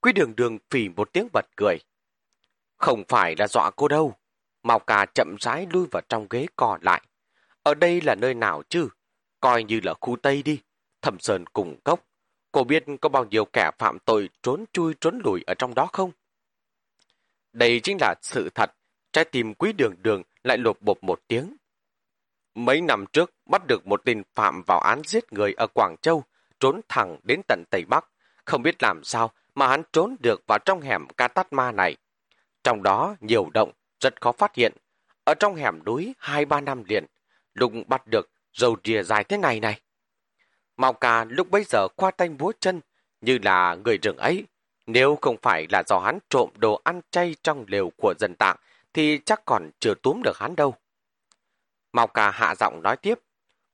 Quý 0.00 0.12
đường 0.12 0.36
đường 0.36 0.58
phì 0.70 0.88
một 0.88 1.12
tiếng 1.12 1.28
bật 1.32 1.46
cười. 1.56 1.78
Không 2.76 3.04
phải 3.08 3.34
là 3.38 3.48
dọa 3.48 3.70
cô 3.76 3.88
đâu. 3.88 4.14
Mao 4.62 4.78
cà 4.78 5.06
chậm 5.14 5.36
rãi 5.40 5.66
lui 5.72 5.86
vào 5.90 6.02
trong 6.08 6.26
ghế 6.30 6.46
cò 6.56 6.78
lại. 6.80 7.02
Ở 7.62 7.74
đây 7.74 8.00
là 8.00 8.14
nơi 8.14 8.34
nào 8.34 8.62
chứ? 8.68 8.88
Coi 9.40 9.64
như 9.64 9.80
là 9.82 9.94
khu 10.00 10.16
Tây 10.16 10.42
đi. 10.42 10.60
Thẩm 11.02 11.18
Sơn 11.20 11.44
cùng 11.52 11.80
cốc. 11.84 12.06
Cô 12.52 12.64
biết 12.64 12.84
có 13.00 13.08
bao 13.08 13.24
nhiêu 13.24 13.44
kẻ 13.44 13.70
phạm 13.78 13.98
tội 13.98 14.30
trốn 14.42 14.64
chui 14.72 14.94
trốn 15.00 15.20
lùi 15.24 15.42
ở 15.46 15.54
trong 15.54 15.74
đó 15.74 15.88
không? 15.92 16.10
Đây 17.52 17.80
chính 17.82 17.96
là 18.00 18.14
sự 18.22 18.50
thật. 18.54 18.72
Trái 19.12 19.24
tim 19.24 19.54
quý 19.54 19.72
đường 19.72 19.94
đường 20.02 20.22
lại 20.44 20.58
lột 20.58 20.82
bột 20.82 20.98
một 21.04 21.20
tiếng. 21.28 21.56
Mấy 22.54 22.80
năm 22.80 23.04
trước 23.12 23.34
bắt 23.50 23.66
được 23.66 23.86
một 23.86 24.02
tên 24.04 24.22
phạm 24.34 24.62
vào 24.66 24.80
án 24.80 25.02
giết 25.04 25.32
người 25.32 25.52
ở 25.52 25.66
Quảng 25.66 25.96
Châu, 26.02 26.24
trốn 26.60 26.80
thẳng 26.88 27.18
đến 27.22 27.40
tận 27.48 27.64
Tây 27.70 27.84
Bắc. 27.88 28.08
Không 28.46 28.62
biết 28.62 28.82
làm 28.82 29.04
sao 29.04 29.30
mà 29.54 29.68
hắn 29.68 29.82
trốn 29.92 30.16
được 30.20 30.42
vào 30.46 30.58
trong 30.58 30.80
hẻm 30.80 31.06
ca 31.16 31.28
tát 31.28 31.52
ma 31.52 31.72
này. 31.72 31.96
Trong 32.64 32.82
đó 32.82 33.16
nhiều 33.20 33.50
động, 33.54 33.72
rất 34.00 34.20
khó 34.20 34.32
phát 34.32 34.54
hiện. 34.54 34.72
Ở 35.24 35.34
trong 35.34 35.54
hẻm 35.54 35.84
núi 35.84 36.14
hai 36.18 36.44
ba 36.44 36.60
năm 36.60 36.84
liền, 36.88 37.06
lúc 37.54 37.72
bắt 37.86 38.06
được 38.06 38.30
dầu 38.52 38.76
rìa 38.84 39.02
dài 39.02 39.24
thế 39.24 39.36
này 39.36 39.60
này. 39.60 39.80
Mao 40.76 40.92
ca 40.92 41.24
lúc 41.24 41.50
bấy 41.50 41.64
giờ 41.64 41.88
khoa 41.96 42.10
tay 42.10 42.28
búa 42.28 42.52
chân, 42.60 42.80
như 43.20 43.38
là 43.42 43.74
người 43.74 43.98
rừng 43.98 44.16
ấy. 44.16 44.46
Nếu 44.86 45.18
không 45.20 45.36
phải 45.42 45.66
là 45.70 45.82
do 45.86 45.98
hắn 45.98 46.18
trộm 46.30 46.50
đồ 46.56 46.80
ăn 46.84 47.00
chay 47.10 47.36
trong 47.42 47.64
lều 47.68 47.90
của 47.96 48.14
dân 48.18 48.34
tạng, 48.38 48.56
thì 48.94 49.18
chắc 49.24 49.44
còn 49.44 49.70
chưa 49.78 49.94
túm 49.94 50.22
được 50.22 50.38
hắn 50.38 50.56
đâu. 50.56 50.74
Mao 51.92 52.06
ca 52.06 52.30
hạ 52.30 52.54
giọng 52.54 52.82
nói 52.82 52.96
tiếp. 52.96 53.18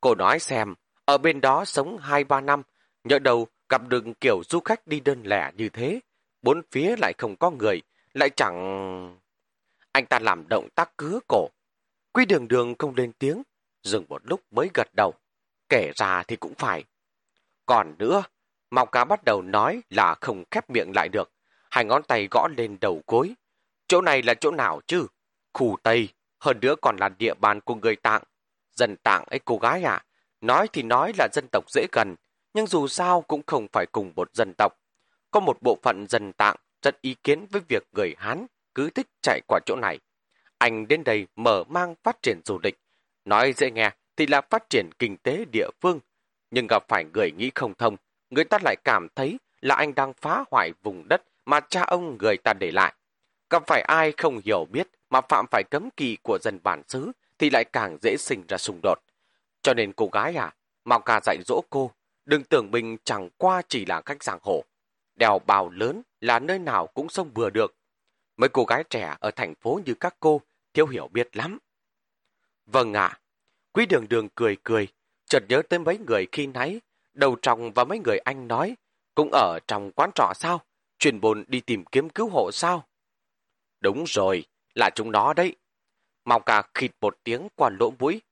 Cô 0.01 0.15
nói 0.15 0.39
xem, 0.39 0.75
ở 1.05 1.19
bên 1.19 1.41
đó 1.41 1.65
sống 1.65 1.99
hai 1.99 2.25
ba 2.25 2.41
năm, 2.41 2.63
nhỡ 3.05 3.19
đầu 3.19 3.47
gặp 3.73 3.89
được 3.89 4.05
kiểu 4.21 4.43
du 4.49 4.61
khách 4.61 4.87
đi 4.87 5.01
đơn 5.01 5.23
lẻ 5.25 5.51
như 5.57 5.69
thế, 5.69 6.01
bốn 6.43 6.63
phía 6.71 6.95
lại 6.99 7.13
không 7.19 7.37
có 7.37 7.51
người, 7.51 7.83
lại 8.15 8.31
chẳng... 8.37 9.19
Anh 9.93 10.07
ta 10.07 10.19
làm 10.19 10.49
động 10.49 10.69
tác 10.75 10.97
cứa 10.97 11.19
cổ. 11.29 11.49
Quy 12.13 12.25
đường 12.25 12.49
đường 12.49 12.75
không 12.79 12.95
lên 12.95 13.13
tiếng, 13.13 13.43
dừng 13.83 14.05
một 14.09 14.23
lúc 14.25 14.41
mới 14.51 14.71
gật 14.75 14.89
đầu. 14.97 15.15
Kể 15.69 15.93
ra 15.95 16.23
thì 16.23 16.37
cũng 16.37 16.55
phải. 16.55 16.85
Còn 17.67 17.95
nữa, 17.99 18.23
Mao 18.71 18.87
Cá 18.87 19.05
bắt 19.05 19.25
đầu 19.25 19.43
nói 19.43 19.83
là 19.91 20.15
không 20.21 20.45
khép 20.51 20.71
miệng 20.71 20.93
lại 20.95 21.09
được. 21.09 21.31
Hai 21.71 21.85
ngón 21.85 22.03
tay 22.03 22.29
gõ 22.31 22.49
lên 22.57 22.79
đầu 22.81 23.03
gối. 23.07 23.35
Chỗ 23.89 24.01
này 24.01 24.23
là 24.23 24.35
chỗ 24.35 24.51
nào 24.51 24.81
chứ? 24.87 25.07
Khu 25.53 25.77
Tây, 25.83 26.09
hơn 26.39 26.59
nữa 26.61 26.75
còn 26.83 26.97
là 26.97 27.09
địa 27.09 27.35
bàn 27.35 27.61
của 27.61 27.75
người 27.75 27.97
Tạng. 27.97 28.23
Dân 28.75 28.97
Tạng 28.97 29.25
ấy 29.25 29.41
cô 29.45 29.59
gái 29.59 29.83
à? 29.83 30.05
Nói 30.41 30.69
thì 30.73 30.83
nói 30.83 31.13
là 31.19 31.29
dân 31.33 31.45
tộc 31.53 31.65
dễ 31.71 31.87
gần, 31.93 32.15
nhưng 32.55 32.67
dù 32.67 32.89
sao 32.89 33.21
cũng 33.21 33.43
không 33.47 33.67
phải 33.73 33.87
cùng 33.93 34.13
một 34.17 34.35
dân 34.35 34.53
tộc. 34.59 34.73
Có 35.31 35.41
một 35.41 35.63
bộ 35.63 35.79
phận 35.83 36.07
dân 36.09 36.33
Tạng 36.33 36.57
rất 36.83 37.01
ý 37.01 37.15
kiến 37.15 37.47
với 37.51 37.63
việc 37.69 37.83
người 37.93 38.15
Hán 38.19 38.47
cứ 38.75 38.91
thích 38.91 39.07
chạy 39.23 39.41
qua 39.47 39.61
chỗ 39.67 39.77
này. 39.77 39.99
Anh 40.59 40.89
đến 40.89 41.05
đây 41.05 41.27
mở 41.37 41.65
mang 41.69 41.95
phát 42.03 42.23
triển 42.23 42.41
du 42.45 42.59
lịch. 42.63 42.79
Nói 43.25 43.53
dễ 43.53 43.71
nghe 43.71 43.91
thì 44.17 44.27
là 44.27 44.41
phát 44.41 44.71
triển 44.71 44.91
kinh 44.99 45.17
tế 45.17 45.45
địa 45.53 45.69
phương, 45.81 46.01
nhưng 46.51 46.67
gặp 46.67 46.83
phải 46.89 47.05
người 47.15 47.31
nghĩ 47.31 47.51
không 47.55 47.75
thông, 47.75 47.97
người 48.31 48.45
ta 48.45 48.59
lại 48.65 48.77
cảm 48.85 49.07
thấy 49.15 49.39
là 49.61 49.75
anh 49.75 49.95
đang 49.95 50.13
phá 50.13 50.45
hoại 50.51 50.73
vùng 50.83 51.09
đất 51.09 51.23
mà 51.45 51.61
cha 51.61 51.83
ông 51.83 52.19
người 52.19 52.37
ta 52.37 52.53
để 52.61 52.71
lại. 52.71 52.95
Gặp 53.51 53.63
phải 53.67 53.83
ai 53.83 54.13
không 54.17 54.41
hiểu 54.45 54.65
biết 54.71 54.89
mà 55.11 55.21
phạm 55.29 55.47
phải 55.51 55.65
cấm 55.71 55.89
kỳ 55.97 56.17
của 56.23 56.39
dân 56.43 56.59
bản 56.63 56.83
xứ 56.89 57.13
thì 57.39 57.51
lại 57.51 57.65
càng 57.65 57.99
dễ 58.03 58.17
sinh 58.19 58.43
ra 58.49 58.59
xung 58.59 58.81
đột. 58.83 58.99
Cho 59.63 59.75
nên 59.75 59.93
cô 59.93 60.09
gái 60.13 60.35
à, 60.35 60.55
Mao 60.85 61.01
ca 61.01 61.21
dạy 61.25 61.39
dỗ 61.47 61.63
cô, 61.71 61.91
đừng 62.25 62.45
tưởng 62.45 62.71
mình 62.71 62.97
chẳng 63.05 63.29
qua 63.37 63.63
chỉ 63.69 63.87
là 63.87 64.01
cách 64.01 64.23
giảng 64.23 64.39
hộ. 64.43 64.65
Đèo 65.15 65.39
bào 65.39 65.71
lớn 65.71 66.03
là 66.21 66.39
nơi 66.39 66.59
nào 66.59 66.87
cũng 66.87 67.09
sông 67.09 67.31
vừa 67.35 67.51
được. 67.51 67.75
Mấy 68.37 68.49
cô 68.49 68.65
gái 68.65 68.85
trẻ 68.91 69.17
ở 69.21 69.31
thành 69.31 69.55
phố 69.55 69.81
như 69.87 69.95
các 69.95 70.17
cô, 70.21 70.41
thiếu 70.75 70.87
hiểu 70.87 71.09
biết 71.09 71.37
lắm. 71.37 71.59
Vâng 72.67 72.93
ạ, 72.93 73.21
quý 73.73 73.87
đường 73.87 74.09
đường 74.09 74.29
cười 74.35 74.57
cười, 74.65 74.89
chợt 75.27 75.45
nhớ 75.49 75.63
tới 75.69 75.79
mấy 75.79 75.99
người 75.99 76.27
khi 76.33 76.47
nãy, 76.47 76.81
đầu 77.15 77.37
trọng 77.43 77.73
và 77.73 77.85
mấy 77.85 77.99
người 77.99 78.19
anh 78.19 78.49
nói, 78.49 78.77
cũng 79.15 79.31
ở 79.33 79.59
trong 79.67 79.93
quán 79.93 80.11
trọ 80.15 80.33
sao, 80.35 80.61
truyền 80.99 81.21
bồn 81.21 81.45
đi 81.49 81.61
tìm 81.61 81.85
kiếm 81.85 82.11
cứu 82.11 82.29
hộ 82.29 82.51
sao. 82.53 82.87
Đúng 83.81 84.05
rồi, 84.07 84.45
là 84.75 84.91
chúng 84.95 85.13
nó 85.13 85.35
đấy. 85.35 85.57
Màu 86.25 86.41
cà 86.41 86.63
khịt 86.75 86.91
một 87.01 87.19
tiếng 87.25 87.49
qua 87.57 87.71
lỗ 87.81 87.91
mũi. 87.99 88.23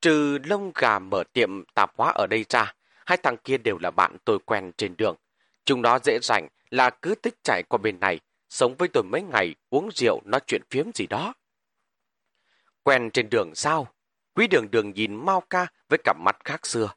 Trừ 0.00 0.38
lông 0.44 0.72
gà 0.74 0.98
mở 0.98 1.24
tiệm 1.32 1.64
tạp 1.74 1.96
hóa 1.96 2.12
ở 2.14 2.26
đây 2.26 2.44
ra, 2.48 2.74
hai 3.08 3.18
thằng 3.22 3.36
kia 3.44 3.58
đều 3.58 3.78
là 3.78 3.90
bạn 3.90 4.16
tôi 4.24 4.38
quen 4.38 4.72
trên 4.76 4.96
đường. 4.96 5.16
Chúng 5.64 5.82
nó 5.82 5.98
dễ 5.98 6.18
rảnh 6.22 6.48
là 6.70 6.90
cứ 6.90 7.14
tích 7.14 7.34
chạy 7.42 7.62
qua 7.68 7.78
bên 7.82 8.00
này, 8.00 8.20
sống 8.48 8.74
với 8.78 8.88
tôi 8.88 9.02
mấy 9.02 9.22
ngày, 9.22 9.54
uống 9.70 9.88
rượu, 9.94 10.20
nói 10.24 10.40
chuyện 10.46 10.62
phiếm 10.70 10.86
gì 10.94 11.06
đó. 11.06 11.34
Quen 12.82 13.10
trên 13.10 13.30
đường 13.30 13.54
sao? 13.54 13.86
Quý 14.34 14.46
đường 14.46 14.70
đường 14.70 14.92
nhìn 14.92 15.14
Mao 15.14 15.40
ca 15.50 15.66
với 15.88 15.98
cặp 16.04 16.16
mắt 16.20 16.36
khác 16.44 16.66
xưa. 16.66 16.90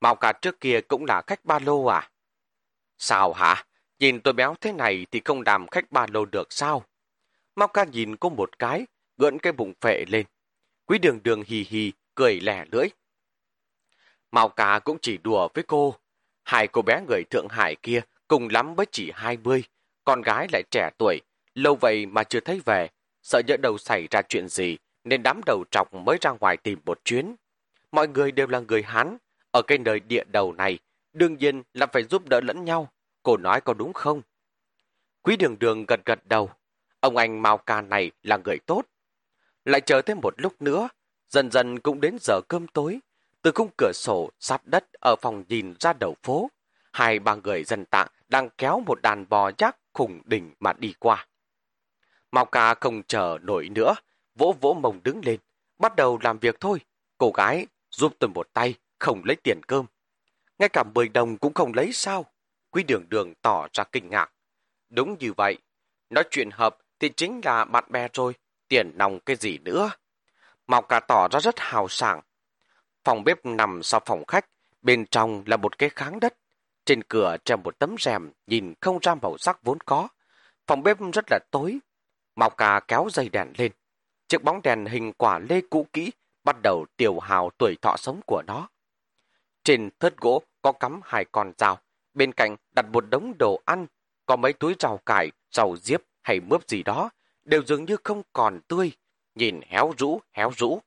Mao 0.00 0.14
ca 0.14 0.32
trước 0.32 0.60
kia 0.60 0.80
cũng 0.88 1.04
là 1.04 1.22
khách 1.26 1.44
ba 1.44 1.58
lô 1.58 1.84
à? 1.84 2.10
Sao 2.98 3.32
hả? 3.32 3.64
Nhìn 3.98 4.20
tôi 4.20 4.34
béo 4.34 4.54
thế 4.60 4.72
này 4.72 5.06
thì 5.10 5.20
không 5.24 5.42
làm 5.46 5.66
khách 5.68 5.92
ba 5.92 6.06
lô 6.12 6.24
được 6.24 6.52
sao? 6.52 6.84
Mao 7.56 7.68
ca 7.68 7.84
nhìn 7.84 8.16
cô 8.16 8.28
một 8.28 8.58
cái, 8.58 8.86
gỡn 9.16 9.38
cái 9.38 9.52
bụng 9.52 9.72
phệ 9.80 10.04
lên. 10.08 10.26
Quý 10.86 10.98
đường 10.98 11.20
đường 11.22 11.42
hì 11.46 11.66
hì, 11.68 11.92
cười 12.14 12.40
lẻ 12.40 12.64
lưỡi. 12.72 12.88
Mao 14.32 14.48
ca 14.48 14.78
cũng 14.78 14.98
chỉ 15.02 15.18
đùa 15.18 15.48
với 15.54 15.64
cô. 15.64 15.94
Hai 16.44 16.68
cô 16.68 16.82
bé 16.82 17.00
người 17.08 17.24
Thượng 17.30 17.48
Hải 17.50 17.76
kia 17.82 18.00
cùng 18.28 18.48
lắm 18.50 18.74
với 18.74 18.86
chỉ 18.92 19.10
20, 19.14 19.64
con 20.04 20.22
gái 20.22 20.46
lại 20.52 20.62
trẻ 20.70 20.90
tuổi, 20.98 21.20
lâu 21.54 21.76
vậy 21.76 22.06
mà 22.06 22.24
chưa 22.24 22.40
thấy 22.40 22.60
về, 22.64 22.88
sợ 23.22 23.42
nhỡ 23.46 23.56
đầu 23.56 23.78
xảy 23.78 24.08
ra 24.10 24.22
chuyện 24.22 24.48
gì, 24.48 24.76
nên 25.04 25.22
đám 25.22 25.40
đầu 25.46 25.64
trọc 25.70 25.94
mới 25.94 26.18
ra 26.20 26.30
ngoài 26.30 26.56
tìm 26.56 26.78
một 26.84 27.00
chuyến. 27.04 27.34
Mọi 27.92 28.08
người 28.08 28.32
đều 28.32 28.46
là 28.46 28.60
người 28.60 28.82
Hán, 28.82 29.16
ở 29.50 29.62
cái 29.62 29.78
nơi 29.78 30.00
địa 30.00 30.24
đầu 30.26 30.52
này, 30.52 30.78
đương 31.12 31.36
nhiên 31.36 31.62
là 31.74 31.86
phải 31.86 32.02
giúp 32.02 32.28
đỡ 32.28 32.40
lẫn 32.40 32.64
nhau. 32.64 32.88
Cô 33.22 33.36
nói 33.36 33.60
có 33.60 33.74
đúng 33.74 33.92
không? 33.92 34.22
Quý 35.22 35.36
đường 35.36 35.58
đường 35.58 35.84
gật 35.88 36.00
gật 36.04 36.26
đầu. 36.26 36.50
Ông 37.00 37.16
anh 37.16 37.42
Mao 37.42 37.58
Ca 37.58 37.80
này 37.80 38.10
là 38.22 38.36
người 38.44 38.58
tốt. 38.66 38.82
Lại 39.64 39.80
chờ 39.80 40.02
thêm 40.02 40.20
một 40.20 40.34
lúc 40.36 40.62
nữa, 40.62 40.88
dần 41.28 41.50
dần 41.50 41.78
cũng 41.80 42.00
đến 42.00 42.16
giờ 42.20 42.40
cơm 42.48 42.66
tối. 42.68 43.00
Từ 43.42 43.52
khung 43.54 43.70
cửa 43.76 43.92
sổ 43.94 44.30
sát 44.40 44.66
đất 44.66 44.84
ở 44.92 45.16
phòng 45.16 45.44
nhìn 45.48 45.74
ra 45.80 45.92
đầu 45.92 46.16
phố, 46.22 46.50
hai 46.92 47.18
ba 47.18 47.34
người 47.34 47.64
dân 47.64 47.84
tạng 47.84 48.08
đang 48.28 48.48
kéo 48.58 48.82
một 48.86 49.02
đàn 49.02 49.28
bò 49.28 49.50
giác 49.58 49.76
khủng 49.92 50.20
đỉnh 50.24 50.54
mà 50.60 50.72
đi 50.72 50.94
qua. 50.98 51.26
Mao 52.30 52.44
Ca 52.44 52.74
không 52.74 53.02
chờ 53.02 53.38
nổi 53.42 53.68
nữa, 53.68 53.94
vỗ 54.34 54.54
vỗ 54.60 54.74
mông 54.74 55.00
đứng 55.02 55.20
lên, 55.24 55.40
bắt 55.78 55.96
đầu 55.96 56.18
làm 56.22 56.38
việc 56.38 56.60
thôi. 56.60 56.80
Cô 57.18 57.30
gái 57.30 57.66
giúp 57.90 58.12
tôi 58.18 58.30
một 58.30 58.48
tay, 58.52 58.74
không 58.98 59.22
lấy 59.24 59.36
tiền 59.36 59.60
cơm. 59.66 59.86
Ngay 60.58 60.68
cả 60.68 60.82
10 60.94 61.08
đồng 61.08 61.36
cũng 61.36 61.54
không 61.54 61.74
lấy 61.74 61.92
sao? 61.92 62.24
Quý 62.70 62.82
đường 62.82 63.04
đường 63.08 63.34
tỏ 63.42 63.68
ra 63.72 63.84
kinh 63.84 64.10
ngạc. 64.10 64.32
Đúng 64.90 65.16
như 65.18 65.32
vậy. 65.32 65.58
Nói 66.10 66.24
chuyện 66.30 66.50
hợp 66.52 66.76
thì 67.00 67.08
chính 67.16 67.40
là 67.44 67.64
bạn 67.64 67.84
bè 67.88 68.08
rồi. 68.12 68.34
Tiền 68.68 68.92
nòng 68.94 69.20
cái 69.20 69.36
gì 69.36 69.58
nữa? 69.58 69.90
mao 70.66 70.82
ca 70.82 71.00
tỏ 71.00 71.28
ra 71.28 71.40
rất 71.40 71.54
hào 71.58 71.88
sảng. 71.88 72.20
Phòng 73.04 73.24
bếp 73.24 73.46
nằm 73.46 73.82
sau 73.82 74.00
phòng 74.06 74.24
khách. 74.24 74.46
Bên 74.82 75.06
trong 75.06 75.42
là 75.46 75.56
một 75.56 75.78
cái 75.78 75.88
kháng 75.88 76.20
đất. 76.20 76.34
Trên 76.84 77.02
cửa 77.02 77.36
treo 77.44 77.56
một 77.56 77.78
tấm 77.78 77.94
rèm 77.98 78.30
nhìn 78.46 78.74
không 78.80 78.98
ra 79.02 79.14
màu 79.14 79.38
sắc 79.38 79.62
vốn 79.62 79.78
có. 79.80 80.08
Phòng 80.66 80.82
bếp 80.82 80.96
rất 81.12 81.24
là 81.30 81.38
tối. 81.50 81.78
Mạo 82.36 82.50
cà 82.50 82.80
kéo 82.88 83.08
dây 83.12 83.28
đèn 83.28 83.52
lên. 83.58 83.72
Chiếc 84.28 84.42
bóng 84.42 84.62
đèn 84.62 84.86
hình 84.86 85.12
quả 85.12 85.38
lê 85.38 85.60
cũ 85.70 85.86
kỹ 85.92 86.10
bắt 86.44 86.56
đầu 86.62 86.86
tiểu 86.96 87.18
hào 87.18 87.50
tuổi 87.58 87.76
thọ 87.82 87.96
sống 87.96 88.20
của 88.26 88.42
nó. 88.46 88.68
Trên 89.64 89.90
thớt 89.98 90.16
gỗ 90.16 90.42
có 90.62 90.72
cắm 90.72 91.00
hai 91.04 91.24
con 91.32 91.52
dao, 91.58 91.78
bên 92.14 92.32
cạnh 92.32 92.56
đặt 92.74 92.86
một 92.92 93.04
đống 93.10 93.32
đồ 93.38 93.60
ăn, 93.64 93.86
có 94.26 94.36
mấy 94.36 94.52
túi 94.52 94.74
rau 94.78 94.98
cải, 95.06 95.30
rau 95.50 95.76
diếp 95.76 96.00
hay 96.22 96.40
mướp 96.40 96.68
gì 96.68 96.82
đó, 96.82 97.10
đều 97.44 97.62
dường 97.64 97.84
như 97.84 97.96
không 98.04 98.22
còn 98.32 98.60
tươi, 98.68 98.92
nhìn 99.34 99.60
héo 99.68 99.92
rũ, 99.98 100.20
héo 100.32 100.50
rũ. 100.56 100.80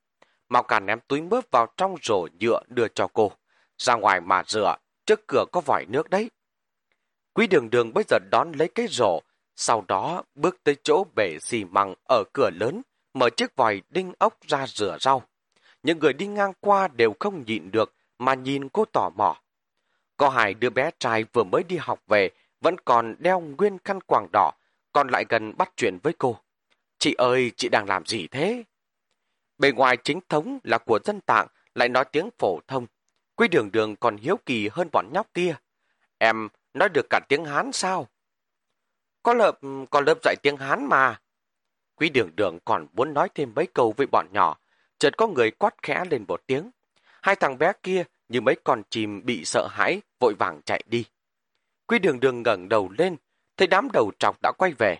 Mau 0.50 0.64
cả 0.64 0.80
ném 0.80 1.00
túi 1.08 1.22
mướp 1.22 1.52
vào 1.52 1.68
trong 1.78 1.96
rổ 2.04 2.28
nhựa 2.40 2.60
đưa 2.68 2.88
cho 2.88 3.08
cô. 3.14 3.32
Ra 3.78 3.96
ngoài 3.96 4.22
mà 4.22 4.44
rửa, 4.48 4.76
trước 5.06 5.28
cửa 5.28 5.46
có 5.52 5.62
vòi 5.66 5.86
nước 5.90 6.10
đấy. 6.10 6.30
Quý 7.34 7.48
đường 7.48 7.70
đường 7.70 7.94
bây 7.94 8.04
giờ 8.08 8.20
đón 8.32 8.52
lấy 8.52 8.68
cái 8.76 8.88
rổ, 8.90 9.22
sau 9.56 9.86
đó 9.88 10.24
bước 10.36 10.64
tới 10.64 10.76
chỗ 10.84 11.04
bể 11.16 11.38
xì 11.42 11.64
măng 11.64 11.94
ở 12.10 12.24
cửa 12.34 12.50
lớn, 12.50 12.82
mở 13.14 13.30
chiếc 13.30 13.56
vòi 13.56 13.82
đinh 13.90 14.14
ốc 14.20 14.38
ra 14.48 14.68
rửa 14.68 14.98
rau. 15.02 15.24
Những 15.84 16.00
người 16.00 16.14
đi 16.14 16.28
ngang 16.28 16.54
qua 16.60 16.88
đều 16.88 17.14
không 17.20 17.44
nhịn 17.46 17.72
được 17.72 17.94
mà 18.20 18.34
nhìn 18.34 18.70
cô 18.70 18.86
tò 18.86 19.10
mò. 19.16 19.42
Có 20.18 20.30
hai 20.30 20.54
đứa 20.54 20.70
bé 20.70 20.92
trai 21.00 21.26
vừa 21.34 21.44
mới 21.44 21.64
đi 21.64 21.78
học 21.78 22.00
về, 22.08 22.30
vẫn 22.62 22.76
còn 22.86 23.16
đeo 23.20 23.40
nguyên 23.40 23.78
khăn 23.84 24.02
quàng 24.02 24.28
đỏ, 24.34 24.52
còn 24.94 25.08
lại 25.08 25.26
gần 25.30 25.58
bắt 25.58 25.72
chuyện 25.78 25.98
với 26.04 26.14
cô. 26.18 26.38
Chị 27.00 27.14
ơi, 27.14 27.52
chị 27.58 27.70
đang 27.70 27.86
làm 27.86 28.06
gì 28.06 28.28
thế? 28.28 28.64
Bề 29.58 29.72
ngoài 29.72 29.98
chính 30.04 30.20
thống 30.30 30.60
là 30.64 30.78
của 30.78 31.00
dân 31.04 31.22
tạng, 31.22 31.48
lại 31.76 31.90
nói 31.90 32.06
tiếng 32.12 32.30
phổ 32.38 32.60
thông. 32.68 32.88
Quy 33.36 33.48
đường 33.48 33.72
đường 33.72 33.96
còn 33.96 34.18
hiếu 34.18 34.40
kỳ 34.46 34.68
hơn 34.72 34.90
bọn 34.92 35.10
nhóc 35.14 35.28
kia. 35.34 35.56
Em 36.18 36.48
nói 36.74 36.90
được 36.90 37.06
cả 37.10 37.20
tiếng 37.30 37.46
Hán 37.46 37.72
sao? 37.72 38.08
Có 39.24 39.34
lớp, 39.34 39.60
có 39.90 40.02
lớp 40.02 40.18
dạy 40.24 40.36
tiếng 40.44 40.58
Hán 40.58 40.86
mà. 40.86 41.22
Quý 41.96 42.10
đường 42.10 42.30
đường 42.36 42.60
còn 42.66 42.88
muốn 42.94 43.14
nói 43.14 43.30
thêm 43.36 43.52
mấy 43.56 43.68
câu 43.68 43.94
với 43.98 44.08
bọn 44.08 44.28
nhỏ, 44.32 44.58
chợt 45.00 45.18
có 45.18 45.28
người 45.28 45.52
quát 45.52 45.76
khẽ 45.82 46.04
lên 46.10 46.26
một 46.28 46.42
tiếng. 46.48 46.72
Hai 47.22 47.36
thằng 47.36 47.58
bé 47.58 47.74
kia 47.84 48.04
như 48.30 48.42
mấy 48.42 48.56
con 48.64 48.82
chim 48.90 49.26
bị 49.26 49.46
sợ 49.46 49.68
hãi, 49.72 50.02
vội 50.20 50.34
vàng 50.40 50.62
chạy 50.66 50.84
đi. 50.86 51.06
Quý 51.88 52.00
đường 52.00 52.20
đường 52.20 52.44
ngẩng 52.44 52.70
đầu 52.70 52.90
lên, 52.98 53.16
thấy 53.58 53.68
đám 53.68 53.88
đầu 53.94 54.12
trọc 54.20 54.36
đã 54.42 54.52
quay 54.58 54.72
về. 54.78 54.98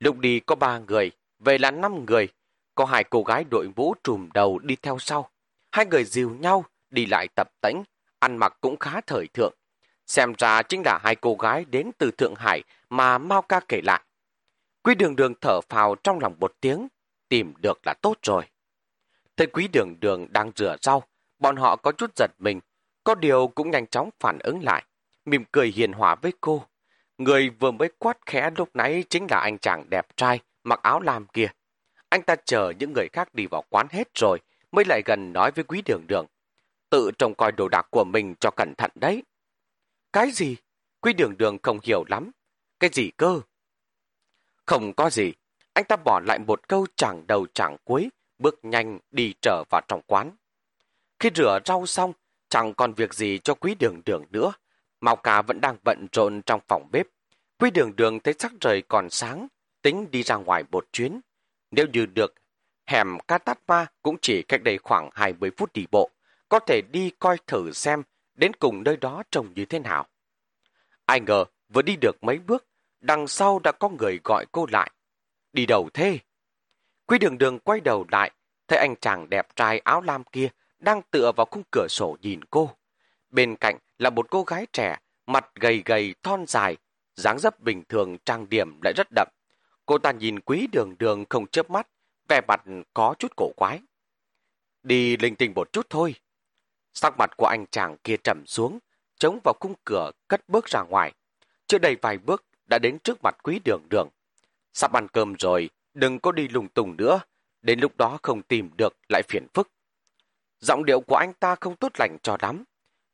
Lúc 0.00 0.18
đi 0.18 0.40
có 0.40 0.54
ba 0.54 0.78
người, 0.78 1.10
về 1.38 1.58
là 1.58 1.70
năm 1.70 2.04
người. 2.04 2.28
Có 2.78 2.84
hai 2.84 3.04
cô 3.04 3.22
gái 3.22 3.44
đội 3.50 3.68
mũ 3.76 3.94
trùm 4.04 4.28
đầu 4.34 4.58
đi 4.58 4.76
theo 4.76 4.98
sau. 4.98 5.30
Hai 5.72 5.86
người 5.86 6.04
dìu 6.04 6.30
nhau, 6.30 6.64
đi 6.90 7.06
lại 7.06 7.28
tập 7.36 7.48
tễnh, 7.60 7.76
ăn 8.18 8.36
mặc 8.36 8.56
cũng 8.60 8.76
khá 8.76 9.00
thời 9.00 9.26
thượng. 9.26 9.54
Xem 10.06 10.32
ra 10.38 10.62
chính 10.62 10.82
là 10.84 10.98
hai 11.02 11.14
cô 11.14 11.34
gái 11.34 11.64
đến 11.64 11.90
từ 11.98 12.10
Thượng 12.10 12.34
Hải 12.34 12.62
mà 12.90 13.18
Mao 13.18 13.42
ca 13.42 13.60
kể 13.68 13.80
lại. 13.84 14.00
Quý 14.82 14.94
đường 14.94 15.16
đường 15.16 15.34
thở 15.40 15.60
phào 15.60 15.94
trong 15.94 16.18
lòng 16.20 16.36
một 16.40 16.52
tiếng, 16.60 16.88
tìm 17.28 17.54
được 17.62 17.86
là 17.86 17.94
tốt 17.94 18.16
rồi. 18.22 18.44
Thấy 19.36 19.46
quý 19.46 19.68
đường 19.72 19.94
đường 20.00 20.26
đang 20.30 20.50
rửa 20.56 20.76
rau, 20.82 21.02
bọn 21.38 21.56
họ 21.56 21.76
có 21.76 21.92
chút 21.92 22.10
giật 22.16 22.30
mình, 22.38 22.60
có 23.04 23.14
điều 23.14 23.48
cũng 23.48 23.70
nhanh 23.70 23.86
chóng 23.86 24.10
phản 24.20 24.38
ứng 24.38 24.62
lại, 24.62 24.84
mỉm 25.24 25.44
cười 25.52 25.72
hiền 25.76 25.92
hòa 25.92 26.14
với 26.14 26.32
cô. 26.40 26.64
Người 27.18 27.50
vừa 27.50 27.70
mới 27.70 27.88
quát 27.98 28.18
khẽ 28.26 28.50
lúc 28.56 28.68
nãy 28.74 29.04
chính 29.10 29.26
là 29.30 29.38
anh 29.40 29.58
chàng 29.58 29.90
đẹp 29.90 30.06
trai, 30.16 30.40
mặc 30.64 30.80
áo 30.82 31.00
lam 31.00 31.26
kia. 31.26 31.48
Anh 32.08 32.22
ta 32.22 32.36
chờ 32.44 32.72
những 32.78 32.92
người 32.92 33.08
khác 33.12 33.34
đi 33.34 33.46
vào 33.46 33.64
quán 33.70 33.86
hết 33.90 34.08
rồi, 34.14 34.38
mới 34.72 34.84
lại 34.84 35.02
gần 35.04 35.32
nói 35.32 35.50
với 35.50 35.64
quý 35.64 35.82
đường 35.84 36.04
đường. 36.08 36.26
Tự 36.90 37.10
trông 37.18 37.34
coi 37.34 37.52
đồ 37.52 37.68
đạc 37.68 37.86
của 37.90 38.04
mình 38.04 38.34
cho 38.40 38.50
cẩn 38.50 38.74
thận 38.74 38.90
đấy. 38.94 39.22
Cái 40.12 40.30
gì? 40.30 40.56
Quý 41.00 41.12
đường 41.12 41.36
đường 41.38 41.58
không 41.62 41.78
hiểu 41.82 42.04
lắm. 42.08 42.30
Cái 42.80 42.90
gì 42.92 43.10
cơ? 43.16 43.40
Không 44.66 44.92
có 44.92 45.10
gì. 45.10 45.32
Anh 45.72 45.84
ta 45.84 45.96
bỏ 45.96 46.20
lại 46.26 46.38
một 46.38 46.68
câu 46.68 46.86
chẳng 46.96 47.26
đầu 47.26 47.46
chẳng 47.54 47.76
cuối, 47.84 48.10
bước 48.38 48.58
nhanh 48.62 48.98
đi 49.10 49.34
trở 49.42 49.64
vào 49.70 49.80
trong 49.88 50.02
quán. 50.06 50.36
Khi 51.18 51.30
rửa 51.34 51.58
rau 51.64 51.86
xong, 51.86 52.12
chẳng 52.48 52.74
còn 52.74 52.92
việc 52.92 53.14
gì 53.14 53.38
cho 53.38 53.54
quý 53.54 53.74
đường 53.74 54.02
đường 54.04 54.24
nữa. 54.30 54.52
Mao 55.00 55.16
cà 55.16 55.42
vẫn 55.42 55.60
đang 55.60 55.76
bận 55.84 56.06
rộn 56.12 56.42
trong 56.42 56.60
phòng 56.68 56.88
bếp. 56.92 57.06
Quý 57.58 57.70
đường 57.70 57.96
đường 57.96 58.20
thấy 58.20 58.34
sắc 58.38 58.52
trời 58.60 58.82
còn 58.82 59.10
sáng, 59.10 59.48
tính 59.82 60.10
đi 60.10 60.22
ra 60.22 60.36
ngoài 60.36 60.64
một 60.70 60.86
chuyến. 60.92 61.20
Nếu 61.70 61.86
như 61.92 62.06
được, 62.06 62.34
hẻm 62.86 63.18
Katatma 63.28 63.86
cũng 64.02 64.16
chỉ 64.22 64.42
cách 64.42 64.62
đây 64.62 64.78
khoảng 64.78 65.10
20 65.12 65.50
phút 65.56 65.72
đi 65.72 65.86
bộ. 65.90 66.10
Có 66.48 66.58
thể 66.58 66.80
đi 66.92 67.10
coi 67.18 67.36
thử 67.46 67.72
xem 67.72 68.02
đến 68.34 68.52
cùng 68.54 68.82
nơi 68.82 68.96
đó 68.96 69.22
trông 69.30 69.54
như 69.54 69.64
thế 69.64 69.78
nào. 69.78 70.06
Ai 71.06 71.20
ngờ 71.20 71.44
vừa 71.68 71.82
đi 71.82 71.96
được 72.00 72.16
mấy 72.24 72.38
bước, 72.38 72.66
đằng 73.00 73.28
sau 73.28 73.58
đã 73.58 73.72
có 73.72 73.88
người 73.88 74.20
gọi 74.24 74.44
cô 74.52 74.66
lại. 74.70 74.90
Đi 75.52 75.66
đầu 75.66 75.88
thế? 75.94 76.18
Quý 77.06 77.18
đường 77.18 77.38
đường 77.38 77.58
quay 77.58 77.80
đầu 77.80 78.04
lại, 78.12 78.30
thấy 78.68 78.78
anh 78.78 78.94
chàng 79.00 79.30
đẹp 79.30 79.56
trai 79.56 79.78
áo 79.78 80.00
lam 80.00 80.24
kia 80.24 80.48
đang 80.78 81.02
tựa 81.10 81.32
vào 81.36 81.46
khung 81.50 81.62
cửa 81.70 81.86
sổ 81.88 82.16
nhìn 82.22 82.40
cô. 82.50 82.70
Bên 83.30 83.56
cạnh 83.56 83.78
là 83.98 84.10
một 84.10 84.30
cô 84.30 84.42
gái 84.42 84.66
trẻ, 84.72 84.96
mặt 85.26 85.50
gầy 85.54 85.82
gầy, 85.84 86.14
thon 86.22 86.46
dài, 86.46 86.76
dáng 87.14 87.38
dấp 87.38 87.60
bình 87.60 87.82
thường 87.88 88.18
trang 88.24 88.48
điểm 88.48 88.80
lại 88.84 88.92
rất 88.96 89.06
đậm. 89.14 89.28
Cô 89.88 89.98
ta 89.98 90.12
nhìn 90.12 90.40
quý 90.40 90.68
đường 90.72 90.94
đường 90.98 91.24
không 91.30 91.46
chớp 91.46 91.70
mắt, 91.70 91.88
vẻ 92.28 92.40
mặt 92.48 92.62
có 92.94 93.14
chút 93.18 93.32
cổ 93.36 93.52
quái. 93.56 93.80
Đi 94.82 95.16
linh 95.16 95.36
tinh 95.36 95.52
một 95.54 95.72
chút 95.72 95.86
thôi. 95.90 96.14
Sắc 96.94 97.14
mặt 97.18 97.36
của 97.36 97.46
anh 97.46 97.66
chàng 97.70 97.96
kia 98.04 98.16
trầm 98.24 98.46
xuống, 98.46 98.78
chống 99.18 99.38
vào 99.44 99.54
khung 99.60 99.74
cửa 99.84 100.10
cất 100.28 100.48
bước 100.48 100.66
ra 100.66 100.82
ngoài. 100.82 101.12
Chưa 101.66 101.78
đầy 101.78 101.96
vài 102.02 102.18
bước 102.18 102.44
đã 102.66 102.78
đến 102.78 102.98
trước 102.98 103.18
mặt 103.22 103.36
quý 103.42 103.60
đường 103.64 103.82
đường. 103.90 104.08
Sắp 104.72 104.92
ăn 104.92 105.08
cơm 105.08 105.34
rồi, 105.38 105.70
đừng 105.94 106.18
có 106.18 106.32
đi 106.32 106.48
lùng 106.48 106.68
tùng 106.68 106.96
nữa, 106.96 107.20
đến 107.62 107.80
lúc 107.80 107.96
đó 107.96 108.18
không 108.22 108.42
tìm 108.42 108.70
được 108.76 108.96
lại 109.08 109.22
phiền 109.28 109.46
phức. 109.54 109.70
Giọng 110.60 110.84
điệu 110.84 111.00
của 111.00 111.16
anh 111.16 111.32
ta 111.32 111.54
không 111.60 111.76
tốt 111.76 111.92
lành 111.98 112.16
cho 112.22 112.36
lắm. 112.40 112.64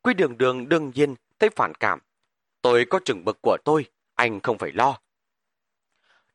Quý 0.01 0.13
đường 0.13 0.37
đường 0.37 0.69
đương 0.69 0.91
nhiên 0.95 1.15
thấy 1.39 1.49
phản 1.49 1.73
cảm. 1.79 1.99
Tôi 2.61 2.85
có 2.89 2.99
chừng 3.05 3.25
bực 3.25 3.37
của 3.41 3.57
tôi, 3.65 3.85
anh 4.15 4.39
không 4.39 4.57
phải 4.57 4.71
lo. 4.71 4.99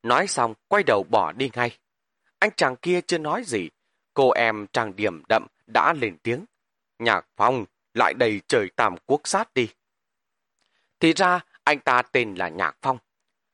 Nói 0.03 0.27
xong, 0.27 0.55
quay 0.69 0.83
đầu 0.83 1.05
bỏ 1.11 1.33
đi 1.33 1.51
ngay. 1.55 1.79
Anh 2.39 2.51
chàng 2.57 2.77
kia 2.77 3.01
chưa 3.01 3.19
nói 3.19 3.43
gì. 3.47 3.69
Cô 4.15 4.31
em 4.31 4.67
trang 4.73 4.97
điểm 4.97 5.23
đậm 5.29 5.47
đã 5.67 5.93
lên 5.93 6.17
tiếng. 6.23 6.45
Nhạc 6.99 7.27
phong, 7.37 7.65
lại 7.95 8.15
đầy 8.15 8.41
trời 8.49 8.71
tam 8.77 8.95
quốc 9.07 9.21
sát 9.25 9.55
đi. 9.55 9.69
Thì 11.01 11.13
ra, 11.13 11.41
anh 11.65 11.81
ta 11.81 12.03
tên 12.03 12.35
là 12.35 12.49
Nhạc 12.49 12.77
Phong. 12.83 12.99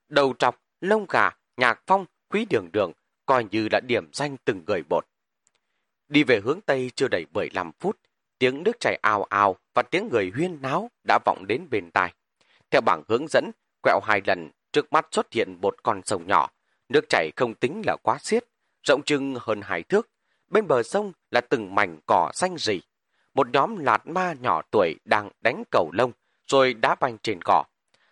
Đầu 0.09 0.35
trọc, 0.39 0.63
lông 0.81 1.07
gà, 1.09 1.31
Nhạc 1.57 1.83
Phong, 1.87 2.07
quý 2.29 2.47
đường 2.51 2.73
đường, 2.73 2.93
coi 3.27 3.47
như 3.51 3.69
là 3.73 3.81
điểm 3.81 4.09
danh 4.13 4.37
từng 4.45 4.65
người 4.67 4.83
bột. 4.89 5.07
Đi 6.09 6.25
về 6.25 6.41
hướng 6.45 6.61
Tây 6.61 6.91
chưa 6.97 7.09
đầy 7.09 7.27
15 7.33 7.73
phút, 7.81 7.99
tiếng 8.39 8.63
nước 8.63 8.81
chảy 8.81 8.99
ào 9.03 9.25
ào 9.25 9.57
và 9.75 9.83
tiếng 9.83 10.09
người 10.09 10.31
huyên 10.35 10.63
náo 10.63 10.91
đã 11.09 11.19
vọng 11.25 11.47
đến 11.47 11.67
bên 11.71 11.91
tai. 11.91 12.15
Theo 12.71 12.81
bảng 12.81 13.03
hướng 13.09 13.27
dẫn, 13.29 13.51
quẹo 13.83 14.01
hai 14.05 14.21
lần, 14.27 14.51
trước 14.77 14.93
mắt 14.93 15.07
xuất 15.12 15.33
hiện 15.33 15.59
một 15.61 15.83
con 15.83 16.01
sông 16.05 16.27
nhỏ. 16.27 16.51
Nước 16.89 17.05
chảy 17.09 17.31
không 17.37 17.55
tính 17.55 17.83
là 17.87 17.97
quá 18.03 18.18
xiết, 18.18 18.45
rộng 18.83 19.03
chừng 19.03 19.35
hơn 19.41 19.61
hai 19.62 19.83
thước. 19.83 20.09
Bên 20.49 20.66
bờ 20.66 20.83
sông 20.83 21.12
là 21.31 21.41
từng 21.41 21.74
mảnh 21.74 21.99
cỏ 22.07 22.31
xanh 22.35 22.57
rì. 22.59 22.81
Một 23.35 23.49
nhóm 23.53 23.77
lạt 23.77 24.07
ma 24.07 24.35
nhỏ 24.41 24.62
tuổi 24.70 24.95
đang 25.05 25.31
đánh 25.41 25.62
cầu 25.70 25.91
lông, 25.93 26.12
rồi 26.47 26.74
đá 26.74 26.95
banh 26.95 27.18
trên 27.22 27.39
cỏ. 27.45 27.64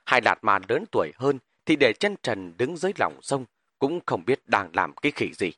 Hai 0.07 0.21
lạt 0.25 0.39
ma 0.43 0.59
lớn 0.69 0.85
tuổi 0.93 1.13
hơn 1.17 1.39
thì 1.67 1.77
để 1.77 1.93
chân 1.93 2.17
trần 2.23 2.57
đứng 2.57 2.77
dưới 2.77 2.93
lòng 2.99 3.19
sông, 3.23 3.45
cũng 3.79 4.01
không 4.07 4.25
biết 4.25 4.41
đang 4.47 4.71
làm 4.73 4.93
cái 4.93 5.13
khỉ 5.13 5.33
gì. 5.35 5.53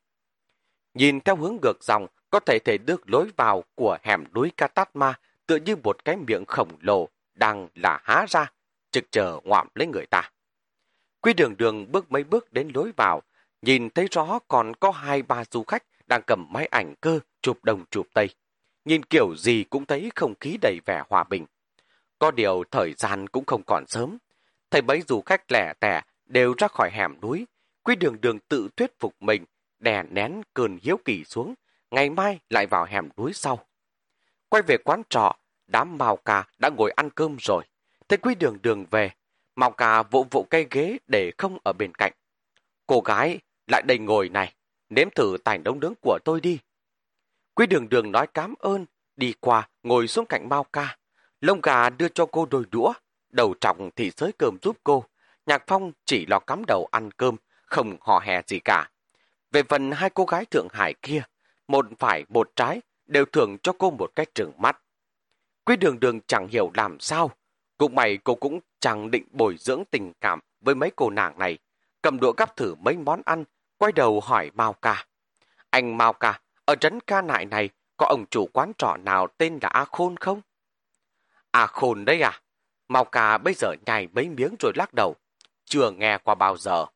Nhìn 0.94 1.20
theo 1.20 1.36
hướng 1.36 1.56
ngược 1.62 1.84
dòng, 1.84 2.06
có 2.30 2.40
thể 2.40 2.58
thấy 2.64 2.78
được 2.78 3.10
lối 3.10 3.30
vào 3.36 3.64
của 3.74 3.98
hẻm 4.02 4.24
núi 4.34 4.52
Katatma 4.56 5.14
tựa 5.46 5.56
như 5.56 5.76
một 5.76 6.04
cái 6.04 6.16
miệng 6.16 6.44
khổng 6.44 6.76
lồ 6.80 7.08
đang 7.34 7.68
là 7.74 8.00
há 8.04 8.26
ra, 8.28 8.52
trực 8.90 9.04
chờ 9.10 9.40
ngoạm 9.44 9.68
lấy 9.74 9.86
người 9.86 10.06
ta. 10.06 10.30
Quy 11.20 11.32
đường 11.32 11.56
đường 11.56 11.92
bước 11.92 12.12
mấy 12.12 12.24
bước 12.24 12.52
đến 12.52 12.70
lối 12.74 12.92
vào, 12.96 13.22
nhìn 13.62 13.90
thấy 13.90 14.08
rõ 14.10 14.38
còn 14.48 14.74
có 14.76 14.90
hai 14.90 15.22
ba 15.22 15.44
du 15.50 15.64
khách 15.64 15.82
đang 16.06 16.22
cầm 16.26 16.46
máy 16.50 16.66
ảnh 16.66 16.94
cơ 17.00 17.20
chụp 17.42 17.64
đồng 17.64 17.84
chụp 17.90 18.06
tây. 18.14 18.28
Nhìn 18.84 19.02
kiểu 19.02 19.36
gì 19.36 19.64
cũng 19.70 19.86
thấy 19.86 20.10
không 20.14 20.34
khí 20.40 20.58
đầy 20.62 20.80
vẻ 20.86 21.02
hòa 21.08 21.24
bình. 21.24 21.46
Có 22.18 22.30
điều 22.30 22.64
thời 22.70 22.92
gian 22.92 23.28
cũng 23.28 23.44
không 23.44 23.62
còn 23.66 23.84
sớm. 23.86 24.18
Thấy 24.70 24.82
mấy 24.82 25.02
du 25.08 25.20
khách 25.26 25.52
lẻ 25.52 25.72
tẻ 25.80 26.02
đều 26.26 26.54
ra 26.58 26.68
khỏi 26.68 26.90
hẻm 26.92 27.20
núi. 27.20 27.46
Quy 27.82 27.96
đường 27.96 28.20
đường 28.20 28.38
tự 28.38 28.68
thuyết 28.76 29.00
phục 29.00 29.14
mình, 29.20 29.44
đè 29.78 30.02
nén 30.02 30.42
cơn 30.54 30.78
hiếu 30.82 30.98
kỳ 31.04 31.24
xuống, 31.24 31.54
ngày 31.90 32.10
mai 32.10 32.38
lại 32.50 32.66
vào 32.66 32.84
hẻm 32.84 33.08
núi 33.16 33.32
sau. 33.32 33.66
Quay 34.48 34.62
về 34.62 34.76
quán 34.84 35.02
trọ, 35.08 35.36
đám 35.66 35.98
màu 35.98 36.16
cà 36.16 36.44
đã 36.58 36.68
ngồi 36.68 36.90
ăn 36.90 37.10
cơm 37.10 37.36
rồi. 37.40 37.64
Thấy 38.08 38.16
quy 38.16 38.34
đường 38.34 38.58
đường 38.62 38.84
về, 38.90 39.10
Mau 39.56 39.70
cà 39.70 40.02
vỗ 40.02 40.26
vỗ 40.30 40.46
cây 40.50 40.66
ghế 40.70 40.98
để 41.06 41.32
không 41.38 41.58
ở 41.64 41.72
bên 41.72 41.94
cạnh. 41.94 42.12
Cô 42.86 43.00
gái 43.00 43.38
lại 43.66 43.82
đây 43.86 43.98
ngồi 43.98 44.28
này, 44.28 44.54
nếm 44.88 45.10
thử 45.10 45.36
tài 45.44 45.58
đống 45.58 45.80
nướng 45.80 45.94
của 46.02 46.18
tôi 46.24 46.40
đi. 46.40 46.58
Quý 47.54 47.66
đường 47.66 47.88
đường 47.88 48.12
nói 48.12 48.26
cám 48.26 48.54
ơn, 48.58 48.86
đi 49.16 49.34
qua 49.40 49.68
ngồi 49.82 50.08
xuống 50.08 50.26
cạnh 50.26 50.48
Mao 50.48 50.64
ca. 50.64 50.96
Lông 51.40 51.60
gà 51.60 51.90
đưa 51.90 52.08
cho 52.08 52.26
cô 52.26 52.46
đôi 52.46 52.64
đũa, 52.70 52.92
đầu 53.28 53.54
trọng 53.60 53.90
thì 53.96 54.10
xới 54.10 54.32
cơm 54.38 54.58
giúp 54.62 54.76
cô. 54.84 55.04
Nhạc 55.46 55.64
Phong 55.66 55.92
chỉ 56.04 56.26
lo 56.26 56.38
cắm 56.38 56.62
đầu 56.66 56.88
ăn 56.92 57.10
cơm, 57.10 57.36
không 57.66 57.96
hò 58.00 58.18
hè 58.18 58.42
gì 58.46 58.58
cả. 58.58 58.90
Về 59.52 59.62
phần 59.62 59.92
hai 59.92 60.10
cô 60.10 60.24
gái 60.24 60.44
Thượng 60.44 60.68
Hải 60.72 60.94
kia, 61.02 61.22
một 61.68 61.86
phải 61.98 62.24
một 62.28 62.50
trái, 62.56 62.80
đều 63.06 63.24
thưởng 63.24 63.56
cho 63.62 63.72
cô 63.78 63.90
một 63.90 64.12
cách 64.14 64.28
trừng 64.34 64.52
mắt. 64.58 64.80
Quý 65.64 65.76
đường 65.76 66.00
đường 66.00 66.20
chẳng 66.20 66.48
hiểu 66.48 66.70
làm 66.74 67.00
sao. 67.00 67.30
Cũng 67.78 67.94
mày 67.94 68.18
cô 68.24 68.34
cũng 68.34 68.60
chẳng 68.80 69.10
định 69.10 69.24
bồi 69.30 69.56
dưỡng 69.58 69.84
tình 69.90 70.12
cảm 70.20 70.40
với 70.60 70.74
mấy 70.74 70.90
cô 70.96 71.10
nàng 71.10 71.38
này. 71.38 71.58
Cầm 72.02 72.20
đũa 72.20 72.32
gắp 72.32 72.56
thử 72.56 72.74
mấy 72.74 72.96
món 72.96 73.22
ăn, 73.24 73.44
quay 73.78 73.92
đầu 73.92 74.20
hỏi 74.20 74.50
Mao 74.54 74.72
Ca. 74.72 75.06
Anh 75.70 75.96
Mao 75.96 76.12
Ca, 76.12 76.40
ở 76.64 76.74
trấn 76.74 77.00
ca 77.00 77.22
nại 77.22 77.44
này 77.44 77.68
có 77.96 78.06
ông 78.06 78.24
chủ 78.30 78.46
quán 78.52 78.72
trọ 78.78 78.96
nào 78.96 79.26
tên 79.38 79.58
là 79.62 79.68
A 79.68 79.84
Khôn 79.84 80.16
không? 80.16 80.40
A 81.50 81.66
Khôn 81.66 82.04
đấy 82.04 82.22
à? 82.22 82.40
Mao 82.88 83.04
Ca 83.04 83.38
bây 83.38 83.54
giờ 83.54 83.74
nhảy 83.86 84.08
mấy 84.12 84.28
miếng 84.28 84.54
rồi 84.60 84.72
lắc 84.74 84.94
đầu. 84.94 85.14
Chưa 85.64 85.90
nghe 85.90 86.18
qua 86.18 86.34
bao 86.34 86.56
giờ. 86.56 86.86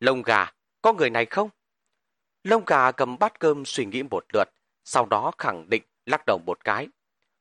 Lông 0.00 0.22
gà, 0.22 0.52
có 0.82 0.92
người 0.92 1.10
này 1.10 1.26
không? 1.26 1.48
Lông 2.44 2.64
gà 2.66 2.92
cầm 2.92 3.18
bát 3.18 3.40
cơm 3.40 3.64
suy 3.64 3.84
nghĩ 3.84 4.02
một 4.02 4.24
lượt, 4.32 4.48
sau 4.84 5.06
đó 5.06 5.32
khẳng 5.38 5.70
định 5.70 5.82
lắc 6.06 6.22
đầu 6.26 6.38
một 6.46 6.64
cái. 6.64 6.88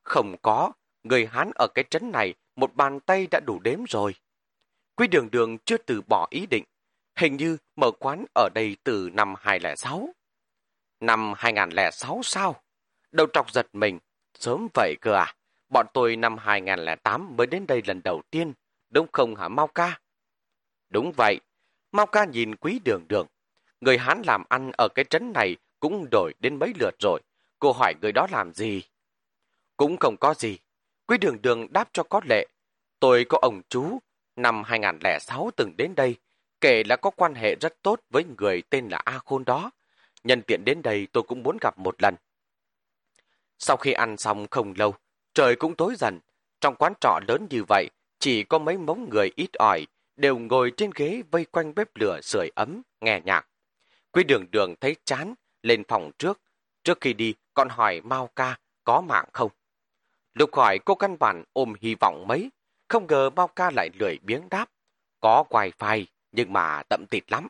Không 0.04 0.36
có, 0.42 0.72
người 1.04 1.26
Hán 1.26 1.52
ở 1.56 1.68
cái 1.76 1.86
trấn 1.90 2.12
này 2.12 2.34
một 2.62 2.76
bàn 2.76 3.00
tay 3.00 3.28
đã 3.32 3.40
đủ 3.40 3.60
đếm 3.60 3.80
rồi. 3.90 4.16
Quý 4.96 5.08
đường 5.08 5.32
đường 5.32 5.58
chưa 5.58 5.78
từ 5.78 6.02
bỏ 6.10 6.28
ý 6.30 6.46
định, 6.46 6.64
hình 7.16 7.38
như 7.38 7.58
mở 7.76 7.92
quán 8.00 8.26
ở 8.36 8.50
đây 8.56 8.78
từ 8.84 9.10
năm 9.14 9.34
2006. 9.38 10.10
Năm 11.00 11.34
2006 11.36 12.22
sao? 12.24 12.62
Đầu 13.12 13.28
trọc 13.34 13.52
giật 13.52 13.68
mình, 13.74 14.00
sớm 14.40 14.68
vậy 14.74 14.96
cơ 15.02 15.14
à? 15.14 15.36
Bọn 15.70 15.86
tôi 15.94 16.16
năm 16.16 16.38
2008 16.38 17.38
mới 17.38 17.48
đến 17.48 17.68
đây 17.68 17.82
lần 17.86 18.02
đầu 18.04 18.22
tiên, 18.32 18.54
đúng 18.90 19.08
không 19.12 19.36
hả 19.36 19.48
Mau 19.48 19.68
ca? 19.68 20.00
Đúng 20.90 21.12
vậy, 21.18 21.40
Mau 21.92 22.06
ca 22.06 22.26
nhìn 22.26 22.56
quý 22.56 22.80
đường 22.86 23.06
đường, 23.08 23.28
Người 23.82 23.98
Hán 23.98 24.22
làm 24.26 24.44
ăn 24.50 24.72
ở 24.78 24.88
cái 24.96 25.06
trấn 25.06 25.34
này 25.34 25.56
cũng 25.80 26.08
đổi 26.12 26.34
đến 26.40 26.60
mấy 26.60 26.74
lượt 26.80 26.96
rồi. 27.00 27.22
Cô 27.60 27.72
hỏi 27.72 27.94
người 28.02 28.12
đó 28.12 28.28
làm 28.32 28.54
gì? 28.54 28.84
Cũng 29.78 29.98
không 29.98 30.18
có 30.18 30.34
gì. 30.34 30.60
Quý 31.12 31.18
đường 31.18 31.42
đường 31.42 31.74
đáp 31.74 31.90
cho 31.94 32.04
có 32.04 32.22
lệ. 32.30 32.48
Tôi 33.00 33.26
có 33.30 33.38
ông 33.42 33.62
chú, 33.70 34.00
năm 34.36 34.64
2006 34.64 35.52
từng 35.56 35.74
đến 35.78 35.96
đây, 35.96 36.16
kể 36.62 36.84
là 36.84 36.96
có 36.96 37.10
quan 37.10 37.36
hệ 37.36 37.56
rất 37.56 37.82
tốt 37.82 38.00
với 38.10 38.24
người 38.38 38.62
tên 38.70 38.88
là 38.90 38.98
A 39.06 39.20
Khôn 39.26 39.46
đó. 39.46 39.72
Nhân 40.24 40.42
tiện 40.42 40.66
đến 40.66 40.82
đây 40.82 41.08
tôi 41.12 41.24
cũng 41.24 41.44
muốn 41.44 41.58
gặp 41.62 41.80
một 41.80 42.02
lần. 42.02 42.16
Sau 43.60 43.78
khi 43.78 43.92
ăn 43.92 44.18
xong 44.18 44.48
không 44.52 44.74
lâu, 44.78 44.96
trời 45.34 45.56
cũng 45.56 45.76
tối 45.76 45.94
dần. 45.98 46.20
Trong 46.62 46.76
quán 46.76 46.94
trọ 47.02 47.20
lớn 47.28 47.48
như 47.50 47.64
vậy, 47.68 47.90
chỉ 48.20 48.44
có 48.44 48.60
mấy 48.60 48.78
mống 48.78 49.10
người 49.10 49.32
ít 49.36 49.50
ỏi, 49.54 49.86
đều 50.16 50.38
ngồi 50.38 50.72
trên 50.78 50.92
ghế 50.96 51.22
vây 51.32 51.46
quanh 51.46 51.76
bếp 51.76 51.88
lửa 51.96 52.20
sưởi 52.24 52.50
ấm, 52.56 52.82
nghe 53.02 53.22
nhạc. 53.26 53.48
Quý 54.12 54.24
đường 54.24 54.46
đường 54.52 54.76
thấy 54.82 54.96
chán, 55.06 55.34
lên 55.64 55.84
phòng 55.88 56.12
trước. 56.20 56.42
Trước 56.84 57.02
khi 57.02 57.14
đi, 57.14 57.34
còn 57.54 57.70
hỏi 57.70 58.02
Mao 58.02 58.30
ca 58.36 58.58
có 58.84 59.02
mạng 59.02 59.26
không. 59.34 59.52
Lục 60.34 60.56
hỏi 60.56 60.80
cô 60.86 60.96
căn 60.96 61.18
bản 61.20 61.44
ôm 61.54 61.74
hy 61.82 61.96
vọng 61.96 62.26
mấy, 62.28 62.50
không 62.88 63.08
ngờ 63.08 63.30
Mao 63.30 63.48
ca 63.48 63.72
lại 63.76 63.90
lười 64.00 64.20
biếng 64.24 64.50
đáp. 64.50 64.70
Có 65.20 65.44
wifi, 65.50 66.06
nhưng 66.32 66.54
mà 66.54 66.84
tậm 66.90 67.06
tịt 67.10 67.32
lắm. 67.32 67.48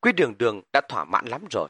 Quý 0.00 0.12
đường 0.12 0.38
đường 0.38 0.62
đã 0.72 0.80
thỏa 0.88 1.04
mãn 1.04 1.26
lắm 1.26 1.44
rồi. 1.50 1.68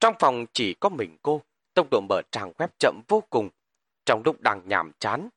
Trong 0.00 0.14
phòng 0.18 0.46
chỉ 0.52 0.74
có 0.74 0.88
mình 0.88 1.16
cô, 1.22 1.42
tốc 1.74 1.86
độ 1.90 2.00
mở 2.08 2.22
trang 2.30 2.52
web 2.58 2.68
chậm 2.78 3.00
vô 3.08 3.22
cùng. 3.30 3.50
Trong 4.06 4.22
lúc 4.24 4.40
đang 4.40 4.62
nhàm 4.68 4.92
chán, 4.98 5.28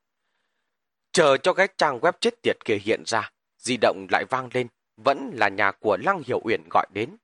chờ 1.12 1.36
cho 1.36 1.52
cái 1.52 1.68
trang 1.76 1.98
web 1.98 2.12
chết 2.20 2.42
tiệt 2.42 2.56
kia 2.64 2.78
hiện 2.82 3.02
ra, 3.06 3.30
di 3.58 3.76
động 3.76 4.06
lại 4.10 4.24
vang 4.30 4.48
lên, 4.52 4.68
vẫn 4.96 5.30
là 5.34 5.48
nhà 5.48 5.72
của 5.72 5.96
Lăng 6.00 6.22
Hiểu 6.26 6.40
Uyển 6.44 6.62
gọi 6.70 6.86
đến. 6.94 7.16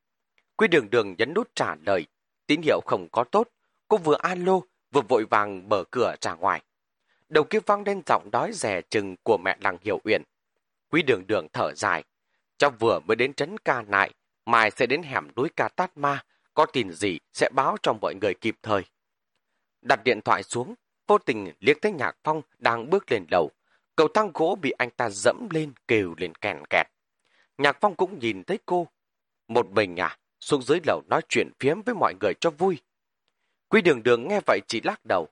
Quý 0.56 0.68
đường 0.68 0.90
đường 0.90 1.14
nhấn 1.18 1.34
nút 1.34 1.50
trả 1.54 1.74
lời, 1.74 2.06
tín 2.46 2.60
hiệu 2.62 2.80
không 2.86 3.08
có 3.12 3.24
tốt, 3.24 3.48
cô 3.88 3.96
vừa 3.96 4.16
alo, 4.16 4.60
vừa 4.92 5.00
vội 5.08 5.24
vàng 5.30 5.68
mở 5.68 5.84
cửa 5.90 6.14
ra 6.20 6.34
ngoài. 6.34 6.62
Đầu 7.28 7.44
kia 7.44 7.58
vang 7.66 7.82
lên 7.86 8.02
giọng 8.06 8.30
đói 8.32 8.52
rẻ 8.52 8.82
chừng 8.90 9.16
của 9.22 9.38
mẹ 9.44 9.56
làng 9.60 9.78
Hiểu 9.80 10.00
Uyển. 10.04 10.22
Quý 10.90 11.02
đường 11.02 11.26
đường 11.26 11.46
thở 11.52 11.74
dài, 11.74 12.04
cho 12.58 12.70
vừa 12.70 13.00
mới 13.00 13.16
đến 13.16 13.34
trấn 13.34 13.58
ca 13.58 13.82
nại, 13.82 14.14
mai 14.46 14.70
sẽ 14.70 14.86
đến 14.86 15.02
hẻm 15.02 15.28
núi 15.36 15.48
ca 15.56 15.68
tát 15.68 15.96
ma, 15.96 16.24
có 16.54 16.66
tin 16.66 16.92
gì 16.92 17.18
sẽ 17.32 17.48
báo 17.54 17.76
cho 17.82 17.92
mọi 17.92 18.14
người 18.14 18.34
kịp 18.34 18.56
thời. 18.62 18.82
Đặt 19.82 20.04
điện 20.04 20.20
thoại 20.20 20.42
xuống, 20.42 20.74
vô 21.06 21.18
tình 21.18 21.52
liếc 21.60 21.82
thấy 21.82 21.92
Nhạc 21.92 22.16
Phong 22.24 22.42
đang 22.58 22.90
bước 22.90 23.12
lên 23.12 23.24
lầu. 23.30 23.50
Cầu 23.96 24.08
thang 24.14 24.30
gỗ 24.34 24.58
bị 24.60 24.70
anh 24.70 24.90
ta 24.90 25.10
dẫm 25.10 25.48
lên 25.50 25.72
kêu 25.88 26.14
lên 26.18 26.34
kèn 26.34 26.56
kẹt. 26.70 26.86
Nhạc 27.58 27.76
Phong 27.80 27.94
cũng 27.94 28.18
nhìn 28.18 28.44
thấy 28.44 28.58
cô. 28.66 28.86
Một 29.48 29.66
mình 29.70 29.96
à, 29.96 30.18
xuống 30.40 30.62
dưới 30.62 30.80
lầu 30.86 31.02
nói 31.10 31.20
chuyện 31.28 31.50
phiếm 31.60 31.82
với 31.82 31.94
mọi 31.94 32.14
người 32.20 32.34
cho 32.34 32.50
vui. 32.50 32.80
Quý 33.68 33.80
đường 33.80 34.02
đường 34.02 34.28
nghe 34.28 34.40
vậy 34.46 34.60
chỉ 34.68 34.80
lắc 34.84 35.04
đầu. 35.04 35.28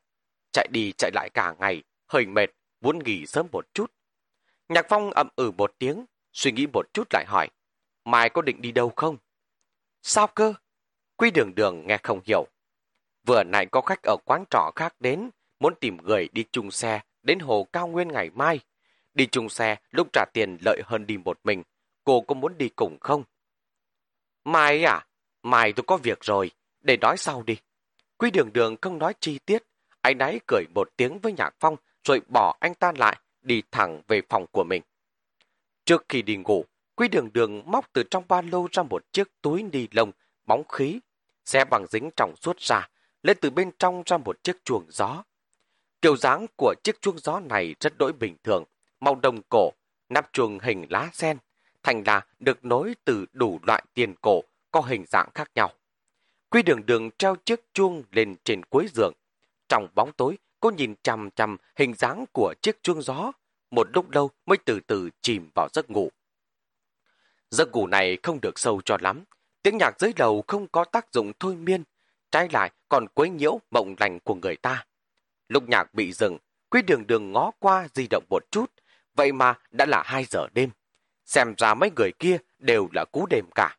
Chạy 0.53 0.69
đi 0.71 0.93
chạy 0.93 1.11
lại 1.15 1.31
cả 1.35 1.55
ngày, 1.59 1.83
hơi 2.07 2.27
mệt, 2.27 2.51
muốn 2.81 2.99
nghỉ 2.99 3.27
sớm 3.27 3.47
một 3.53 3.75
chút. 3.75 3.93
Nhạc 4.69 4.87
Phong 4.89 5.11
ậm 5.11 5.29
ừ 5.37 5.51
một 5.51 5.75
tiếng, 5.79 6.05
suy 6.33 6.53
nghĩ 6.53 6.67
một 6.73 6.87
chút 6.95 7.09
lại 7.13 7.25
hỏi. 7.29 7.49
Mai 8.05 8.31
có 8.31 8.43
định 8.43 8.63
đi 8.63 8.73
đâu 8.73 8.93
không? 8.97 9.17
Sao 10.03 10.27
cơ? 10.27 10.55
Quy 11.17 11.31
đường 11.31 11.55
đường 11.55 11.87
nghe 11.87 11.99
không 12.03 12.21
hiểu. 12.25 12.47
Vừa 13.27 13.43
nãy 13.45 13.67
có 13.67 13.81
khách 13.81 14.03
ở 14.03 14.17
quán 14.25 14.45
trọ 14.51 14.71
khác 14.77 14.95
đến, 15.01 15.31
muốn 15.61 15.75
tìm 15.81 15.97
người 15.97 16.29
đi 16.33 16.45
chung 16.53 16.71
xe 16.71 17.01
đến 17.23 17.39
hồ 17.39 17.67
cao 17.73 17.89
nguyên 17.89 18.09
ngày 18.09 18.31
mai. 18.31 18.61
Đi 19.15 19.27
chung 19.27 19.49
xe 19.49 19.77
lúc 19.91 20.09
trả 20.13 20.25
tiền 20.33 20.57
lợi 20.61 20.83
hơn 20.85 21.07
đi 21.07 21.17
một 21.17 21.41
mình. 21.45 21.63
Cô 22.05 22.21
có 22.21 22.35
muốn 22.35 22.59
đi 22.59 22.69
cùng 22.69 22.99
không? 23.01 23.25
Mai 24.45 24.85
à? 24.85 25.07
Mai 25.43 25.73
tôi 25.73 25.85
có 25.87 25.97
việc 25.97 26.21
rồi. 26.21 26.51
Để 26.81 26.97
nói 26.97 27.17
sau 27.17 27.43
đi. 27.43 27.57
Quy 28.17 28.31
đường 28.31 28.53
đường 28.53 28.77
không 28.81 28.99
nói 28.99 29.15
chi 29.21 29.39
tiết. 29.39 29.63
Anh 30.03 30.19
ấy 30.19 30.41
cười 30.47 30.65
một 30.75 30.89
tiếng 30.97 31.19
với 31.19 31.33
Nhạc 31.33 31.55
Phong 31.61 31.77
rồi 32.05 32.21
bỏ 32.29 32.57
anh 32.61 32.75
ta 32.75 32.93
lại 32.97 33.19
đi 33.43 33.63
thẳng 33.71 34.03
về 34.09 34.23
phòng 34.29 34.47
của 34.53 34.65
mình. 34.65 34.83
Trước 35.85 36.05
khi 36.09 36.23
đi 36.23 36.37
ngủ, 36.37 36.65
Quy 36.95 37.09
đường 37.09 37.33
đường 37.33 37.63
móc 37.67 37.93
từ 37.93 38.03
trong 38.03 38.25
ba 38.29 38.43
lô 38.43 38.67
ra 38.73 38.83
một 38.83 39.13
chiếc 39.13 39.29
túi 39.43 39.63
ni 39.63 39.89
lông 39.91 40.13
bóng 40.45 40.69
khí, 40.69 41.01
xe 41.45 41.65
bằng 41.65 41.87
dính 41.87 42.11
trọng 42.17 42.37
suốt 42.37 42.61
ra, 42.61 42.89
lên 43.23 43.37
từ 43.41 43.51
bên 43.51 43.71
trong 43.79 44.03
ra 44.07 44.17
một 44.17 44.45
chiếc 44.45 44.65
chuồng 44.65 44.87
gió. 44.89 45.23
Kiểu 46.03 46.17
dáng 46.17 46.47
của 46.57 46.75
chiếc 46.85 47.01
chuông 47.01 47.19
gió 47.19 47.41
này 47.41 47.75
rất 47.81 47.99
đổi 47.99 48.13
bình 48.13 48.37
thường, 48.45 48.65
màu 49.01 49.15
đồng 49.15 49.41
cổ, 49.49 49.71
nắp 50.09 50.33
chuông 50.33 50.59
hình 50.59 50.87
lá 50.91 51.11
sen, 51.13 51.39
thành 51.83 52.03
là 52.07 52.27
được 52.39 52.65
nối 52.65 52.95
từ 53.05 53.27
đủ 53.33 53.61
loại 53.63 53.83
tiền 53.95 54.15
cổ 54.23 54.43
có 54.71 54.81
hình 54.81 55.05
dạng 55.09 55.29
khác 55.35 55.51
nhau. 55.55 55.73
Quy 56.51 56.63
đường 56.63 56.87
đường 56.87 57.11
treo 57.19 57.37
chiếc 57.45 57.61
chuông 57.75 58.03
lên 58.13 58.37
trên 58.45 58.63
cuối 58.65 58.87
giường. 58.95 59.13
Trong 59.73 59.89
bóng 59.95 60.13
tối, 60.13 60.39
cô 60.61 60.71
nhìn 60.71 60.95
chằm 61.03 61.31
chằm 61.31 61.57
hình 61.77 61.95
dáng 61.95 62.25
của 62.33 62.55
chiếc 62.63 62.83
chuông 62.83 63.03
gió, 63.03 63.33
một 63.71 63.89
lúc 63.95 64.11
lâu 64.11 64.31
mới 64.47 64.59
từ 64.65 64.81
từ 64.81 65.11
chìm 65.21 65.51
vào 65.55 65.69
giấc 65.73 65.91
ngủ. 65.91 66.11
Giấc 67.51 67.73
ngủ 67.73 67.87
này 67.87 68.19
không 68.23 68.39
được 68.43 68.59
sâu 68.59 68.81
cho 68.85 68.97
lắm, 69.01 69.25
tiếng 69.63 69.79
nhạc 69.79 70.01
dưới 70.01 70.13
đầu 70.17 70.45
không 70.49 70.67
có 70.69 70.85
tác 70.85 71.13
dụng 71.13 71.33
thôi 71.41 71.57
miên, 71.57 71.85
trái 72.31 72.49
lại 72.53 72.71
còn 72.89 73.07
quấy 73.15 73.31
nhiễu 73.31 73.61
mộng 73.71 73.95
lành 74.01 74.19
của 74.21 74.35
người 74.35 74.57
ta. 74.57 74.87
Lúc 75.49 75.69
nhạc 75.69 75.95
bị 75.95 76.13
dừng, 76.13 76.39
Quý 76.71 76.83
đường 76.83 77.07
đường 77.07 77.33
ngó 77.33 77.51
qua 77.59 77.89
di 77.95 78.07
động 78.11 78.25
một 78.31 78.43
chút, 78.51 78.73
vậy 79.15 79.33
mà 79.33 79.59
đã 79.71 79.87
là 79.87 80.03
2 80.07 80.25
giờ 80.25 80.47
đêm. 80.53 80.71
Xem 81.25 81.55
ra 81.57 81.75
mấy 81.75 81.91
người 81.97 82.13
kia 82.19 82.39
đều 82.59 82.89
là 82.93 83.05
cú 83.13 83.27
đêm 83.27 83.45
cả. 83.55 83.77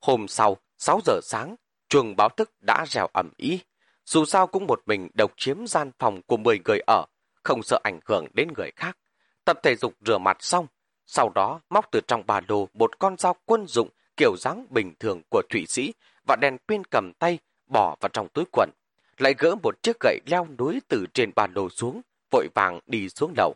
Hôm 0.00 0.28
sau, 0.28 0.56
6 0.78 1.00
giờ 1.04 1.20
sáng, 1.22 1.56
chuồng 1.88 2.16
báo 2.16 2.28
thức 2.28 2.50
đã 2.60 2.84
rèo 2.88 3.06
ẩm 3.12 3.30
ý. 3.36 3.60
Dù 4.04 4.24
sao 4.24 4.46
cũng 4.46 4.66
một 4.66 4.82
mình 4.86 5.08
độc 5.14 5.32
chiếm 5.36 5.66
gian 5.66 5.90
phòng 5.98 6.22
của 6.22 6.36
10 6.36 6.58
người 6.64 6.78
ở, 6.86 7.04
không 7.42 7.62
sợ 7.62 7.80
ảnh 7.84 8.00
hưởng 8.04 8.26
đến 8.34 8.48
người 8.56 8.70
khác. 8.76 8.98
Tập 9.44 9.58
thể 9.62 9.76
dục 9.76 9.94
rửa 10.06 10.18
mặt 10.18 10.36
xong, 10.40 10.66
sau 11.06 11.28
đó 11.34 11.60
móc 11.70 11.90
từ 11.90 12.00
trong 12.06 12.26
ba 12.26 12.40
lô 12.48 12.68
một 12.74 12.98
con 12.98 13.16
dao 13.16 13.36
quân 13.44 13.66
dụng 13.66 13.88
kiểu 14.16 14.36
dáng 14.36 14.66
bình 14.70 14.94
thường 15.00 15.22
của 15.30 15.42
Thụy 15.50 15.66
Sĩ 15.66 15.92
và 16.26 16.36
đèn 16.40 16.58
pin 16.68 16.84
cầm 16.84 17.12
tay 17.18 17.38
bỏ 17.66 17.96
vào 18.00 18.08
trong 18.08 18.28
túi 18.28 18.44
quần 18.52 18.70
lại 19.18 19.34
gỡ 19.38 19.54
một 19.62 19.82
chiếc 19.82 20.00
gậy 20.00 20.20
leo 20.26 20.46
núi 20.58 20.80
từ 20.88 21.06
trên 21.14 21.30
bàn 21.34 21.54
đồ 21.54 21.68
xuống, 21.68 22.00
vội 22.30 22.48
vàng 22.54 22.80
đi 22.86 23.08
xuống 23.08 23.32
lầu. 23.36 23.54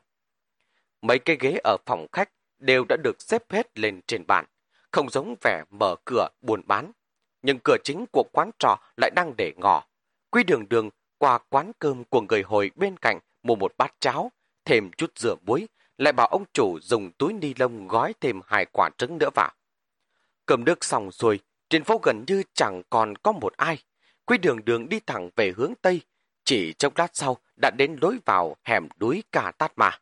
Mấy 1.02 1.18
cái 1.18 1.36
ghế 1.40 1.58
ở 1.64 1.76
phòng 1.86 2.06
khách 2.12 2.30
đều 2.58 2.84
đã 2.88 2.96
được 3.04 3.22
xếp 3.22 3.42
hết 3.50 3.78
lên 3.78 4.00
trên 4.06 4.26
bàn, 4.26 4.44
không 4.90 5.10
giống 5.10 5.34
vẻ 5.42 5.64
mở 5.70 5.96
cửa 6.04 6.28
buôn 6.40 6.62
bán. 6.66 6.92
Nhưng 7.42 7.58
cửa 7.64 7.76
chính 7.84 8.04
của 8.12 8.24
quán 8.32 8.50
trò 8.58 8.76
lại 8.96 9.10
đang 9.16 9.32
để 9.38 9.52
ngỏ. 9.56 9.86
Quy 10.36 10.44
đường 10.44 10.68
đường 10.68 10.90
qua 11.18 11.38
quán 11.48 11.72
cơm 11.78 12.04
của 12.04 12.20
người 12.20 12.42
hồi 12.42 12.70
bên 12.74 12.96
cạnh 12.96 13.18
mua 13.42 13.54
một 13.54 13.74
bát 13.78 13.94
cháo, 14.00 14.32
thêm 14.64 14.90
chút 14.96 15.18
rửa 15.18 15.34
muối, 15.46 15.68
lại 15.98 16.12
bảo 16.12 16.26
ông 16.26 16.44
chủ 16.52 16.80
dùng 16.80 17.12
túi 17.12 17.32
ni 17.32 17.54
lông 17.58 17.88
gói 17.88 18.14
thêm 18.20 18.40
hai 18.46 18.66
quả 18.72 18.90
trứng 18.98 19.18
nữa 19.18 19.28
vào. 19.34 19.52
Cầm 20.46 20.64
nước 20.64 20.84
xong 20.84 21.10
rồi, 21.12 21.40
trên 21.68 21.84
phố 21.84 22.00
gần 22.02 22.24
như 22.26 22.42
chẳng 22.54 22.82
còn 22.90 23.16
có 23.16 23.32
một 23.32 23.56
ai. 23.56 23.78
Quy 24.24 24.38
đường 24.38 24.64
đường 24.64 24.88
đi 24.88 25.00
thẳng 25.00 25.30
về 25.36 25.52
hướng 25.56 25.72
Tây, 25.82 26.00
chỉ 26.44 26.72
trong 26.72 26.92
lát 26.96 27.10
sau 27.12 27.36
đã 27.60 27.70
đến 27.78 27.96
lối 28.00 28.18
vào 28.24 28.56
hẻm 28.64 28.88
núi 29.00 29.22
Cà 29.32 29.52
Tát 29.58 29.72
Mà. 29.76 29.98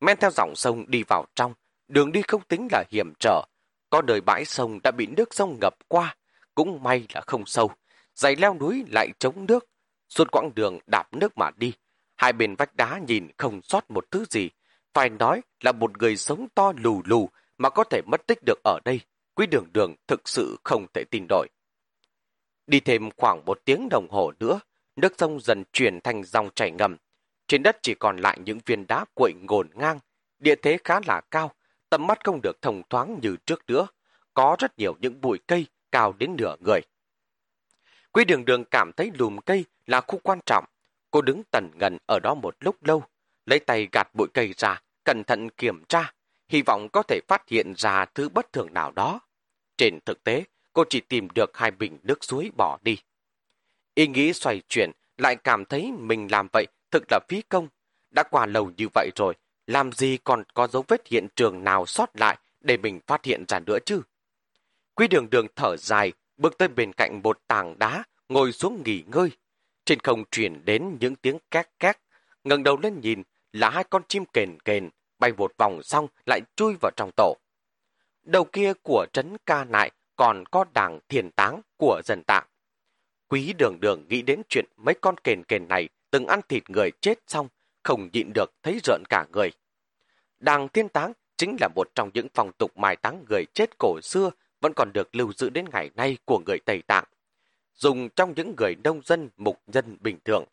Men 0.00 0.18
theo 0.20 0.30
dòng 0.30 0.56
sông 0.56 0.84
đi 0.88 1.02
vào 1.08 1.24
trong, 1.34 1.54
đường 1.88 2.12
đi 2.12 2.22
không 2.28 2.42
tính 2.48 2.68
là 2.72 2.84
hiểm 2.90 3.12
trở. 3.20 3.42
Có 3.90 4.02
đời 4.02 4.20
bãi 4.20 4.44
sông 4.44 4.78
đã 4.82 4.90
bị 4.90 5.06
nước 5.06 5.34
sông 5.34 5.58
ngập 5.60 5.74
qua, 5.88 6.16
cũng 6.54 6.82
may 6.82 7.06
là 7.14 7.20
không 7.20 7.46
sâu. 7.46 7.70
Giày 8.16 8.36
leo 8.36 8.54
núi 8.54 8.84
lại 8.92 9.08
chống 9.18 9.46
nước, 9.46 9.68
suốt 10.08 10.30
quãng 10.32 10.50
đường 10.54 10.78
đạp 10.86 11.08
nước 11.12 11.38
mà 11.38 11.50
đi. 11.56 11.72
Hai 12.16 12.32
bên 12.32 12.54
vách 12.54 12.76
đá 12.76 13.00
nhìn 13.06 13.28
không 13.38 13.62
sót 13.62 13.90
một 13.90 14.10
thứ 14.10 14.24
gì. 14.30 14.50
Phải 14.94 15.08
nói 15.08 15.40
là 15.60 15.72
một 15.72 15.98
người 15.98 16.16
sống 16.16 16.48
to 16.54 16.72
lù 16.76 17.02
lù 17.04 17.28
mà 17.58 17.70
có 17.70 17.84
thể 17.84 18.00
mất 18.06 18.26
tích 18.26 18.38
được 18.46 18.58
ở 18.64 18.78
đây. 18.84 19.00
Quý 19.34 19.46
đường 19.46 19.66
đường 19.72 19.94
thực 20.06 20.28
sự 20.28 20.56
không 20.64 20.86
thể 20.94 21.04
tin 21.10 21.26
nổi. 21.28 21.48
Đi 22.66 22.80
thêm 22.80 23.10
khoảng 23.16 23.44
một 23.44 23.60
tiếng 23.64 23.88
đồng 23.90 24.06
hồ 24.10 24.32
nữa, 24.40 24.60
nước 24.96 25.14
sông 25.18 25.40
dần 25.40 25.64
chuyển 25.72 26.00
thành 26.00 26.24
dòng 26.24 26.50
chảy 26.54 26.70
ngầm. 26.70 26.96
Trên 27.48 27.62
đất 27.62 27.76
chỉ 27.82 27.94
còn 27.94 28.16
lại 28.16 28.38
những 28.44 28.58
viên 28.66 28.86
đá 28.86 29.04
quậy 29.14 29.32
ngổn 29.32 29.68
ngang, 29.74 29.98
địa 30.38 30.54
thế 30.62 30.78
khá 30.84 31.00
là 31.06 31.20
cao, 31.30 31.52
tầm 31.90 32.06
mắt 32.06 32.24
không 32.24 32.40
được 32.42 32.62
thông 32.62 32.82
thoáng 32.90 33.18
như 33.22 33.36
trước 33.46 33.62
nữa. 33.68 33.86
Có 34.34 34.56
rất 34.58 34.78
nhiều 34.78 34.96
những 35.00 35.20
bụi 35.20 35.38
cây 35.46 35.66
cao 35.92 36.12
đến 36.18 36.36
nửa 36.38 36.56
người. 36.64 36.80
Quý 38.16 38.24
đường 38.24 38.44
đường 38.44 38.64
cảm 38.64 38.90
thấy 38.96 39.10
lùm 39.14 39.38
cây 39.38 39.64
là 39.86 40.00
khu 40.00 40.18
quan 40.22 40.38
trọng. 40.46 40.64
Cô 41.10 41.22
đứng 41.22 41.42
tần 41.50 41.70
ngần 41.74 41.98
ở 42.06 42.18
đó 42.20 42.34
một 42.34 42.56
lúc 42.60 42.84
lâu, 42.84 43.02
lấy 43.46 43.58
tay 43.58 43.88
gạt 43.92 44.08
bụi 44.14 44.28
cây 44.34 44.54
ra, 44.56 44.82
cẩn 45.04 45.24
thận 45.24 45.50
kiểm 45.50 45.84
tra, 45.88 46.12
hy 46.48 46.62
vọng 46.62 46.88
có 46.92 47.02
thể 47.02 47.20
phát 47.28 47.48
hiện 47.48 47.74
ra 47.76 48.04
thứ 48.04 48.28
bất 48.28 48.52
thường 48.52 48.74
nào 48.74 48.90
đó. 48.90 49.20
Trên 49.76 49.98
thực 50.04 50.24
tế, 50.24 50.44
cô 50.72 50.84
chỉ 50.90 51.00
tìm 51.00 51.28
được 51.34 51.56
hai 51.56 51.70
bình 51.70 51.98
nước 52.02 52.24
suối 52.24 52.50
bỏ 52.56 52.78
đi. 52.82 52.98
Ý 53.94 54.06
nghĩ 54.06 54.32
xoay 54.32 54.62
chuyển, 54.68 54.90
lại 55.18 55.36
cảm 55.36 55.64
thấy 55.64 55.92
mình 55.98 56.28
làm 56.30 56.48
vậy 56.52 56.66
thực 56.90 57.02
là 57.10 57.20
phí 57.28 57.42
công. 57.42 57.68
Đã 58.10 58.22
qua 58.22 58.46
lâu 58.46 58.70
như 58.76 58.86
vậy 58.94 59.10
rồi, 59.16 59.34
làm 59.66 59.92
gì 59.92 60.18
còn 60.24 60.44
có 60.54 60.66
dấu 60.66 60.84
vết 60.88 61.06
hiện 61.06 61.28
trường 61.36 61.64
nào 61.64 61.86
sót 61.86 62.10
lại 62.16 62.38
để 62.60 62.76
mình 62.76 63.00
phát 63.06 63.24
hiện 63.24 63.44
ra 63.48 63.58
nữa 63.58 63.78
chứ? 63.86 64.02
Quý 64.94 65.08
đường 65.08 65.30
đường 65.30 65.46
thở 65.56 65.76
dài, 65.76 66.12
bước 66.36 66.58
tới 66.58 66.68
bên 66.68 66.92
cạnh 66.92 67.20
một 67.22 67.40
tảng 67.46 67.78
đá, 67.78 68.04
ngồi 68.28 68.52
xuống 68.52 68.82
nghỉ 68.84 69.04
ngơi. 69.06 69.30
Trên 69.84 70.00
không 70.00 70.24
truyền 70.30 70.64
đến 70.64 70.96
những 71.00 71.16
tiếng 71.16 71.38
két 71.50 71.70
két, 71.78 71.96
ngẩng 72.44 72.62
đầu 72.62 72.78
lên 72.82 73.00
nhìn 73.00 73.22
là 73.52 73.70
hai 73.70 73.84
con 73.84 74.02
chim 74.08 74.24
kền 74.24 74.60
kền, 74.60 74.88
bay 75.18 75.32
một 75.32 75.52
vòng 75.58 75.82
xong 75.82 76.08
lại 76.26 76.40
chui 76.56 76.74
vào 76.80 76.90
trong 76.96 77.10
tổ. 77.16 77.36
Đầu 78.22 78.44
kia 78.44 78.72
của 78.82 79.06
trấn 79.12 79.36
ca 79.46 79.64
nại 79.64 79.90
còn 80.16 80.44
có 80.50 80.64
đảng 80.74 80.98
thiền 81.08 81.30
táng 81.30 81.60
của 81.76 82.00
dân 82.04 82.22
tạng. 82.26 82.46
Quý 83.28 83.52
đường 83.58 83.80
đường 83.80 84.04
nghĩ 84.08 84.22
đến 84.22 84.42
chuyện 84.48 84.64
mấy 84.76 84.94
con 85.00 85.18
kền 85.18 85.44
kền 85.44 85.68
này 85.68 85.88
từng 86.10 86.26
ăn 86.26 86.40
thịt 86.48 86.70
người 86.70 86.90
chết 87.00 87.18
xong, 87.26 87.48
không 87.82 88.08
nhịn 88.12 88.32
được 88.34 88.50
thấy 88.62 88.80
rợn 88.84 89.02
cả 89.08 89.26
người. 89.32 89.50
Đàng 90.40 90.68
thiên 90.68 90.88
táng 90.88 91.12
chính 91.36 91.56
là 91.60 91.68
một 91.74 91.88
trong 91.94 92.10
những 92.14 92.26
phong 92.34 92.52
tục 92.52 92.76
mai 92.76 92.96
táng 92.96 93.24
người 93.28 93.44
chết 93.54 93.78
cổ 93.78 94.00
xưa 94.02 94.30
vẫn 94.60 94.72
còn 94.76 94.92
được 94.92 95.16
lưu 95.16 95.32
giữ 95.32 95.50
đến 95.50 95.64
ngày 95.72 95.90
nay 95.94 96.18
của 96.24 96.38
người 96.46 96.58
Tây 96.64 96.82
Tạng. 96.86 97.04
Dùng 97.74 98.08
trong 98.08 98.32
những 98.36 98.54
người 98.58 98.74
nông 98.84 99.00
dân, 99.04 99.28
mục 99.36 99.62
dân 99.66 99.96
bình 100.00 100.18
thường. 100.24 100.44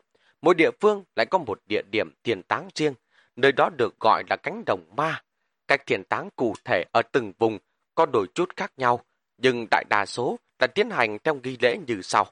Mỗi 0.42 0.54
địa 0.54 0.70
phương 0.80 1.04
lại 1.16 1.26
có 1.26 1.38
một 1.38 1.60
địa 1.68 1.82
điểm 1.92 2.10
thiền 2.24 2.42
táng 2.42 2.68
riêng, 2.74 2.94
nơi 3.36 3.52
đó 3.52 3.70
được 3.78 4.00
gọi 4.00 4.22
là 4.30 4.36
cánh 4.36 4.62
đồng 4.66 4.84
ma. 4.96 5.22
Cách 5.68 5.86
thiền 5.86 6.04
táng 6.04 6.28
cụ 6.36 6.54
thể 6.64 6.84
ở 6.92 7.02
từng 7.02 7.32
vùng 7.38 7.58
có 7.94 8.06
đôi 8.06 8.26
chút 8.34 8.56
khác 8.56 8.72
nhau, 8.76 9.00
nhưng 9.38 9.66
đại 9.70 9.84
đa 9.90 10.06
số 10.06 10.38
là 10.58 10.66
tiến 10.66 10.90
hành 10.90 11.18
theo 11.24 11.34
nghi 11.34 11.56
lễ 11.60 11.78
như 11.86 12.02
sau. 12.02 12.26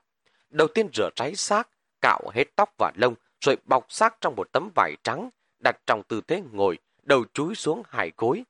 Đầu 0.51 0.69
tiên 0.69 0.89
rửa 0.95 1.11
ráy 1.17 1.35
xác, 1.35 1.69
cạo 2.01 2.21
hết 2.35 2.45
tóc 2.57 2.75
và 2.79 2.93
lông, 2.97 3.15
rồi 3.41 3.57
bọc 3.65 3.93
xác 3.93 4.21
trong 4.21 4.37
một 4.37 4.53
tấm 4.53 4.71
vải 4.75 4.97
trắng, 5.05 5.31
đặt 5.65 5.77
trong 5.87 6.03
tư 6.03 6.21
thế 6.27 6.43
ngồi, 6.53 6.79
đầu 7.03 7.25
chúi 7.35 7.55
xuống 7.55 7.83
hải 7.89 8.13
gối. 8.17 8.45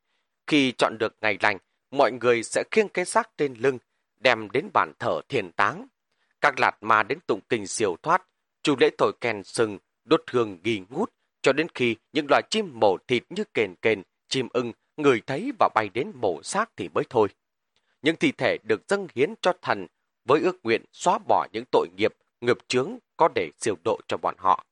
Khi 0.47 0.73
chọn 0.79 0.99
được 0.99 1.17
ngày 1.21 1.39
lành, 1.41 1.59
mọi 1.93 2.13
người 2.13 2.43
sẽ 2.43 2.65
khiêng 2.71 2.89
cái 2.89 3.05
xác 3.05 3.31
trên 3.39 3.55
lưng, 3.55 3.79
đem 4.21 4.51
đến 4.51 4.69
bàn 4.75 4.93
thờ 4.99 5.21
thiền 5.29 5.53
táng. 5.53 5.87
Các 6.41 6.61
lạt 6.61 6.77
ma 6.81 7.03
đến 7.03 7.19
tụng 7.27 7.41
kinh 7.49 7.67
siêu 7.67 7.97
thoát, 8.03 8.23
chủ 8.63 8.77
lễ 8.81 8.91
thổi 8.99 9.13
kèn 9.21 9.45
sừng, 9.45 9.79
đốt 10.05 10.23
hương 10.31 10.59
ghi 10.63 10.83
ngút, 10.89 11.13
cho 11.43 11.53
đến 11.53 11.67
khi 11.75 11.97
những 12.13 12.27
loài 12.31 12.43
chim 12.51 12.71
mổ 12.81 12.97
thịt 13.09 13.23
như 13.31 13.45
kền 13.55 13.75
kền, 13.83 14.03
chim 14.29 14.49
ưng, 14.53 14.73
người 14.97 15.21
thấy 15.27 15.53
và 15.59 15.69
bay 15.75 15.89
đến 15.89 16.13
mổ 16.15 16.43
xác 16.43 16.71
thì 16.77 16.89
mới 16.89 17.05
thôi. 17.11 17.29
Những 18.03 18.17
thi 18.17 18.33
thể 18.33 18.57
được 18.69 18.89
dâng 18.89 19.07
hiến 19.15 19.35
cho 19.43 19.53
thần 19.63 19.87
với 20.25 20.41
ước 20.41 20.57
nguyện 20.63 20.85
xóa 20.93 21.19
bỏ 21.29 21.47
những 21.53 21.65
tội 21.73 21.89
nghiệp, 21.97 22.15
nghiệp 22.41 22.59
chướng 22.69 22.99
có 23.17 23.29
để 23.35 23.51
siêu 23.61 23.75
độ 23.85 24.01
cho 24.09 24.17
bọn 24.17 24.35
họ. 24.39 24.65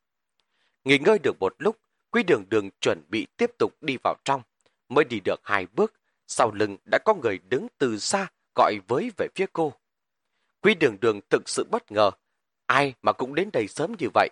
Nghỉ 0.85 0.99
ngơi 0.99 1.19
được 1.19 1.37
một 1.41 1.55
lúc, 1.59 1.77
Quý 2.11 2.23
đường 2.23 2.45
đường 2.49 2.71
chuẩn 2.81 3.03
bị 3.09 3.27
tiếp 3.37 3.51
tục 3.59 3.75
đi 3.81 3.97
vào 4.05 4.15
trong. 4.25 4.43
Mới 4.89 5.05
đi 5.05 5.21
được 5.25 5.41
hai 5.45 5.67
bước, 5.75 5.95
sau 6.31 6.51
lưng 6.51 6.77
đã 6.85 6.99
có 6.99 7.15
người 7.15 7.39
đứng 7.49 7.67
từ 7.79 7.99
xa 7.99 8.27
gọi 8.55 8.79
với 8.89 9.11
về 9.17 9.29
phía 9.35 9.47
cô. 9.53 9.73
Quý 10.61 10.75
đường 10.75 10.97
đường 11.01 11.21
thực 11.31 11.49
sự 11.49 11.67
bất 11.71 11.93
ngờ. 11.93 12.11
Ai 12.67 12.95
mà 13.03 13.13
cũng 13.13 13.35
đến 13.35 13.51
đây 13.53 13.69
sớm 13.69 13.93
như 13.99 14.09
vậy. 14.15 14.29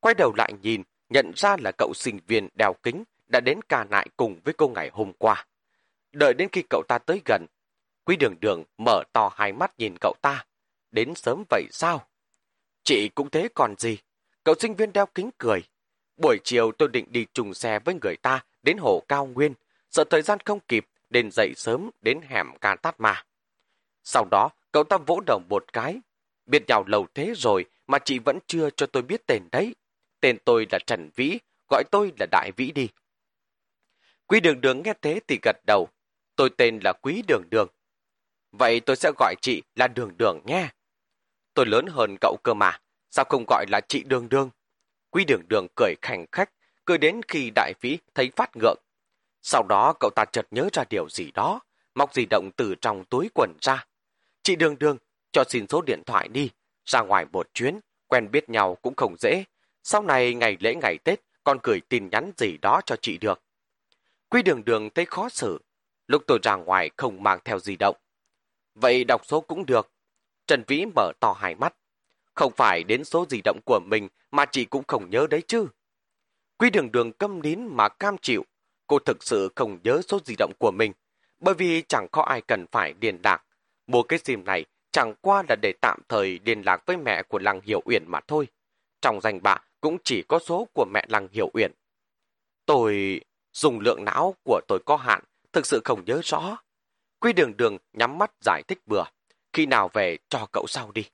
Quay 0.00 0.14
đầu 0.14 0.32
lại 0.36 0.52
nhìn, 0.62 0.82
nhận 1.08 1.32
ra 1.36 1.56
là 1.60 1.72
cậu 1.78 1.92
sinh 1.94 2.18
viên 2.26 2.48
đeo 2.58 2.72
kính 2.82 3.04
đã 3.26 3.40
đến 3.40 3.62
cà 3.62 3.84
nại 3.84 4.08
cùng 4.16 4.40
với 4.44 4.54
cô 4.54 4.68
ngày 4.68 4.90
hôm 4.92 5.12
qua. 5.18 5.46
Đợi 6.12 6.34
đến 6.34 6.48
khi 6.52 6.62
cậu 6.70 6.82
ta 6.88 6.98
tới 6.98 7.20
gần, 7.24 7.46
Quý 8.04 8.16
đường 8.16 8.34
đường 8.40 8.62
mở 8.78 9.02
to 9.12 9.30
hai 9.36 9.52
mắt 9.52 9.78
nhìn 9.78 9.94
cậu 10.00 10.14
ta. 10.22 10.46
Đến 10.90 11.14
sớm 11.14 11.44
vậy 11.50 11.64
sao? 11.70 12.06
Chị 12.82 13.08
cũng 13.08 13.30
thế 13.30 13.48
còn 13.54 13.74
gì? 13.78 13.98
Cậu 14.44 14.54
sinh 14.58 14.74
viên 14.74 14.92
đeo 14.92 15.06
kính 15.06 15.30
cười. 15.38 15.62
Buổi 16.16 16.38
chiều 16.44 16.72
tôi 16.72 16.88
định 16.88 17.06
đi 17.08 17.26
trùng 17.34 17.54
xe 17.54 17.78
với 17.78 17.94
người 18.02 18.16
ta 18.16 18.44
đến 18.62 18.76
hồ 18.78 19.02
cao 19.08 19.26
nguyên, 19.26 19.54
sợ 19.90 20.04
thời 20.10 20.22
gian 20.22 20.38
không 20.40 20.60
kịp, 20.68 20.86
nên 21.14 21.30
dậy 21.30 21.52
sớm 21.56 21.90
đến 22.02 22.20
hẻm 22.28 22.46
ca 22.60 22.76
tát 22.76 23.00
mà. 23.00 23.24
Sau 24.04 24.24
đó, 24.30 24.50
cậu 24.72 24.84
ta 24.84 24.96
vỗ 24.96 25.20
đầu 25.26 25.40
một 25.48 25.72
cái. 25.72 26.00
Biết 26.46 26.62
nhau 26.68 26.84
lâu 26.86 27.06
thế 27.14 27.32
rồi 27.36 27.64
mà 27.86 27.98
chị 27.98 28.18
vẫn 28.18 28.38
chưa 28.46 28.70
cho 28.70 28.86
tôi 28.86 29.02
biết 29.02 29.26
tên 29.26 29.48
đấy. 29.52 29.74
Tên 30.20 30.38
tôi 30.44 30.66
là 30.70 30.78
Trần 30.86 31.10
Vĩ, 31.16 31.38
gọi 31.70 31.84
tôi 31.90 32.12
là 32.20 32.26
Đại 32.30 32.50
Vĩ 32.56 32.70
đi. 32.70 32.88
Quý 34.26 34.40
đường 34.40 34.60
đường 34.60 34.82
nghe 34.82 34.94
thế 35.02 35.20
thì 35.28 35.38
gật 35.42 35.56
đầu. 35.66 35.88
Tôi 36.36 36.50
tên 36.56 36.80
là 36.84 36.92
Quý 36.92 37.22
đường 37.28 37.42
đường. 37.50 37.68
Vậy 38.52 38.80
tôi 38.80 38.96
sẽ 38.96 39.12
gọi 39.18 39.34
chị 39.42 39.62
là 39.76 39.88
đường 39.88 40.16
đường 40.16 40.40
nghe. 40.44 40.68
Tôi 41.54 41.66
lớn 41.66 41.86
hơn 41.86 42.16
cậu 42.20 42.36
cơ 42.42 42.54
mà, 42.54 42.80
sao 43.10 43.24
không 43.28 43.44
gọi 43.48 43.66
là 43.68 43.80
chị 43.88 44.02
đường 44.06 44.28
đường? 44.28 44.50
Quý 45.10 45.24
đường 45.24 45.42
đường 45.48 45.66
cười 45.76 45.94
khảnh 46.02 46.26
khách, 46.32 46.50
cười 46.84 46.98
đến 46.98 47.20
khi 47.28 47.50
đại 47.54 47.72
vĩ 47.80 47.98
thấy 48.14 48.30
phát 48.36 48.56
ngượng. 48.56 48.83
Sau 49.46 49.62
đó 49.62 49.94
cậu 50.00 50.10
ta 50.10 50.24
chợt 50.32 50.46
nhớ 50.50 50.68
ra 50.72 50.84
điều 50.90 51.08
gì 51.08 51.30
đó, 51.32 51.60
móc 51.94 52.14
di 52.14 52.26
động 52.30 52.50
từ 52.56 52.74
trong 52.74 53.04
túi 53.04 53.30
quần 53.34 53.52
ra. 53.60 53.86
Chị 54.42 54.56
đường 54.56 54.78
đường, 54.78 54.96
cho 55.32 55.44
xin 55.48 55.66
số 55.68 55.82
điện 55.82 56.02
thoại 56.06 56.28
đi, 56.28 56.50
ra 56.84 57.00
ngoài 57.00 57.26
một 57.32 57.48
chuyến, 57.54 57.80
quen 58.06 58.30
biết 58.30 58.48
nhau 58.48 58.74
cũng 58.82 58.94
không 58.96 59.16
dễ. 59.18 59.44
Sau 59.82 60.02
này 60.02 60.34
ngày 60.34 60.56
lễ 60.60 60.74
ngày 60.74 60.98
Tết, 60.98 61.20
con 61.44 61.58
gửi 61.62 61.80
tin 61.88 62.08
nhắn 62.08 62.32
gì 62.36 62.58
đó 62.62 62.80
cho 62.86 62.96
chị 62.96 63.18
được. 63.18 63.42
quy 64.28 64.42
đường 64.42 64.64
đường 64.64 64.90
thấy 64.90 65.04
khó 65.04 65.28
xử. 65.28 65.58
Lúc 66.06 66.22
tôi 66.26 66.38
ra 66.42 66.54
ngoài 66.54 66.90
không 66.96 67.22
mang 67.22 67.38
theo 67.44 67.58
di 67.58 67.76
động. 67.76 67.96
Vậy 68.74 69.04
đọc 69.04 69.26
số 69.26 69.40
cũng 69.40 69.66
được. 69.66 69.90
Trần 70.46 70.64
Vĩ 70.66 70.84
mở 70.96 71.12
to 71.20 71.32
hai 71.32 71.54
mắt. 71.54 71.74
Không 72.34 72.52
phải 72.56 72.84
đến 72.84 73.04
số 73.04 73.26
di 73.30 73.40
động 73.44 73.60
của 73.64 73.80
mình 73.86 74.08
mà 74.30 74.44
chị 74.46 74.64
cũng 74.64 74.84
không 74.88 75.10
nhớ 75.10 75.26
đấy 75.30 75.42
chứ. 75.48 75.66
quy 76.58 76.70
đường 76.70 76.92
đường 76.92 77.12
câm 77.12 77.42
nín 77.42 77.66
mà 77.66 77.88
cam 77.88 78.16
chịu. 78.18 78.44
Cô 78.86 78.98
thực 78.98 79.22
sự 79.22 79.48
không 79.56 79.78
nhớ 79.84 80.00
số 80.08 80.18
di 80.24 80.34
động 80.38 80.52
của 80.58 80.70
mình. 80.70 80.92
Bởi 81.40 81.54
vì 81.54 81.82
chẳng 81.88 82.06
có 82.12 82.22
ai 82.22 82.40
cần 82.40 82.66
phải 82.72 82.94
liên 83.00 83.18
lạc. 83.24 83.44
Mua 83.86 84.02
cái 84.02 84.18
sim 84.18 84.44
này 84.44 84.64
chẳng 84.90 85.14
qua 85.20 85.42
là 85.48 85.56
để 85.62 85.72
tạm 85.80 86.00
thời 86.08 86.40
liên 86.44 86.62
lạc 86.62 86.86
với 86.86 86.96
mẹ 86.96 87.22
của 87.22 87.38
Lăng 87.38 87.60
Hiểu 87.60 87.82
Uyển 87.84 88.04
mà 88.06 88.20
thôi. 88.20 88.46
Trong 89.00 89.20
danh 89.20 89.42
bạ 89.42 89.58
cũng 89.80 89.96
chỉ 90.04 90.22
có 90.22 90.38
số 90.38 90.68
của 90.74 90.86
mẹ 90.92 91.04
Lăng 91.08 91.28
Hiểu 91.32 91.50
Uyển. 91.54 91.72
Tôi 92.66 93.20
dùng 93.52 93.80
lượng 93.80 94.04
não 94.04 94.34
của 94.44 94.60
tôi 94.68 94.78
có 94.86 94.96
hạn, 94.96 95.24
thực 95.52 95.66
sự 95.66 95.80
không 95.84 96.04
nhớ 96.04 96.20
rõ. 96.24 96.56
Quy 97.20 97.32
đường 97.32 97.56
đường 97.56 97.78
nhắm 97.92 98.18
mắt 98.18 98.30
giải 98.40 98.62
thích 98.68 98.78
bừa. 98.86 99.04
Khi 99.52 99.66
nào 99.66 99.90
về 99.92 100.18
cho 100.28 100.46
cậu 100.52 100.66
sau 100.66 100.90
đi. 100.92 101.04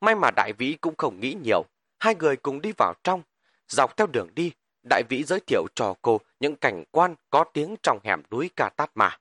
May 0.00 0.14
mà 0.14 0.30
đại 0.36 0.52
vĩ 0.52 0.76
cũng 0.80 0.94
không 0.98 1.20
nghĩ 1.20 1.36
nhiều. 1.42 1.64
Hai 1.98 2.14
người 2.14 2.36
cùng 2.36 2.60
đi 2.60 2.72
vào 2.78 2.94
trong. 3.04 3.22
Dọc 3.68 3.96
theo 3.96 4.06
đường 4.06 4.28
đi, 4.34 4.52
đại 4.90 5.02
vĩ 5.08 5.24
giới 5.24 5.40
thiệu 5.40 5.66
cho 5.74 5.94
cô 6.02 6.20
những 6.40 6.56
cảnh 6.56 6.84
quan 6.90 7.14
có 7.30 7.44
tiếng 7.44 7.76
trong 7.82 7.98
hẻm 8.04 8.22
núi 8.30 8.50
Ca 8.56 8.68
Tát 8.68 8.90
Mà. 8.94 9.18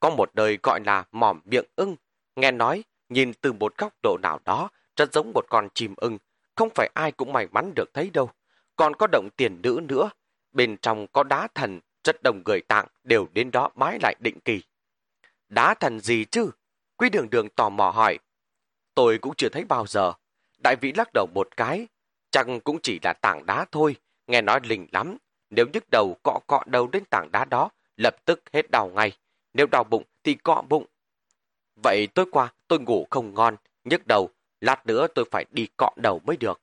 Có 0.00 0.10
một 0.10 0.34
đời 0.34 0.58
gọi 0.62 0.80
là 0.86 1.04
mỏm 1.12 1.40
miệng 1.44 1.64
ưng. 1.76 1.96
Nghe 2.36 2.50
nói, 2.50 2.84
nhìn 3.08 3.32
từ 3.34 3.52
một 3.52 3.78
góc 3.78 3.92
độ 4.02 4.18
nào 4.22 4.40
đó, 4.44 4.70
rất 4.96 5.12
giống 5.12 5.32
một 5.34 5.44
con 5.48 5.68
chim 5.74 5.94
ưng. 5.96 6.18
Không 6.54 6.68
phải 6.74 6.90
ai 6.94 7.12
cũng 7.12 7.32
may 7.32 7.46
mắn 7.50 7.72
được 7.74 7.94
thấy 7.94 8.10
đâu. 8.10 8.30
Còn 8.76 8.96
có 8.96 9.06
động 9.12 9.28
tiền 9.36 9.62
nữ 9.62 9.80
nữa. 9.88 10.10
Bên 10.52 10.76
trong 10.76 11.06
có 11.12 11.22
đá 11.22 11.48
thần, 11.54 11.80
rất 12.04 12.22
đồng 12.22 12.42
người 12.44 12.60
tạng 12.60 12.86
đều 13.04 13.28
đến 13.32 13.50
đó 13.50 13.70
bái 13.74 13.98
lại 14.02 14.14
định 14.20 14.40
kỳ. 14.40 14.62
Đá 15.48 15.74
thần 15.74 16.00
gì 16.00 16.24
chứ? 16.24 16.50
Quý 16.96 17.10
đường 17.10 17.30
đường 17.30 17.48
tò 17.48 17.68
mò 17.68 17.90
hỏi. 17.90 18.18
Tôi 18.94 19.18
cũng 19.18 19.34
chưa 19.36 19.48
thấy 19.48 19.64
bao 19.64 19.86
giờ. 19.86 20.12
Đại 20.64 20.76
vĩ 20.80 20.92
lắc 20.92 21.08
đầu 21.14 21.26
một 21.34 21.56
cái. 21.56 21.86
chẳng 22.30 22.60
cũng 22.60 22.78
chỉ 22.82 22.98
là 23.02 23.12
tảng 23.12 23.46
đá 23.46 23.66
thôi. 23.72 23.96
Nghe 24.26 24.42
nói 24.42 24.60
linh 24.62 24.86
lắm. 24.92 25.16
Nếu 25.50 25.66
nhức 25.72 25.84
đầu 25.90 26.16
cọ 26.22 26.40
cọ 26.46 26.62
đầu 26.66 26.86
đến 26.86 27.04
tảng 27.10 27.32
đá 27.32 27.44
đó, 27.44 27.70
lập 27.96 28.24
tức 28.24 28.42
hết 28.52 28.70
đau 28.70 28.90
ngay. 28.94 29.12
Nếu 29.52 29.66
đau 29.66 29.84
bụng 29.84 30.04
thì 30.24 30.34
cọ 30.34 30.62
bụng. 30.68 30.86
Vậy 31.82 32.08
tối 32.14 32.26
qua 32.30 32.52
tôi 32.68 32.80
ngủ 32.80 33.06
không 33.10 33.34
ngon, 33.34 33.56
nhức 33.84 34.06
đầu. 34.06 34.30
Lát 34.60 34.86
nữa 34.86 35.06
tôi 35.14 35.24
phải 35.30 35.44
đi 35.50 35.68
cọ 35.76 35.90
đầu 35.96 36.20
mới 36.24 36.36
được. 36.36 36.60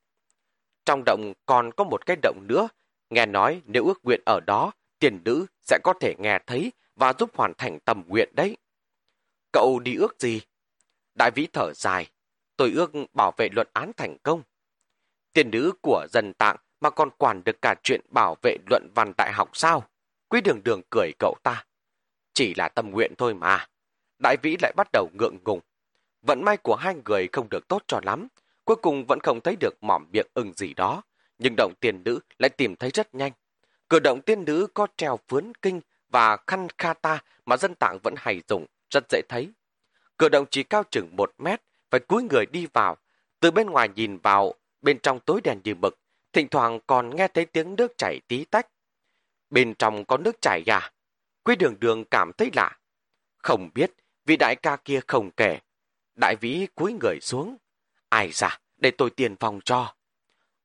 Trong 0.85 1.03
động 1.05 1.33
còn 1.45 1.71
có 1.71 1.83
một 1.83 2.05
cái 2.05 2.17
động 2.21 2.39
nữa. 2.47 2.67
Nghe 3.09 3.25
nói 3.25 3.61
nếu 3.65 3.85
ước 3.85 3.99
nguyện 4.03 4.21
ở 4.25 4.39
đó, 4.39 4.71
tiền 4.99 5.21
nữ 5.25 5.45
sẽ 5.61 5.79
có 5.83 5.93
thể 5.99 6.15
nghe 6.19 6.39
thấy 6.47 6.71
và 6.95 7.13
giúp 7.19 7.29
hoàn 7.35 7.53
thành 7.57 7.79
tầm 7.79 8.03
nguyện 8.07 8.29
đấy. 8.35 8.57
Cậu 9.51 9.79
đi 9.79 9.95
ước 9.95 10.15
gì? 10.19 10.41
Đại 11.17 11.31
vĩ 11.35 11.47
thở 11.53 11.73
dài. 11.75 12.09
Tôi 12.57 12.71
ước 12.71 12.91
bảo 13.13 13.31
vệ 13.37 13.49
luận 13.49 13.67
án 13.73 13.91
thành 13.97 14.17
công. 14.23 14.41
Tiền 15.33 15.51
nữ 15.51 15.71
của 15.81 16.07
dân 16.09 16.33
tạng 16.33 16.55
mà 16.83 16.89
còn 16.89 17.09
quản 17.17 17.43
được 17.43 17.61
cả 17.61 17.75
chuyện 17.83 18.01
bảo 18.09 18.35
vệ 18.41 18.57
luận 18.69 18.87
văn 18.95 19.13
đại 19.17 19.31
học 19.33 19.49
sao? 19.53 19.83
Quý 20.29 20.41
đường 20.41 20.63
đường 20.63 20.81
cười 20.89 21.11
cậu 21.19 21.35
ta. 21.43 21.65
Chỉ 22.33 22.53
là 22.53 22.69
tâm 22.69 22.91
nguyện 22.91 23.13
thôi 23.17 23.33
mà. 23.33 23.67
Đại 24.23 24.37
vĩ 24.41 24.55
lại 24.61 24.73
bắt 24.77 24.87
đầu 24.93 25.09
ngượng 25.19 25.37
ngùng. 25.45 25.59
Vận 26.21 26.43
may 26.45 26.57
của 26.57 26.75
hai 26.75 26.95
người 27.05 27.27
không 27.31 27.47
được 27.49 27.67
tốt 27.67 27.83
cho 27.87 27.99
lắm. 28.03 28.27
Cuối 28.65 28.75
cùng 28.75 29.05
vẫn 29.05 29.19
không 29.23 29.41
thấy 29.41 29.55
được 29.59 29.73
mỏm 29.81 30.05
miệng 30.13 30.27
ưng 30.33 30.53
gì 30.53 30.73
đó. 30.73 31.01
Nhưng 31.37 31.53
động 31.57 31.73
tiên 31.79 32.03
nữ 32.03 32.19
lại 32.39 32.49
tìm 32.49 32.75
thấy 32.75 32.89
rất 32.93 33.15
nhanh. 33.15 33.31
Cử 33.89 33.99
động 33.99 34.21
tiên 34.21 34.45
nữ 34.45 34.67
có 34.73 34.87
treo 34.97 35.19
phướn 35.27 35.51
kinh 35.61 35.81
và 36.09 36.37
khăn 36.47 36.67
kata 36.77 37.19
mà 37.45 37.57
dân 37.57 37.75
tạng 37.75 37.97
vẫn 38.03 38.13
hay 38.17 38.41
dùng 38.47 38.65
rất 38.89 39.03
dễ 39.09 39.21
thấy. 39.29 39.49
Cửa 40.17 40.29
động 40.29 40.45
chỉ 40.51 40.63
cao 40.63 40.83
chừng 40.91 41.15
một 41.15 41.33
mét, 41.37 41.61
phải 41.89 41.99
cúi 41.99 42.23
người 42.23 42.45
đi 42.45 42.67
vào. 42.73 42.97
Từ 43.39 43.51
bên 43.51 43.69
ngoài 43.69 43.89
nhìn 43.95 44.17
vào, 44.17 44.53
bên 44.81 44.99
trong 44.99 45.19
tối 45.19 45.41
đèn 45.43 45.59
như 45.63 45.75
mực, 45.75 45.99
thỉnh 46.33 46.47
thoảng 46.47 46.79
còn 46.87 47.15
nghe 47.15 47.27
thấy 47.27 47.45
tiếng 47.45 47.75
nước 47.75 47.97
chảy 47.97 48.19
tí 48.27 48.45
tách. 48.45 48.67
Bên 49.49 49.73
trong 49.79 50.05
có 50.05 50.17
nước 50.17 50.41
chảy 50.41 50.63
à? 50.67 50.91
Quý 51.43 51.55
đường 51.55 51.79
đường 51.79 52.03
cảm 52.11 52.31
thấy 52.37 52.49
lạ. 52.53 52.77
Không 53.37 53.69
biết, 53.73 53.91
vị 54.25 54.37
đại 54.37 54.55
ca 54.55 54.75
kia 54.75 54.99
không 55.07 55.31
kể. 55.31 55.59
Đại 56.15 56.35
vĩ 56.41 56.67
cúi 56.75 56.93
người 56.93 57.19
xuống. 57.21 57.57
Ai 58.09 58.29
ra, 58.31 58.59
để 58.77 58.91
tôi 58.91 59.09
tiền 59.09 59.35
phòng 59.35 59.59
cho. 59.65 59.95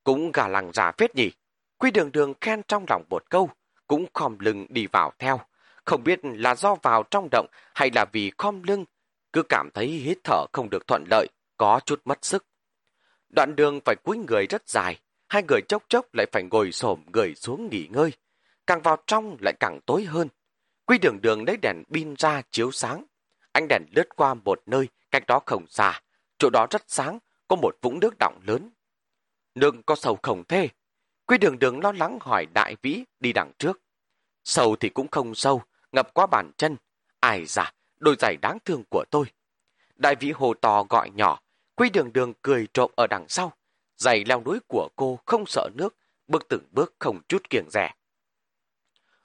Cũng 0.05 0.33
gà 0.33 0.49
lằng 0.49 0.73
giả 0.73 0.93
phết 0.99 1.15
nhỉ. 1.15 1.31
Quý 1.79 1.91
đường 1.91 2.13
đường 2.13 2.35
khen 2.41 2.63
trong 2.69 2.85
lòng 2.89 3.05
một 3.11 3.31
câu, 3.31 3.51
cũng 3.87 4.07
khom 4.15 4.39
lưng 4.39 4.67
đi 4.69 4.87
vào 4.87 5.13
theo. 5.19 5.41
Không 5.85 6.05
biết 6.05 6.21
là 6.23 6.55
do 6.55 6.75
vào 6.75 7.03
trong 7.11 7.29
động 7.31 7.47
hay 7.75 7.91
là 7.95 8.05
vì 8.13 8.33
khom 8.39 8.63
lưng, 8.63 8.85
cứ 9.33 9.43
cảm 9.43 9.71
thấy 9.75 9.87
hít 9.87 10.19
thở 10.25 10.47
không 10.53 10.71
được 10.71 10.87
thuận 10.87 11.05
lợi, 11.11 11.27
có 11.57 11.81
chút 11.87 12.01
mất 12.05 12.19
sức. 12.25 12.47
Đoạn 13.29 13.57
đường 13.57 13.81
phải 13.85 13.97
cúi 14.05 14.19
người 14.19 14.47
rất 14.47 14.69
dài, 14.69 15.01
hai 15.29 15.43
người 15.49 15.61
chốc 15.69 15.83
chốc 15.89 16.15
lại 16.15 16.27
phải 16.33 16.43
ngồi 16.43 16.73
xổm 16.73 17.03
người 17.13 17.35
xuống 17.35 17.69
nghỉ 17.71 17.89
ngơi. 17.91 18.13
Càng 18.67 18.83
vào 18.83 18.97
trong 19.07 19.37
lại 19.41 19.55
càng 19.61 19.81
tối 19.87 20.05
hơn. 20.05 20.29
Quy 20.87 20.99
đường 20.99 21.21
đường 21.21 21.45
lấy 21.45 21.57
đèn 21.57 21.83
pin 21.93 22.15
ra 22.19 22.43
chiếu 22.51 22.71
sáng. 22.71 23.05
Ánh 23.53 23.67
đèn 23.69 23.83
lướt 23.91 24.09
qua 24.17 24.35
một 24.35 24.63
nơi, 24.67 24.89
cách 25.11 25.27
đó 25.27 25.41
không 25.47 25.67
xa. 25.69 26.01
Chỗ 26.39 26.51
đó 26.51 26.67
rất 26.71 26.83
sáng, 26.87 27.19
có 27.49 27.57
một 27.57 27.77
vũng 27.83 28.01
nước 28.01 28.15
đọng 28.19 28.41
lớn. 28.47 28.71
Nương 29.55 29.83
có 29.83 29.95
sầu 29.95 30.19
không 30.23 30.45
thế? 30.49 30.69
Quy 31.27 31.39
đường 31.39 31.59
đường 31.59 31.81
lo 31.81 31.93
lắng 31.93 32.19
hỏi 32.21 32.47
đại 32.55 32.77
vĩ 32.83 33.05
đi 33.21 33.33
đằng 33.33 33.53
trước. 33.59 33.81
Sầu 34.45 34.77
thì 34.77 34.89
cũng 34.89 35.09
không 35.09 35.35
sâu, 35.35 35.63
ngập 35.93 36.15
qua 36.15 36.27
bàn 36.27 36.51
chân. 36.57 36.77
Ai 37.21 37.45
dạ, 37.47 37.73
đôi 37.99 38.17
giày 38.19 38.37
đáng 38.43 38.59
thương 38.65 38.83
của 38.91 39.05
tôi. 39.11 39.27
Đại 39.95 40.15
vĩ 40.21 40.31
hồ 40.31 40.55
to 40.55 40.85
gọi 40.89 41.11
nhỏ, 41.11 41.41
quy 41.75 41.91
đường 41.91 42.13
đường 42.13 42.33
cười 42.43 42.67
trộm 42.75 42.91
ở 42.97 43.07
đằng 43.11 43.29
sau. 43.29 43.53
Giày 43.99 44.25
leo 44.25 44.43
núi 44.45 44.59
của 44.69 44.89
cô 44.97 45.19
không 45.27 45.47
sợ 45.47 45.69
nước, 45.75 45.97
bước 46.27 46.49
từng 46.49 46.65
bước 46.73 46.95
không 46.99 47.21
chút 47.29 47.51
kiêng 47.51 47.71
rẻ. 47.71 47.95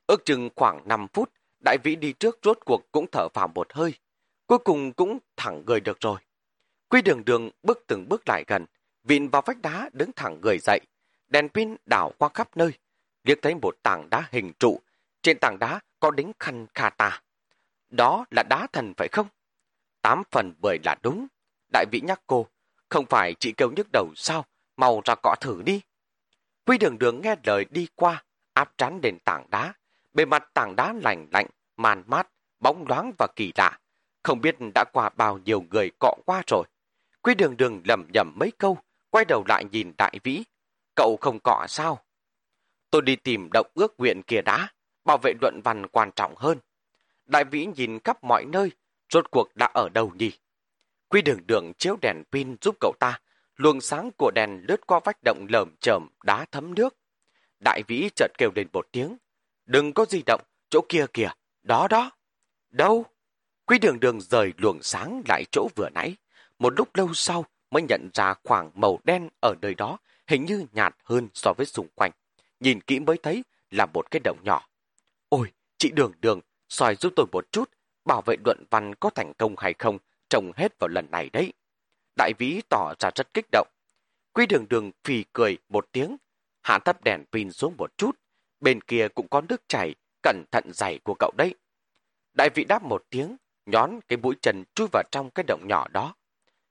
Ước 0.07 0.25
chừng 0.25 0.49
khoảng 0.55 0.87
5 0.87 1.07
phút, 1.13 1.31
đại 1.65 1.77
vĩ 1.83 1.95
đi 1.95 2.13
trước 2.13 2.39
rốt 2.43 2.57
cuộc 2.65 2.91
cũng 2.91 3.05
thở 3.11 3.27
phào 3.33 3.47
một 3.47 3.73
hơi. 3.73 3.93
Cuối 4.47 4.57
cùng 4.57 4.93
cũng 4.93 5.19
thẳng 5.37 5.63
người 5.65 5.79
được 5.79 5.97
rồi. 5.99 6.19
Quy 6.89 7.01
đường 7.01 7.25
đường 7.25 7.49
bước 7.63 7.83
từng 7.87 8.09
bước 8.09 8.21
lại 8.27 8.43
gần, 8.47 8.65
vịn 9.03 9.29
vào 9.29 9.41
vách 9.45 9.61
đá 9.61 9.89
đứng 9.93 10.11
thẳng 10.15 10.41
người 10.41 10.59
dậy. 10.59 10.79
Đèn 11.27 11.49
pin 11.49 11.75
đảo 11.85 12.11
qua 12.17 12.29
khắp 12.33 12.57
nơi, 12.57 12.71
liếc 13.23 13.41
thấy 13.41 13.55
một 13.55 13.75
tảng 13.83 14.07
đá 14.09 14.27
hình 14.31 14.51
trụ. 14.59 14.79
Trên 15.21 15.37
tảng 15.41 15.57
đá 15.59 15.79
có 15.99 16.11
đính 16.11 16.31
khăn 16.39 16.67
kha 16.73 16.89
tà. 16.89 17.21
Đó 17.89 18.25
là 18.31 18.43
đá 18.49 18.67
thần 18.73 18.93
phải 18.97 19.07
không? 19.11 19.27
Tám 20.01 20.23
phần 20.31 20.53
bởi 20.61 20.77
là 20.85 20.95
đúng. 21.03 21.27
Đại 21.73 21.85
vĩ 21.91 22.01
nhắc 22.01 22.21
cô, 22.27 22.47
không 22.89 23.05
phải 23.05 23.33
chị 23.39 23.53
kêu 23.57 23.71
nhức 23.71 23.87
đầu 23.93 24.07
sao, 24.15 24.45
mau 24.77 25.01
ra 25.05 25.15
cọ 25.15 25.35
thử 25.41 25.61
đi. 25.61 25.81
Quy 26.65 26.77
đường 26.77 26.99
đường 26.99 27.21
nghe 27.21 27.35
lời 27.43 27.65
đi 27.69 27.87
qua, 27.95 28.23
áp 28.53 28.73
trán 28.77 29.01
đến 29.01 29.17
tảng 29.25 29.45
đá. 29.49 29.73
Bề 30.13 30.25
mặt 30.25 30.49
tảng 30.53 30.75
đá 30.75 30.93
lạnh 31.03 31.27
lạnh, 31.31 31.47
màn 31.77 32.03
mát, 32.07 32.27
bóng 32.59 32.87
loáng 32.87 33.11
và 33.17 33.27
kỳ 33.35 33.51
lạ. 33.55 33.79
Không 34.23 34.41
biết 34.41 34.55
đã 34.75 34.83
qua 34.93 35.09
bao 35.09 35.37
nhiêu 35.37 35.63
người 35.71 35.91
cọ 35.99 36.15
qua 36.25 36.43
rồi. 36.47 36.63
Quy 37.21 37.35
đường 37.35 37.57
đường 37.57 37.81
lầm 37.85 38.07
nhầm 38.13 38.33
mấy 38.39 38.51
câu, 38.57 38.77
quay 39.09 39.25
đầu 39.25 39.43
lại 39.47 39.65
nhìn 39.71 39.93
đại 39.97 40.19
vĩ. 40.23 40.43
Cậu 40.95 41.17
không 41.21 41.39
cọ 41.43 41.65
sao? 41.69 41.99
Tôi 42.91 43.01
đi 43.01 43.15
tìm 43.15 43.49
động 43.53 43.67
ước 43.73 43.99
nguyện 43.99 44.21
kia 44.27 44.41
đã, 44.41 44.67
bảo 45.05 45.17
vệ 45.17 45.33
luận 45.41 45.61
văn 45.63 45.87
quan 45.87 46.11
trọng 46.15 46.35
hơn. 46.35 46.57
Đại 47.25 47.43
vĩ 47.43 47.65
nhìn 47.75 47.99
khắp 47.99 48.23
mọi 48.23 48.45
nơi, 48.45 48.71
rốt 49.09 49.31
cuộc 49.31 49.55
đã 49.55 49.65
ở 49.73 49.89
đâu 49.89 50.11
nhỉ? 50.15 50.31
Quy 51.09 51.21
đường 51.21 51.39
đường 51.47 51.73
chiếu 51.77 51.97
đèn 52.01 52.23
pin 52.31 52.55
giúp 52.61 52.75
cậu 52.79 52.93
ta, 52.99 53.19
luồng 53.55 53.81
sáng 53.81 54.11
của 54.17 54.31
đèn 54.35 54.61
lướt 54.67 54.87
qua 54.87 54.99
vách 55.03 55.23
động 55.23 55.45
lởm 55.49 55.75
chởm 55.81 56.07
đá 56.23 56.45
thấm 56.51 56.73
nước. 56.75 56.95
Đại 57.59 57.83
vĩ 57.87 58.09
chợt 58.15 58.31
kêu 58.37 58.49
lên 58.55 58.67
một 58.73 58.87
tiếng. 58.91 59.17
Đừng 59.65 59.93
có 59.93 60.05
di 60.05 60.23
động, 60.25 60.41
chỗ 60.69 60.81
kia 60.89 61.05
kìa, 61.13 61.29
đó 61.63 61.87
đó. 61.87 62.11
Đâu? 62.69 63.05
Quý 63.65 63.79
đường 63.79 63.99
đường 63.99 64.21
rời 64.21 64.53
luồng 64.57 64.83
sáng 64.83 65.21
lại 65.29 65.43
chỗ 65.51 65.67
vừa 65.75 65.89
nãy. 65.89 66.15
Một 66.59 66.73
lúc 66.77 66.95
lâu 66.95 67.13
sau 67.13 67.45
mới 67.71 67.83
nhận 67.83 68.09
ra 68.13 68.33
khoảng 68.43 68.71
màu 68.75 68.99
đen 69.03 69.29
ở 69.41 69.53
nơi 69.61 69.75
đó 69.75 69.97
hình 70.27 70.45
như 70.45 70.65
nhạt 70.73 70.95
hơn 71.03 71.27
so 71.33 71.53
với 71.53 71.65
xung 71.65 71.87
quanh. 71.95 72.11
Nhìn 72.59 72.81
kỹ 72.81 72.99
mới 72.99 73.17
thấy 73.23 73.43
là 73.71 73.85
một 73.85 74.11
cái 74.11 74.19
động 74.23 74.37
nhỏ. 74.43 74.67
Ôi, 75.29 75.51
chị 75.77 75.91
đường 75.91 76.11
đường, 76.21 76.39
soi 76.69 76.95
giúp 76.95 77.13
tôi 77.15 77.25
một 77.31 77.51
chút, 77.51 77.69
bảo 78.05 78.21
vệ 78.21 78.35
luận 78.45 78.63
văn 78.69 78.95
có 78.95 79.09
thành 79.09 79.33
công 79.33 79.55
hay 79.57 79.73
không, 79.73 79.97
trông 80.29 80.51
hết 80.55 80.79
vào 80.79 80.87
lần 80.87 81.11
này 81.11 81.29
đấy. 81.33 81.53
Đại 82.15 82.33
vĩ 82.37 82.61
tỏ 82.69 82.93
ra 82.99 83.11
rất 83.15 83.33
kích 83.33 83.45
động. 83.51 83.67
Quy 84.33 84.45
đường 84.45 84.65
đường 84.69 84.91
phì 85.03 85.23
cười 85.33 85.57
một 85.69 85.87
tiếng, 85.91 86.17
hạ 86.61 86.79
thấp 86.79 87.03
đèn 87.03 87.23
pin 87.31 87.51
xuống 87.51 87.75
một 87.77 87.97
chút, 87.97 88.19
bên 88.59 88.81
kia 88.81 89.07
cũng 89.15 89.27
có 89.27 89.41
nước 89.41 89.61
chảy, 89.67 89.95
cẩn 90.23 90.43
thận 90.51 90.73
giày 90.73 90.99
của 91.03 91.15
cậu 91.19 91.31
đấy. 91.37 91.55
Đại 92.33 92.49
vĩ 92.49 92.63
đáp 92.63 92.83
một 92.83 93.03
tiếng, 93.09 93.37
nhón 93.65 93.99
cái 94.07 94.17
mũi 94.17 94.35
chân 94.41 94.63
chui 94.75 94.87
vào 94.91 95.03
trong 95.11 95.29
cái 95.29 95.43
động 95.47 95.67
nhỏ 95.67 95.87
đó. 95.87 96.15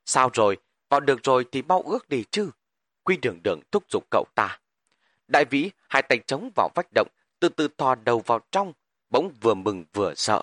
Sao 0.05 0.31
rồi, 0.33 0.57
vào 0.89 1.01
được 1.01 1.21
rồi 1.23 1.47
thì 1.53 1.63
mau 1.63 1.83
ước 1.83 2.09
đi 2.09 2.25
chứ. 2.31 2.51
Quy 3.03 3.17
đường 3.17 3.41
đường 3.45 3.61
thúc 3.71 3.85
giục 3.91 4.05
cậu 4.11 4.25
ta. 4.35 4.61
Đại 5.29 5.45
vĩ 5.45 5.71
hai 5.89 6.03
tay 6.03 6.19
chống 6.27 6.51
vào 6.57 6.69
vách 6.75 6.87
động, 6.95 7.09
từ 7.41 7.49
từ 7.49 7.69
thò 7.79 7.95
đầu 7.95 8.19
vào 8.19 8.41
trong, 8.51 8.73
bỗng 9.11 9.33
vừa 9.41 9.55
mừng 9.55 9.85
vừa 9.93 10.15
sợ. 10.15 10.43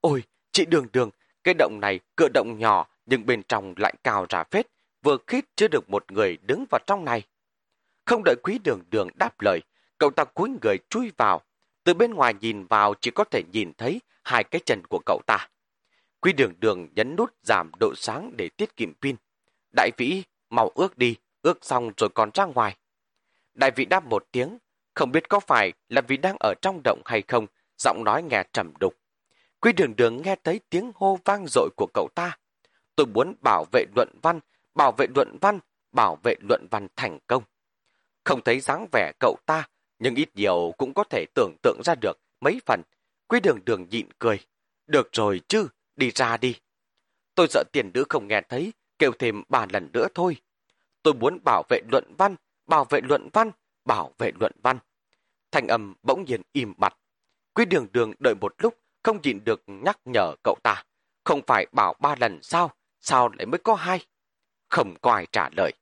Ôi, 0.00 0.22
chị 0.52 0.64
đường 0.64 0.86
đường, 0.92 1.10
cái 1.44 1.54
động 1.58 1.78
này 1.80 2.00
cửa 2.16 2.28
động 2.34 2.58
nhỏ 2.58 2.86
nhưng 3.06 3.26
bên 3.26 3.42
trong 3.42 3.74
lại 3.76 3.94
cao 4.04 4.26
ra 4.28 4.44
phết, 4.50 4.66
vừa 5.02 5.16
khít 5.26 5.44
chưa 5.56 5.68
được 5.68 5.90
một 5.90 6.12
người 6.12 6.36
đứng 6.42 6.64
vào 6.70 6.80
trong 6.86 7.04
này. 7.04 7.22
Không 8.04 8.22
đợi 8.24 8.36
quý 8.42 8.58
đường 8.64 8.80
đường 8.90 9.08
đáp 9.14 9.40
lời, 9.40 9.60
cậu 9.98 10.10
ta 10.10 10.24
cúi 10.24 10.50
người 10.62 10.78
chui 10.90 11.12
vào. 11.16 11.42
Từ 11.84 11.94
bên 11.94 12.14
ngoài 12.14 12.34
nhìn 12.40 12.66
vào 12.66 12.94
chỉ 13.00 13.10
có 13.10 13.24
thể 13.24 13.42
nhìn 13.52 13.72
thấy 13.78 14.00
hai 14.24 14.44
cái 14.44 14.60
chân 14.66 14.82
của 14.88 15.00
cậu 15.06 15.20
ta. 15.26 15.48
Quý 16.20 16.32
đường 16.32 16.54
đường 16.58 16.88
nhấn 16.94 17.16
nút 17.16 17.34
giảm 17.42 17.70
độ 17.80 17.92
sáng 17.96 18.32
để 18.36 18.48
tiết 18.48 18.76
kiệm 18.76 18.94
pin. 18.94 19.16
Đại 19.76 19.90
vĩ, 19.96 20.22
mau 20.50 20.68
ước 20.74 20.98
đi, 20.98 21.16
ước 21.42 21.64
xong 21.64 21.90
rồi 21.96 22.10
còn 22.14 22.30
ra 22.34 22.44
ngoài. 22.44 22.76
Đại 23.54 23.70
vĩ 23.70 23.84
đáp 23.84 24.04
một 24.04 24.26
tiếng, 24.32 24.58
không 24.94 25.12
biết 25.12 25.28
có 25.28 25.40
phải 25.40 25.72
là 25.88 26.00
vì 26.00 26.16
đang 26.16 26.36
ở 26.40 26.54
trong 26.62 26.80
động 26.84 27.02
hay 27.04 27.22
không, 27.28 27.46
giọng 27.78 28.04
nói 28.04 28.22
nghe 28.22 28.42
trầm 28.52 28.72
đục. 28.80 28.94
Quý 29.60 29.72
đường 29.72 29.96
đường 29.96 30.22
nghe 30.22 30.36
thấy 30.44 30.60
tiếng 30.70 30.92
hô 30.94 31.18
vang 31.24 31.46
dội 31.48 31.70
của 31.76 31.86
cậu 31.94 32.08
ta. 32.14 32.38
Tôi 32.96 33.06
muốn 33.06 33.34
bảo 33.44 33.64
vệ 33.72 33.84
luận 33.96 34.08
văn, 34.22 34.40
bảo 34.74 34.92
vệ 34.92 35.06
luận 35.14 35.38
văn, 35.40 35.58
bảo 35.92 36.18
vệ 36.22 36.34
luận 36.40 36.66
văn 36.70 36.88
thành 36.96 37.18
công. 37.26 37.42
Không 38.24 38.40
thấy 38.44 38.60
dáng 38.60 38.86
vẻ 38.92 39.12
cậu 39.20 39.36
ta, 39.46 39.68
nhưng 39.98 40.14
ít 40.14 40.28
nhiều 40.34 40.74
cũng 40.78 40.94
có 40.94 41.04
thể 41.10 41.24
tưởng 41.34 41.56
tượng 41.62 41.80
ra 41.84 41.94
được 41.94 42.18
mấy 42.40 42.60
phần. 42.66 42.82
Quý 43.28 43.40
đường 43.40 43.58
đường 43.64 43.86
nhịn 43.90 44.08
cười. 44.18 44.38
Được 44.86 45.08
rồi 45.12 45.40
chứ, 45.48 45.68
đi 45.96 46.10
ra 46.10 46.36
đi. 46.36 46.56
Tôi 47.34 47.46
sợ 47.50 47.64
tiền 47.72 47.90
nữ 47.94 48.04
không 48.08 48.28
nghe 48.28 48.40
thấy, 48.48 48.72
kêu 48.98 49.12
thêm 49.18 49.42
ba 49.48 49.66
lần 49.70 49.90
nữa 49.92 50.06
thôi. 50.14 50.36
Tôi 51.02 51.14
muốn 51.14 51.38
bảo 51.44 51.62
vệ 51.68 51.80
luận 51.90 52.14
văn, 52.18 52.36
bảo 52.66 52.84
vệ 52.84 53.00
luận 53.00 53.28
văn, 53.32 53.50
bảo 53.84 54.14
vệ 54.18 54.32
luận 54.40 54.52
văn. 54.62 54.78
Thanh 55.50 55.66
âm 55.66 55.94
bỗng 56.02 56.24
nhiên 56.24 56.42
im 56.52 56.74
bặt. 56.76 56.96
Quý 57.54 57.64
đường 57.64 57.86
đường 57.92 58.12
đợi 58.18 58.34
một 58.34 58.54
lúc, 58.58 58.78
không 59.02 59.18
nhịn 59.22 59.44
được 59.44 59.62
nhắc 59.66 59.98
nhở 60.04 60.34
cậu 60.44 60.56
ta. 60.62 60.84
Không 61.24 61.40
phải 61.46 61.66
bảo 61.72 61.94
ba 62.00 62.16
lần 62.20 62.38
sao, 62.42 62.70
sao 63.06 63.28
lại 63.28 63.46
mới 63.46 63.58
có 63.58 63.74
hai? 63.74 64.06
Không 64.68 64.94
có 65.02 65.12
ai 65.12 65.26
trả 65.32 65.48
lời. 65.56 65.72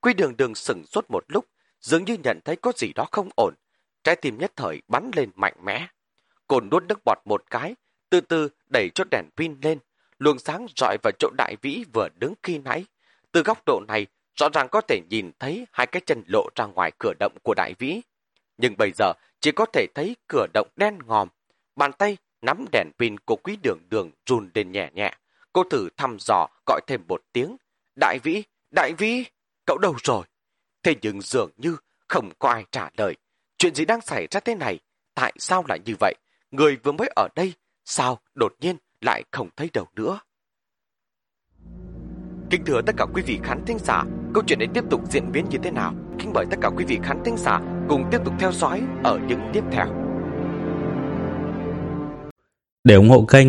Quý 0.00 0.14
đường 0.14 0.36
đường 0.36 0.54
sừng 0.54 0.86
suốt 0.86 1.10
một 1.10 1.24
lúc, 1.28 1.46
dường 1.80 2.04
như 2.04 2.16
nhận 2.24 2.40
thấy 2.44 2.56
có 2.56 2.72
gì 2.76 2.92
đó 2.92 3.06
không 3.12 3.28
ổn. 3.36 3.54
Trái 4.04 4.16
tim 4.16 4.38
nhất 4.38 4.52
thời 4.56 4.82
bắn 4.88 5.10
lên 5.16 5.30
mạnh 5.34 5.54
mẽ. 5.62 5.86
cồn 6.46 6.68
nuốt 6.70 6.82
nước 6.84 6.98
bọt 7.04 7.18
một 7.24 7.42
cái, 7.50 7.74
từ 8.10 8.20
từ 8.20 8.48
đẩy 8.72 8.90
chốt 8.94 9.06
đèn 9.10 9.24
pin 9.36 9.56
lên. 9.62 9.78
Luồng 10.18 10.38
sáng 10.38 10.66
rọi 10.76 10.96
vào 11.02 11.12
chỗ 11.18 11.30
đại 11.38 11.56
vĩ 11.62 11.84
vừa 11.92 12.08
đứng 12.20 12.34
khi 12.42 12.58
nãy. 12.58 12.84
Từ 13.32 13.42
góc 13.42 13.62
độ 13.66 13.80
này, 13.88 14.06
rõ 14.34 14.48
ràng 14.52 14.68
có 14.70 14.80
thể 14.80 15.00
nhìn 15.10 15.30
thấy 15.38 15.66
hai 15.72 15.86
cái 15.86 16.02
chân 16.06 16.22
lộ 16.26 16.48
ra 16.54 16.64
ngoài 16.64 16.92
cửa 16.98 17.12
động 17.20 17.36
của 17.42 17.54
đại 17.56 17.74
vĩ. 17.78 18.00
Nhưng 18.58 18.74
bây 18.78 18.90
giờ 18.98 19.12
chỉ 19.40 19.52
có 19.52 19.66
thể 19.72 19.86
thấy 19.94 20.16
cửa 20.28 20.46
động 20.54 20.68
đen 20.76 20.98
ngòm. 21.06 21.28
Bàn 21.76 21.92
tay 21.92 22.16
nắm 22.42 22.64
đèn 22.72 22.88
pin 22.98 23.18
của 23.18 23.36
quý 23.36 23.56
đường 23.62 23.78
đường 23.90 24.10
run 24.26 24.50
lên 24.54 24.72
nhẹ 24.72 24.90
nhẹ. 24.94 25.14
Cô 25.52 25.64
thử 25.70 25.88
thăm 25.96 26.16
dò 26.20 26.46
gọi 26.66 26.80
thêm 26.86 27.00
một 27.08 27.22
tiếng. 27.32 27.56
Đại 28.00 28.18
vĩ, 28.22 28.42
đại 28.70 28.92
vĩ, 28.98 29.24
cậu 29.66 29.78
đâu 29.78 29.94
rồi? 30.02 30.24
Thế 30.82 30.94
nhưng 31.02 31.20
dường 31.20 31.50
như 31.56 31.76
không 32.08 32.30
có 32.38 32.48
ai 32.48 32.64
trả 32.70 32.90
lời. 32.96 33.16
Chuyện 33.58 33.74
gì 33.74 33.84
đang 33.84 34.00
xảy 34.00 34.26
ra 34.30 34.40
thế 34.40 34.54
này? 34.54 34.78
Tại 35.14 35.32
sao 35.38 35.64
lại 35.68 35.78
như 35.84 35.94
vậy? 36.00 36.14
Người 36.50 36.76
vừa 36.82 36.92
mới 36.92 37.08
ở 37.16 37.28
đây, 37.36 37.52
sao 37.84 38.18
đột 38.34 38.52
nhiên 38.60 38.76
lại 39.00 39.22
không 39.30 39.48
thấy 39.56 39.70
đâu 39.72 39.86
nữa? 39.96 40.20
Kính 42.50 42.64
thưa 42.66 42.80
tất 42.86 42.94
cả 42.96 43.06
quý 43.14 43.22
vị 43.22 43.38
khán 43.44 43.64
thính 43.66 43.78
giả, 43.78 44.04
câu 44.34 44.42
chuyện 44.46 44.58
này 44.58 44.68
tiếp 44.74 44.84
tục 44.90 45.00
diễn 45.10 45.32
biến 45.32 45.46
như 45.50 45.58
thế 45.62 45.70
nào? 45.70 45.94
Kính 46.18 46.32
mời 46.32 46.46
tất 46.50 46.56
cả 46.60 46.70
quý 46.76 46.84
vị 46.84 46.98
khán 47.02 47.22
thính 47.24 47.36
giả 47.36 47.60
cùng 47.88 48.04
tiếp 48.10 48.18
tục 48.24 48.34
theo 48.38 48.52
dõi 48.52 48.82
ở 49.04 49.18
những 49.28 49.40
tiếp 49.52 49.64
theo. 49.72 49.86
Để 52.84 52.94
ủng 52.94 53.08
hộ 53.08 53.24
kênh, 53.28 53.48